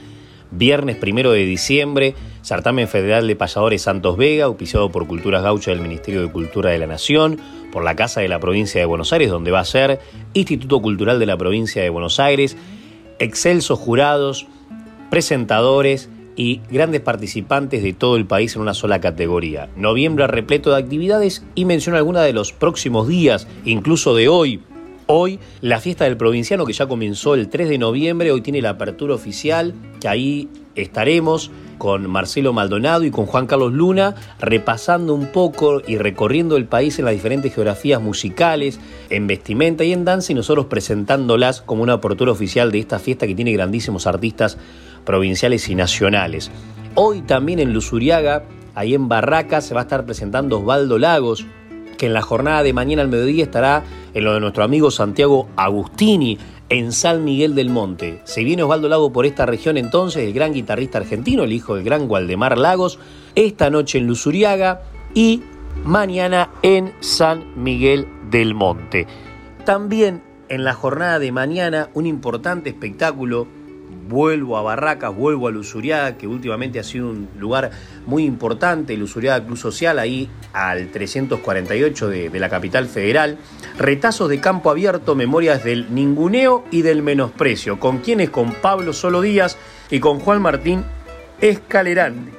Viernes 0.52 0.96
primero 0.96 1.30
de 1.30 1.44
diciembre, 1.44 2.14
Certamen 2.42 2.88
Federal 2.88 3.28
de 3.28 3.36
Payadores 3.36 3.82
Santos 3.82 4.16
Vega, 4.16 4.46
auspiciado 4.46 4.90
por 4.90 5.06
Culturas 5.06 5.44
Gaucha 5.44 5.70
del 5.70 5.80
Ministerio 5.80 6.22
de 6.22 6.32
Cultura 6.32 6.70
de 6.70 6.78
la 6.78 6.88
Nación, 6.88 7.38
por 7.70 7.84
la 7.84 7.94
Casa 7.94 8.20
de 8.20 8.28
la 8.28 8.40
Provincia 8.40 8.80
de 8.80 8.84
Buenos 8.84 9.12
Aires, 9.12 9.30
donde 9.30 9.52
va 9.52 9.60
a 9.60 9.64
ser 9.64 10.00
Instituto 10.34 10.82
Cultural 10.82 11.20
de 11.20 11.26
la 11.26 11.36
Provincia 11.36 11.82
de 11.82 11.88
Buenos 11.88 12.18
Aires, 12.18 12.56
excelsos 13.20 13.78
jurados, 13.78 14.48
presentadores 15.10 16.08
y 16.34 16.60
grandes 16.70 17.02
participantes 17.02 17.82
de 17.82 17.92
todo 17.92 18.16
el 18.16 18.26
país 18.26 18.56
en 18.56 18.62
una 18.62 18.74
sola 18.74 19.00
categoría. 19.00 19.68
Noviembre 19.76 20.26
repleto 20.26 20.70
de 20.70 20.78
actividades 20.78 21.44
y 21.54 21.64
menciono 21.64 21.98
algunas 21.98 22.24
de 22.24 22.32
los 22.32 22.52
próximos 22.52 23.06
días, 23.06 23.46
incluso 23.64 24.16
de 24.16 24.28
hoy, 24.28 24.60
Hoy 25.12 25.40
la 25.60 25.80
fiesta 25.80 26.04
del 26.04 26.16
provinciano 26.16 26.64
que 26.64 26.72
ya 26.72 26.86
comenzó 26.86 27.34
el 27.34 27.48
3 27.48 27.68
de 27.68 27.78
noviembre, 27.78 28.30
hoy 28.30 28.42
tiene 28.42 28.62
la 28.62 28.70
apertura 28.70 29.12
oficial, 29.12 29.74
que 30.00 30.06
ahí 30.06 30.48
estaremos 30.76 31.50
con 31.80 32.10
Marcelo 32.10 32.52
Maldonado 32.52 33.04
y 33.04 33.10
con 33.10 33.24
Juan 33.24 33.46
Carlos 33.46 33.72
Luna, 33.72 34.14
repasando 34.38 35.14
un 35.14 35.28
poco 35.28 35.80
y 35.84 35.96
recorriendo 35.96 36.58
el 36.58 36.66
país 36.66 36.98
en 36.98 37.06
las 37.06 37.14
diferentes 37.14 37.54
geografías 37.54 38.02
musicales, 38.02 38.78
en 39.08 39.26
vestimenta 39.26 39.82
y 39.82 39.94
en 39.94 40.04
danza, 40.04 40.30
y 40.30 40.34
nosotros 40.34 40.66
presentándolas 40.66 41.62
como 41.62 41.82
una 41.82 41.94
apertura 41.94 42.32
oficial 42.32 42.70
de 42.70 42.80
esta 42.80 42.98
fiesta 42.98 43.26
que 43.26 43.34
tiene 43.34 43.52
grandísimos 43.52 44.06
artistas 44.06 44.58
provinciales 45.06 45.70
y 45.70 45.74
nacionales. 45.74 46.50
Hoy 46.96 47.22
también 47.22 47.60
en 47.60 47.72
Luzuriaga, 47.72 48.44
ahí 48.74 48.94
en 48.94 49.08
Barracas, 49.08 49.64
se 49.64 49.72
va 49.72 49.80
a 49.80 49.84
estar 49.84 50.04
presentando 50.04 50.58
Osvaldo 50.58 50.98
Lagos, 50.98 51.46
que 51.96 52.06
en 52.06 52.12
la 52.12 52.20
jornada 52.20 52.62
de 52.62 52.74
mañana 52.74 53.00
al 53.00 53.08
mediodía 53.08 53.44
estará 53.44 53.84
en 54.12 54.24
lo 54.24 54.34
de 54.34 54.40
nuestro 54.40 54.64
amigo 54.64 54.90
Santiago 54.90 55.48
Agustini, 55.56 56.38
en 56.70 56.92
San 56.92 57.24
Miguel 57.24 57.54
del 57.54 57.68
Monte. 57.68 58.22
Se 58.24 58.44
viene 58.44 58.62
Osvaldo 58.62 58.88
Lago 58.88 59.12
por 59.12 59.26
esta 59.26 59.44
región 59.44 59.76
entonces, 59.76 60.24
el 60.24 60.32
gran 60.32 60.54
guitarrista 60.54 60.98
argentino, 60.98 61.42
el 61.42 61.52
hijo 61.52 61.74
del 61.74 61.84
gran 61.84 62.08
Waldemar 62.10 62.56
Lagos, 62.56 62.98
esta 63.34 63.68
noche 63.68 63.98
en 63.98 64.06
Luzuriaga 64.06 64.82
y 65.12 65.42
mañana 65.84 66.50
en 66.62 66.92
San 67.00 67.62
Miguel 67.62 68.06
del 68.30 68.54
Monte. 68.54 69.06
También 69.64 70.22
en 70.48 70.64
la 70.64 70.72
jornada 70.74 71.18
de 71.18 71.32
mañana 71.32 71.90
un 71.94 72.06
importante 72.06 72.70
espectáculo 72.70 73.46
vuelvo 74.10 74.58
a 74.58 74.62
Barracas, 74.62 75.14
vuelvo 75.14 75.48
a 75.48 75.50
Lusuriaga, 75.50 76.18
que 76.18 76.26
últimamente 76.26 76.78
ha 76.78 76.84
sido 76.84 77.08
un 77.08 77.28
lugar 77.38 77.70
muy 78.04 78.24
importante, 78.24 78.96
Lusuriaga 78.96 79.46
Club 79.46 79.56
Social, 79.56 79.98
ahí 79.98 80.28
al 80.52 80.88
348 80.88 82.08
de, 82.08 82.40
la 82.40 82.50
capital 82.50 82.86
federal. 82.86 83.38
Retazos 83.78 84.28
de 84.28 84.40
campo 84.40 84.70
abierto, 84.70 85.14
memorias 85.14 85.64
del 85.64 85.94
ninguneo 85.94 86.64
y 86.70 86.82
del 86.82 87.02
menosprecio. 87.02 87.80
¿Con 87.80 87.98
quiénes? 87.98 88.28
Con 88.28 88.52
Pablo 88.52 88.92
Solo 88.92 89.22
Díaz 89.22 89.56
y 89.90 90.00
con 90.00 90.18
Juan 90.18 90.42
Martín 90.42 90.84
Escalerandi. 91.40 92.32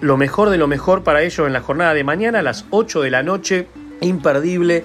Lo 0.00 0.16
mejor 0.16 0.50
de 0.50 0.58
lo 0.58 0.66
mejor 0.66 1.04
para 1.04 1.22
ellos 1.22 1.46
en 1.46 1.52
la 1.52 1.60
jornada 1.60 1.94
de 1.94 2.04
mañana 2.04 2.40
a 2.40 2.42
las 2.42 2.66
8 2.70 3.00
de 3.00 3.10
la 3.10 3.22
noche. 3.22 3.68
Imperdible 4.00 4.84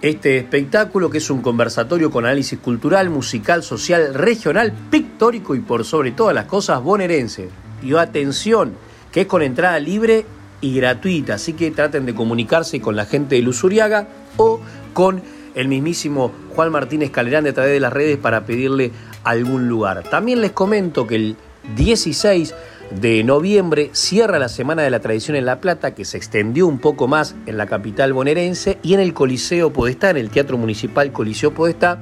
este 0.00 0.38
espectáculo 0.38 1.10
que 1.10 1.18
es 1.18 1.30
un 1.30 1.42
conversatorio 1.42 2.10
con 2.10 2.24
análisis 2.24 2.58
cultural, 2.58 3.10
musical, 3.10 3.62
social, 3.62 4.14
regional, 4.14 4.72
pictórico 4.90 5.54
y 5.54 5.60
por 5.60 5.84
sobre 5.84 6.12
todas 6.12 6.34
las 6.34 6.44
cosas 6.44 6.82
bonaerense. 6.82 7.48
Y 7.82 7.94
atención, 7.94 8.74
que 9.10 9.22
es 9.22 9.26
con 9.26 9.42
entrada 9.42 9.78
libre 9.80 10.24
y 10.60 10.76
gratuita, 10.76 11.34
así 11.34 11.52
que 11.52 11.70
traten 11.70 12.06
de 12.06 12.14
comunicarse 12.14 12.80
con 12.80 12.96
la 12.96 13.06
gente 13.06 13.36
de 13.36 13.42
Luzuriaga 13.42 14.08
o 14.36 14.60
con 14.92 15.22
el 15.54 15.68
mismísimo 15.68 16.32
Juan 16.54 16.70
Martínez 16.70 17.10
Calerán 17.10 17.46
a 17.46 17.52
través 17.52 17.72
de 17.72 17.80
las 17.80 17.92
redes 17.92 18.18
para 18.18 18.44
pedirle 18.44 18.92
algún 19.24 19.68
lugar. 19.68 20.04
También 20.08 20.40
les 20.40 20.52
comento 20.52 21.06
que 21.06 21.16
el 21.16 21.36
16 21.76 22.54
de 22.90 23.22
noviembre 23.22 23.90
cierra 23.92 24.38
la 24.38 24.48
Semana 24.48 24.82
de 24.82 24.90
la 24.90 25.00
Tradición 25.00 25.36
en 25.36 25.44
La 25.44 25.60
Plata, 25.60 25.94
que 25.94 26.04
se 26.04 26.16
extendió 26.16 26.66
un 26.66 26.78
poco 26.78 27.06
más 27.06 27.36
en 27.46 27.58
la 27.58 27.66
capital 27.66 28.12
bonaerense 28.12 28.78
y 28.82 28.94
en 28.94 29.00
el 29.00 29.12
Coliseo 29.12 29.72
Podestá, 29.72 30.10
en 30.10 30.16
el 30.16 30.30
Teatro 30.30 30.56
Municipal 30.56 31.12
Coliseo 31.12 31.52
Podestá, 31.52 32.00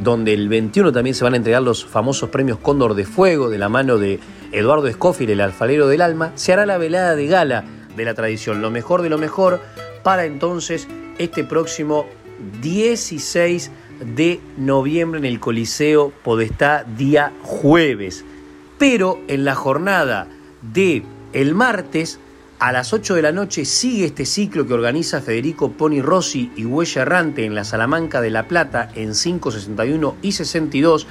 donde 0.00 0.32
el 0.32 0.48
21 0.48 0.92
también 0.92 1.14
se 1.14 1.24
van 1.24 1.34
a 1.34 1.36
entregar 1.36 1.62
los 1.62 1.84
famosos 1.84 2.30
premios 2.30 2.58
Cóndor 2.58 2.94
de 2.94 3.04
Fuego 3.04 3.50
de 3.50 3.58
la 3.58 3.68
mano 3.68 3.98
de 3.98 4.20
Eduardo 4.52 4.86
Escofil, 4.86 5.30
el 5.30 5.40
alfarero 5.40 5.88
del 5.88 6.00
alma, 6.00 6.32
se 6.36 6.52
hará 6.52 6.64
la 6.64 6.78
velada 6.78 7.16
de 7.16 7.26
gala 7.26 7.64
de 7.96 8.04
la 8.04 8.14
tradición, 8.14 8.62
lo 8.62 8.70
mejor 8.70 9.02
de 9.02 9.08
lo 9.08 9.18
mejor, 9.18 9.60
para 10.02 10.24
entonces 10.24 10.88
este 11.18 11.44
próximo 11.44 12.06
16 12.60 13.70
de 14.16 14.40
noviembre 14.56 15.18
en 15.18 15.26
el 15.26 15.40
Coliseo 15.40 16.12
Podestá, 16.22 16.84
día 16.96 17.32
jueves. 17.42 18.24
Pero 18.78 19.20
en 19.28 19.44
la 19.44 19.54
jornada 19.54 20.28
de 20.60 21.02
el 21.32 21.54
martes 21.54 22.18
a 22.58 22.72
las 22.72 22.92
8 22.92 23.14
de 23.14 23.22
la 23.22 23.32
noche 23.32 23.64
sigue 23.64 24.06
este 24.06 24.24
ciclo 24.24 24.66
que 24.66 24.74
organiza 24.74 25.20
Federico 25.20 25.72
Poni 25.72 26.00
Rossi 26.00 26.50
y 26.56 26.64
Huella 26.64 27.02
Errante 27.02 27.44
en 27.44 27.54
la 27.54 27.64
Salamanca 27.64 28.20
de 28.20 28.30
La 28.30 28.48
Plata 28.48 28.90
en 28.94 29.14
5, 29.14 29.50
61 29.50 30.16
y 30.22 30.32
62, 30.32 31.06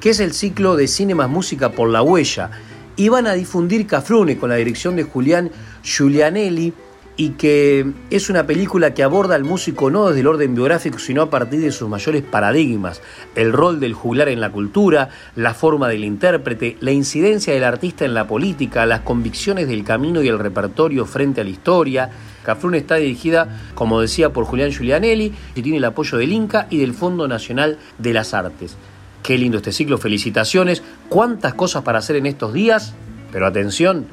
que 0.00 0.10
es 0.10 0.20
el 0.20 0.32
ciclo 0.32 0.76
de 0.76 0.88
Cine 0.88 1.14
más 1.14 1.28
Música 1.28 1.72
por 1.72 1.88
la 1.90 2.02
Huella. 2.02 2.50
Y 2.96 3.10
van 3.10 3.26
a 3.26 3.34
difundir 3.34 3.86
Cafrune 3.86 4.38
con 4.38 4.50
la 4.50 4.56
dirección 4.56 4.96
de 4.96 5.04
Julián 5.04 5.50
Giulianelli 5.82 6.72
y 7.18 7.30
que 7.30 7.84
es 8.10 8.30
una 8.30 8.46
película 8.46 8.94
que 8.94 9.02
aborda 9.02 9.34
al 9.34 9.42
músico 9.42 9.90
no 9.90 10.06
desde 10.06 10.20
el 10.20 10.28
orden 10.28 10.54
biográfico, 10.54 11.00
sino 11.00 11.22
a 11.22 11.30
partir 11.30 11.60
de 11.60 11.72
sus 11.72 11.88
mayores 11.88 12.22
paradigmas, 12.22 13.02
el 13.34 13.52
rol 13.52 13.80
del 13.80 13.92
juglar 13.92 14.28
en 14.28 14.40
la 14.40 14.52
cultura, 14.52 15.10
la 15.34 15.52
forma 15.52 15.88
del 15.88 16.04
intérprete, 16.04 16.76
la 16.80 16.92
incidencia 16.92 17.52
del 17.52 17.64
artista 17.64 18.04
en 18.04 18.14
la 18.14 18.28
política, 18.28 18.86
las 18.86 19.00
convicciones 19.00 19.66
del 19.66 19.82
camino 19.82 20.22
y 20.22 20.28
el 20.28 20.38
repertorio 20.38 21.06
frente 21.06 21.40
a 21.40 21.44
la 21.44 21.50
historia. 21.50 22.08
Cafrún 22.44 22.76
está 22.76 22.94
dirigida, 22.94 23.62
como 23.74 24.00
decía, 24.00 24.32
por 24.32 24.44
Julián 24.44 24.70
Giulianelli 24.70 25.32
y 25.56 25.62
tiene 25.62 25.78
el 25.78 25.84
apoyo 25.86 26.18
del 26.18 26.30
Inca 26.30 26.68
y 26.70 26.78
del 26.78 26.94
Fondo 26.94 27.26
Nacional 27.26 27.78
de 27.98 28.12
las 28.12 28.32
Artes. 28.32 28.76
Qué 29.24 29.36
lindo 29.36 29.56
este 29.56 29.72
ciclo, 29.72 29.98
felicitaciones. 29.98 30.84
¿Cuántas 31.08 31.54
cosas 31.54 31.82
para 31.82 31.98
hacer 31.98 32.14
en 32.14 32.26
estos 32.26 32.52
días? 32.52 32.94
Pero 33.32 33.44
atención, 33.44 34.06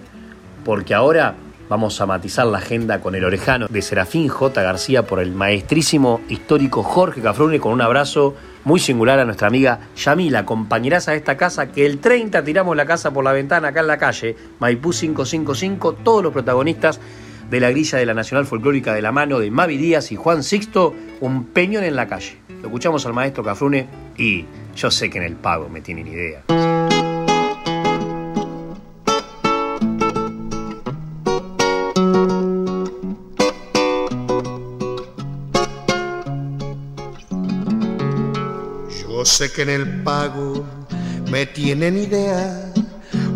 porque 0.66 0.96
ahora 0.96 1.36
Vamos 1.68 2.00
a 2.00 2.06
matizar 2.06 2.46
la 2.46 2.60
agenda 2.60 3.02
con 3.02 3.16
el 3.16 3.26
orejano 3.26 3.68
de 3.68 3.82
Serafín 3.82 4.28
J. 4.28 4.62
García 4.62 5.08
por 5.08 5.20
el 5.20 5.32
maestrísimo 5.32 6.22
histórico 6.30 6.84
Jorge 6.84 7.22
Cafrune 7.22 7.60
con 7.60 7.74
un 7.74 7.82
abrazo 7.82 8.36
muy 8.66 8.80
singular 8.80 9.20
a 9.20 9.26
nuestra 9.26 9.48
amiga 9.48 9.80
Yamila, 9.96 10.46
compañeraza 10.46 11.12
de 11.12 11.18
esta 11.18 11.38
casa, 11.38 11.72
que 11.72 11.88
el 11.88 11.98
30 12.00 12.44
tiramos 12.44 12.76
la 12.76 12.86
casa 12.86 13.12
por 13.12 13.24
la 13.24 13.32
ventana 13.32 13.70
acá 13.70 13.80
en 13.80 13.88
la 13.88 13.98
calle, 13.98 14.36
Maipú 14.60 14.92
555, 14.92 15.94
todos 15.94 16.22
los 16.24 16.34
protagonistas 16.34 17.00
de 17.50 17.60
la 17.60 17.72
grilla 17.72 17.98
de 17.98 18.06
la 18.06 18.14
Nacional 18.14 18.46
Folclórica 18.46 18.94
de 18.94 19.02
la 19.02 19.12
mano 19.12 19.40
de 19.40 19.50
Mavi 19.50 19.78
Díaz 19.78 20.12
y 20.12 20.16
Juan 20.16 20.44
Sixto, 20.44 20.94
un 21.22 21.46
peñón 21.46 21.84
en 21.84 21.96
la 21.96 22.08
calle. 22.08 22.38
Lo 22.62 22.68
escuchamos 22.68 23.06
al 23.08 23.14
maestro 23.14 23.44
Cafrune 23.44 23.88
y 24.18 24.46
yo 24.76 24.92
sé 24.92 25.10
que 25.10 25.18
en 25.18 25.24
el 25.24 25.36
pago 25.36 25.68
me 25.70 25.82
tienen 25.82 26.08
idea. 26.08 26.44
Sé 39.36 39.52
que 39.52 39.64
en 39.64 39.70
el 39.70 40.02
pago 40.02 40.66
me 41.30 41.46
tienen 41.46 41.98
idea, 41.98 42.72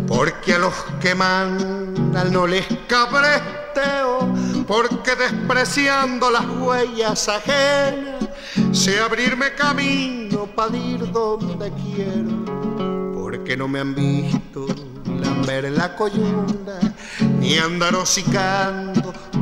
porque 0.08 0.54
a 0.54 0.58
los 0.58 0.72
que 0.98 1.14
mandan 1.14 2.32
no 2.32 2.46
les 2.46 2.66
cabresteo, 2.88 4.34
porque 4.66 5.14
despreciando 5.14 6.30
las 6.30 6.46
huellas 6.58 7.28
ajenas, 7.28 8.30
sé 8.72 8.98
abrirme 8.98 9.54
camino 9.54 10.46
para 10.46 10.74
ir 10.74 11.12
donde 11.12 11.70
quiero, 11.72 12.46
porque 13.14 13.54
no 13.54 13.68
me 13.68 13.80
han 13.80 13.94
visto 13.94 14.68
lamber 15.20 15.70
la 15.70 15.94
coyunda, 15.96 16.80
ni 17.40 17.58
andar 17.58 17.94
hocicando 17.94 18.89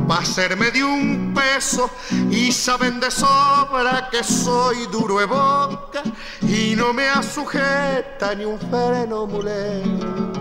pa' 0.09 0.21
hacerme 0.21 0.71
de 0.71 0.83
un 0.83 1.35
peso 1.35 1.87
y 2.31 2.51
saben 2.51 2.99
de 2.99 3.11
sobra 3.11 4.09
que 4.09 4.23
soy 4.23 4.87
duro 4.87 5.19
de 5.19 5.25
boca 5.25 6.01
y 6.41 6.73
no 6.75 6.93
me 6.93 7.07
asujeta 7.07 8.33
ni 8.33 8.43
un 8.43 8.57
freno 8.57 9.27
mulero. 9.27 10.31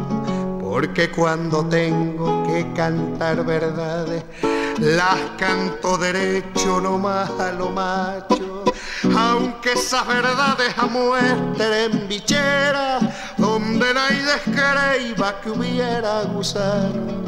Porque 0.58 1.10
cuando 1.10 1.66
tengo 1.66 2.44
que 2.46 2.72
cantar 2.72 3.44
verdades, 3.44 4.24
las 4.78 5.18
canto 5.36 5.98
derecho 5.98 6.80
nomás 6.80 7.28
a 7.38 7.52
lo 7.52 7.68
macho. 7.68 8.64
Aunque 9.14 9.72
esas 9.72 10.06
verdades 10.06 10.72
a 10.78 10.86
muerte 10.86 11.84
en 11.84 12.08
bichera, 12.08 13.00
donde 13.36 13.92
nadie 13.92 14.22
descreiba 14.22 15.42
que 15.42 15.50
hubiera 15.50 16.22
gusano 16.22 17.27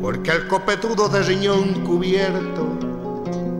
porque 0.00 0.30
al 0.30 0.48
copetudo 0.48 1.08
de 1.08 1.22
riñón 1.22 1.84
cubierto, 1.84 2.66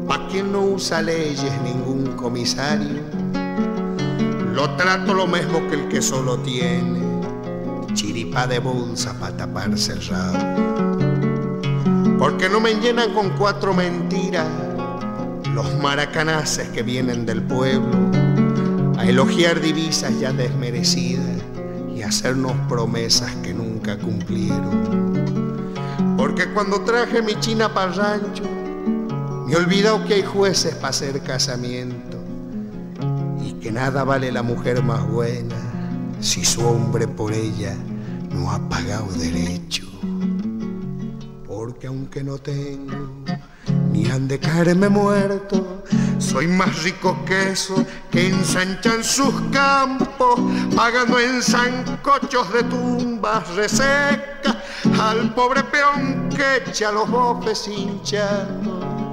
pa' 0.08 0.26
quien 0.28 0.52
no 0.52 0.62
usa 0.62 1.02
leyes 1.02 1.52
ningún 1.62 2.16
comisario, 2.16 3.02
lo 4.54 4.70
trato 4.76 5.12
lo 5.14 5.26
mismo 5.26 5.66
que 5.68 5.74
el 5.74 5.88
que 5.88 6.00
solo 6.00 6.38
tiene 6.38 7.00
chiripa 7.92 8.46
de 8.46 8.58
bolsa 8.58 9.18
para 9.18 9.36
taparse 9.36 9.92
el 9.92 10.06
rabo. 10.06 10.38
Porque 12.18 12.48
no 12.48 12.60
me 12.60 12.74
llenan 12.74 13.12
con 13.12 13.30
cuatro 13.30 13.74
mentiras 13.74 14.46
los 15.54 15.74
maracanaces 15.78 16.68
que 16.68 16.82
vienen 16.82 17.26
del 17.26 17.42
pueblo 17.42 17.98
a 18.96 19.06
elogiar 19.06 19.60
divisas 19.60 20.18
ya 20.20 20.32
desmerecidas 20.32 21.26
y 21.94 22.02
hacernos 22.02 22.52
promesas 22.68 23.34
que 23.36 23.52
nunca 23.52 23.98
cumplieron 23.98 25.39
porque 26.20 26.52
cuando 26.52 26.82
traje 26.82 27.22
mi 27.22 27.34
china 27.40 27.72
para 27.72 27.92
rancho, 27.92 28.42
me 29.46 29.54
he 29.54 29.56
olvidado 29.56 30.04
que 30.04 30.12
hay 30.12 30.22
jueces 30.22 30.74
para 30.74 30.88
hacer 30.88 31.18
casamiento 31.22 32.18
y 33.42 33.54
que 33.54 33.72
nada 33.72 34.04
vale 34.04 34.30
la 34.30 34.42
mujer 34.42 34.82
más 34.82 35.08
buena 35.08 35.56
si 36.20 36.44
su 36.44 36.60
hombre 36.60 37.08
por 37.08 37.32
ella 37.32 37.74
no 38.34 38.50
ha 38.50 38.58
pagado 38.68 39.06
derecho. 39.12 39.86
Porque 41.48 41.86
aunque 41.86 42.22
no 42.22 42.36
tengo 42.36 43.24
ni 44.00 44.10
han 44.10 44.28
de 44.28 44.38
caerme 44.38 44.88
muerto, 44.88 45.84
soy 46.18 46.46
más 46.46 46.82
rico 46.82 47.18
que 47.26 47.50
eso 47.50 47.84
que 48.10 48.28
ensanchan 48.28 49.04
sus 49.04 49.34
campos, 49.52 50.40
pagando 50.74 51.18
en 51.18 51.42
zancochos 51.42 52.52
de 52.52 52.62
tumbas 52.64 53.46
resecas 53.54 54.56
al 54.98 55.34
pobre 55.34 55.64
peón 55.64 56.28
que 56.34 56.62
echa 56.66 56.90
los 56.90 57.10
bofes 57.10 57.68
hinchando. 57.68 59.12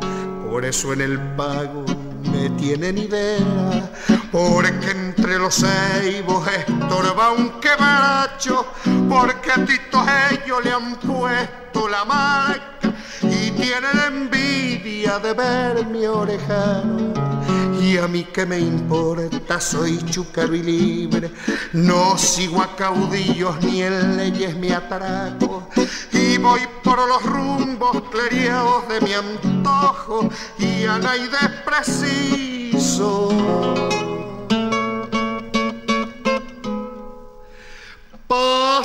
Por 0.50 0.64
eso 0.64 0.94
en 0.94 1.02
el 1.02 1.20
pago 1.36 1.84
me 2.32 2.50
tienen 2.52 2.98
idea, 2.98 3.92
porque 4.32 4.92
entre 4.92 5.38
los 5.38 5.56
ceibos 5.56 6.48
estorba 6.48 7.32
un 7.32 7.60
quebracho, 7.60 8.68
porque 9.10 9.52
a 9.52 9.66
Tito 9.66 10.06
ellos 10.32 10.64
le 10.64 10.72
han 10.72 10.96
puesto 10.96 11.90
la 11.90 12.06
marca 12.06 12.77
y 13.22 13.52
tienen 13.52 14.00
envidia 14.08 15.20
de 15.20 15.34
ver 15.34 15.86
mi 15.88 16.06
orejano 16.06 17.28
y 17.88 17.98
a 17.98 18.08
mí 18.08 18.26
que 18.26 18.46
me 18.46 18.60
importa, 18.60 19.62
soy 19.62 19.98
chúcaro 20.10 20.54
y 20.54 20.62
libre. 20.62 21.32
No 21.72 22.18
sigo 22.18 22.62
a 22.62 22.76
caudillos 22.76 23.64
ni 23.64 23.82
en 23.82 24.18
leyes 24.18 24.58
me 24.58 24.74
atraco. 24.74 25.70
Y 26.12 26.38
voy 26.38 26.62
por 26.84 26.98
los 27.08 27.24
rumbos 27.24 28.04
cleriados 28.12 28.88
de 28.90 29.02
mi 29.02 29.14
antojo 29.14 30.30
y 30.60 30.86
a 30.86 30.98
nadie 30.98 31.30
preciso. 31.66 33.30
Pa' 38.28 38.84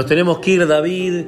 Nos 0.00 0.06
tenemos 0.06 0.38
que 0.38 0.52
ir, 0.52 0.66
David. 0.66 1.26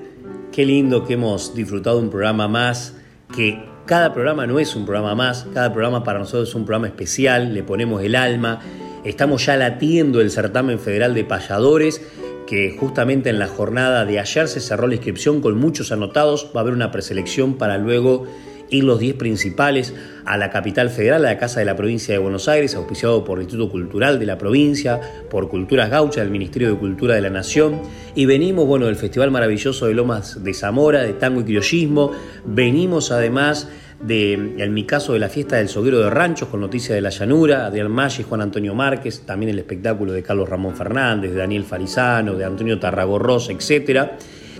Qué 0.51 0.65
lindo 0.65 1.05
que 1.05 1.13
hemos 1.13 1.55
disfrutado 1.55 1.99
un 1.99 2.09
programa 2.09 2.49
más, 2.49 2.95
que 3.37 3.63
cada 3.85 4.15
programa 4.15 4.47
no 4.47 4.59
es 4.59 4.75
un 4.75 4.87
programa 4.87 5.15
más, 5.15 5.47
cada 5.53 5.71
programa 5.75 6.03
para 6.05 6.21
nosotros 6.21 6.49
es 6.49 6.55
un 6.55 6.65
programa 6.65 6.87
especial, 6.87 7.53
le 7.53 7.63
ponemos 7.63 8.03
el 8.03 8.15
alma. 8.15 8.61
Estamos 9.05 9.45
ya 9.45 9.59
latiendo 9.59 10.23
el 10.23 10.31
certamen 10.31 10.79
federal 10.79 11.13
de 11.13 11.23
payadores 11.23 12.01
que 12.47 12.75
justamente 12.81 13.29
en 13.29 13.39
la 13.39 13.47
jornada 13.47 14.07
de 14.07 14.19
ayer 14.19 14.49
se 14.49 14.61
cerró 14.61 14.87
la 14.87 14.95
inscripción 14.95 15.43
con 15.43 15.59
muchos 15.59 15.93
anotados, 15.93 16.51
va 16.57 16.61
a 16.61 16.63
haber 16.63 16.73
una 16.73 16.91
preselección 16.91 17.59
para 17.59 17.77
luego 17.77 18.25
ir 18.73 18.85
los 18.85 18.99
10 18.99 19.17
principales 19.17 19.95
a 20.25 20.37
la 20.37 20.51
capital 20.51 20.91
federal, 20.91 21.25
a 21.25 21.31
la 21.31 21.39
Casa 21.39 21.61
de 21.61 21.67
la 21.67 21.77
Provincia 21.77 22.15
de 22.15 22.19
Buenos 22.19 22.49
Aires, 22.49 22.75
auspiciado 22.75 23.25
por 23.25 23.39
el 23.39 23.45
Instituto 23.45 23.71
Cultural 23.71 24.19
de 24.19 24.27
la 24.27 24.39
provincia, 24.39 25.01
por 25.31 25.49
Culturas 25.49 25.91
Gaucha, 25.91 26.21
del 26.21 26.31
Ministerio 26.31 26.71
de 26.71 26.79
Cultura 26.79 27.15
de 27.15 27.21
la 27.21 27.31
Nación. 27.31 27.81
Y 28.15 28.27
venimos, 28.27 28.67
bueno, 28.67 28.87
del 28.87 28.97
Festival 28.97 29.31
Maravilloso 29.31 29.87
de 29.87 29.95
Lomas 29.95 30.43
de 30.43 30.55
Zamora, 30.55 31.03
de 31.03 31.13
Tango 31.13 31.41
y 31.41 31.45
Criollismo. 31.45 32.13
Venimos 32.45 33.13
además 33.13 33.69
de, 34.01 34.33
en 34.33 34.75
mi 34.75 34.85
caso, 34.85 35.13
de 35.13 35.19
la 35.19 35.29
fiesta 35.29 35.57
del 35.57 35.69
Soguero 35.69 36.01
de 36.01 36.11
Ranchos 36.11 36.49
con 36.49 36.61
Noticias 36.61 36.95
de 36.95 37.01
la 37.01 37.11
Llanura, 37.11 37.67
Adrián 37.67 37.91
Maggi, 37.91 38.23
Juan 38.23 38.41
Antonio 38.41 38.75
Márquez, 38.75 39.23
también 39.27 39.51
el 39.51 39.59
espectáculo 39.59 40.13
de 40.13 40.23
Carlos 40.23 40.49
Ramón 40.49 40.75
Fernández, 40.75 41.33
de 41.33 41.39
Daniel 41.39 41.65
Farizano, 41.65 42.35
de 42.35 42.45
Antonio 42.45 42.79
Tarragorros, 42.79 43.51
etc. 43.51 44.13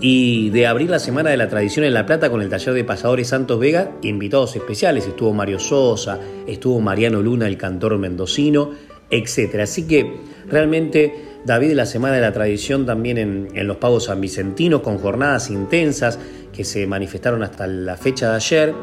Y 0.05 0.49
de 0.49 0.67
abrir 0.67 0.89
la 0.89 0.99
Semana 0.99 1.29
de 1.29 1.37
la 1.37 1.47
Tradición 1.47 1.85
en 1.85 1.93
La 1.93 2.05
Plata 2.05 2.29
con 2.29 2.41
el 2.41 2.49
taller 2.49 2.73
de 2.73 2.83
pasadores 2.83 3.29
Santos 3.29 3.57
Vega, 3.57 3.89
invitados 4.01 4.53
especiales, 4.53 5.07
estuvo 5.07 5.31
Mario 5.31 5.59
Sosa, 5.59 6.19
estuvo 6.45 6.81
Mariano 6.81 7.21
Luna, 7.21 7.47
el 7.47 7.57
cantor 7.57 7.97
mendocino, 7.97 8.71
etc. 9.09 9.61
Así 9.61 9.87
que 9.87 10.17
realmente 10.49 11.39
David 11.45 11.71
la 11.71 11.85
Semana 11.85 12.15
de 12.15 12.21
la 12.21 12.33
Tradición 12.33 12.85
también 12.85 13.17
en, 13.17 13.47
en 13.53 13.65
los 13.65 13.77
pagos 13.77 14.03
san 14.03 14.19
vicentinos 14.19 14.81
con 14.81 14.97
jornadas 14.97 15.49
intensas 15.49 16.19
que 16.51 16.65
se 16.65 16.85
manifestaron 16.85 17.41
hasta 17.41 17.65
la 17.65 17.95
fecha 17.95 18.31
de 18.31 18.35
ayer 18.35 18.73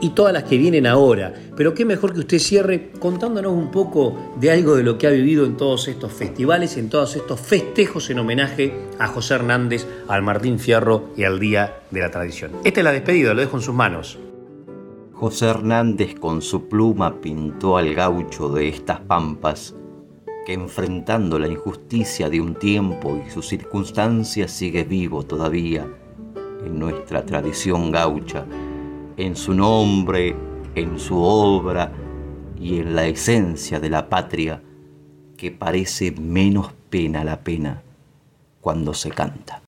y 0.00 0.10
todas 0.10 0.32
las 0.32 0.44
que 0.44 0.58
vienen 0.58 0.86
ahora. 0.86 1.34
Pero 1.56 1.74
qué 1.74 1.84
mejor 1.84 2.12
que 2.12 2.20
usted 2.20 2.38
cierre 2.38 2.90
contándonos 2.98 3.52
un 3.52 3.70
poco 3.70 4.32
de 4.40 4.50
algo 4.50 4.76
de 4.76 4.82
lo 4.82 4.98
que 4.98 5.06
ha 5.06 5.10
vivido 5.10 5.44
en 5.44 5.56
todos 5.56 5.88
estos 5.88 6.12
festivales, 6.12 6.76
en 6.76 6.88
todos 6.88 7.16
estos 7.16 7.40
festejos 7.40 8.10
en 8.10 8.18
homenaje 8.18 8.74
a 8.98 9.08
José 9.08 9.34
Hernández, 9.34 9.86
al 10.08 10.22
Martín 10.22 10.58
Fierro 10.58 11.10
y 11.16 11.24
al 11.24 11.38
Día 11.40 11.80
de 11.90 12.00
la 12.00 12.10
Tradición. 12.10 12.52
Esta 12.64 12.80
es 12.80 12.84
la 12.84 12.92
despedida, 12.92 13.34
lo 13.34 13.40
dejo 13.40 13.56
en 13.56 13.62
sus 13.62 13.74
manos. 13.74 14.18
José 15.12 15.46
Hernández 15.46 16.14
con 16.14 16.42
su 16.42 16.68
pluma 16.68 17.20
pintó 17.20 17.76
al 17.76 17.92
gaucho 17.94 18.48
de 18.50 18.68
estas 18.68 19.00
pampas 19.00 19.74
que 20.46 20.54
enfrentando 20.54 21.38
la 21.38 21.48
injusticia 21.48 22.30
de 22.30 22.40
un 22.40 22.54
tiempo 22.54 23.20
y 23.26 23.30
sus 23.30 23.48
circunstancias 23.48 24.52
sigue 24.52 24.84
vivo 24.84 25.24
todavía 25.24 25.86
en 26.64 26.78
nuestra 26.78 27.24
tradición 27.24 27.90
gaucha 27.90 28.46
en 29.18 29.34
su 29.34 29.52
nombre, 29.52 30.34
en 30.76 30.98
su 30.98 31.20
obra 31.20 31.92
y 32.58 32.78
en 32.78 32.94
la 32.94 33.06
esencia 33.06 33.80
de 33.80 33.90
la 33.90 34.08
patria 34.08 34.62
que 35.36 35.50
parece 35.50 36.12
menos 36.12 36.72
pena 36.88 37.24
la 37.24 37.40
pena 37.40 37.82
cuando 38.60 38.94
se 38.94 39.10
canta. 39.10 39.62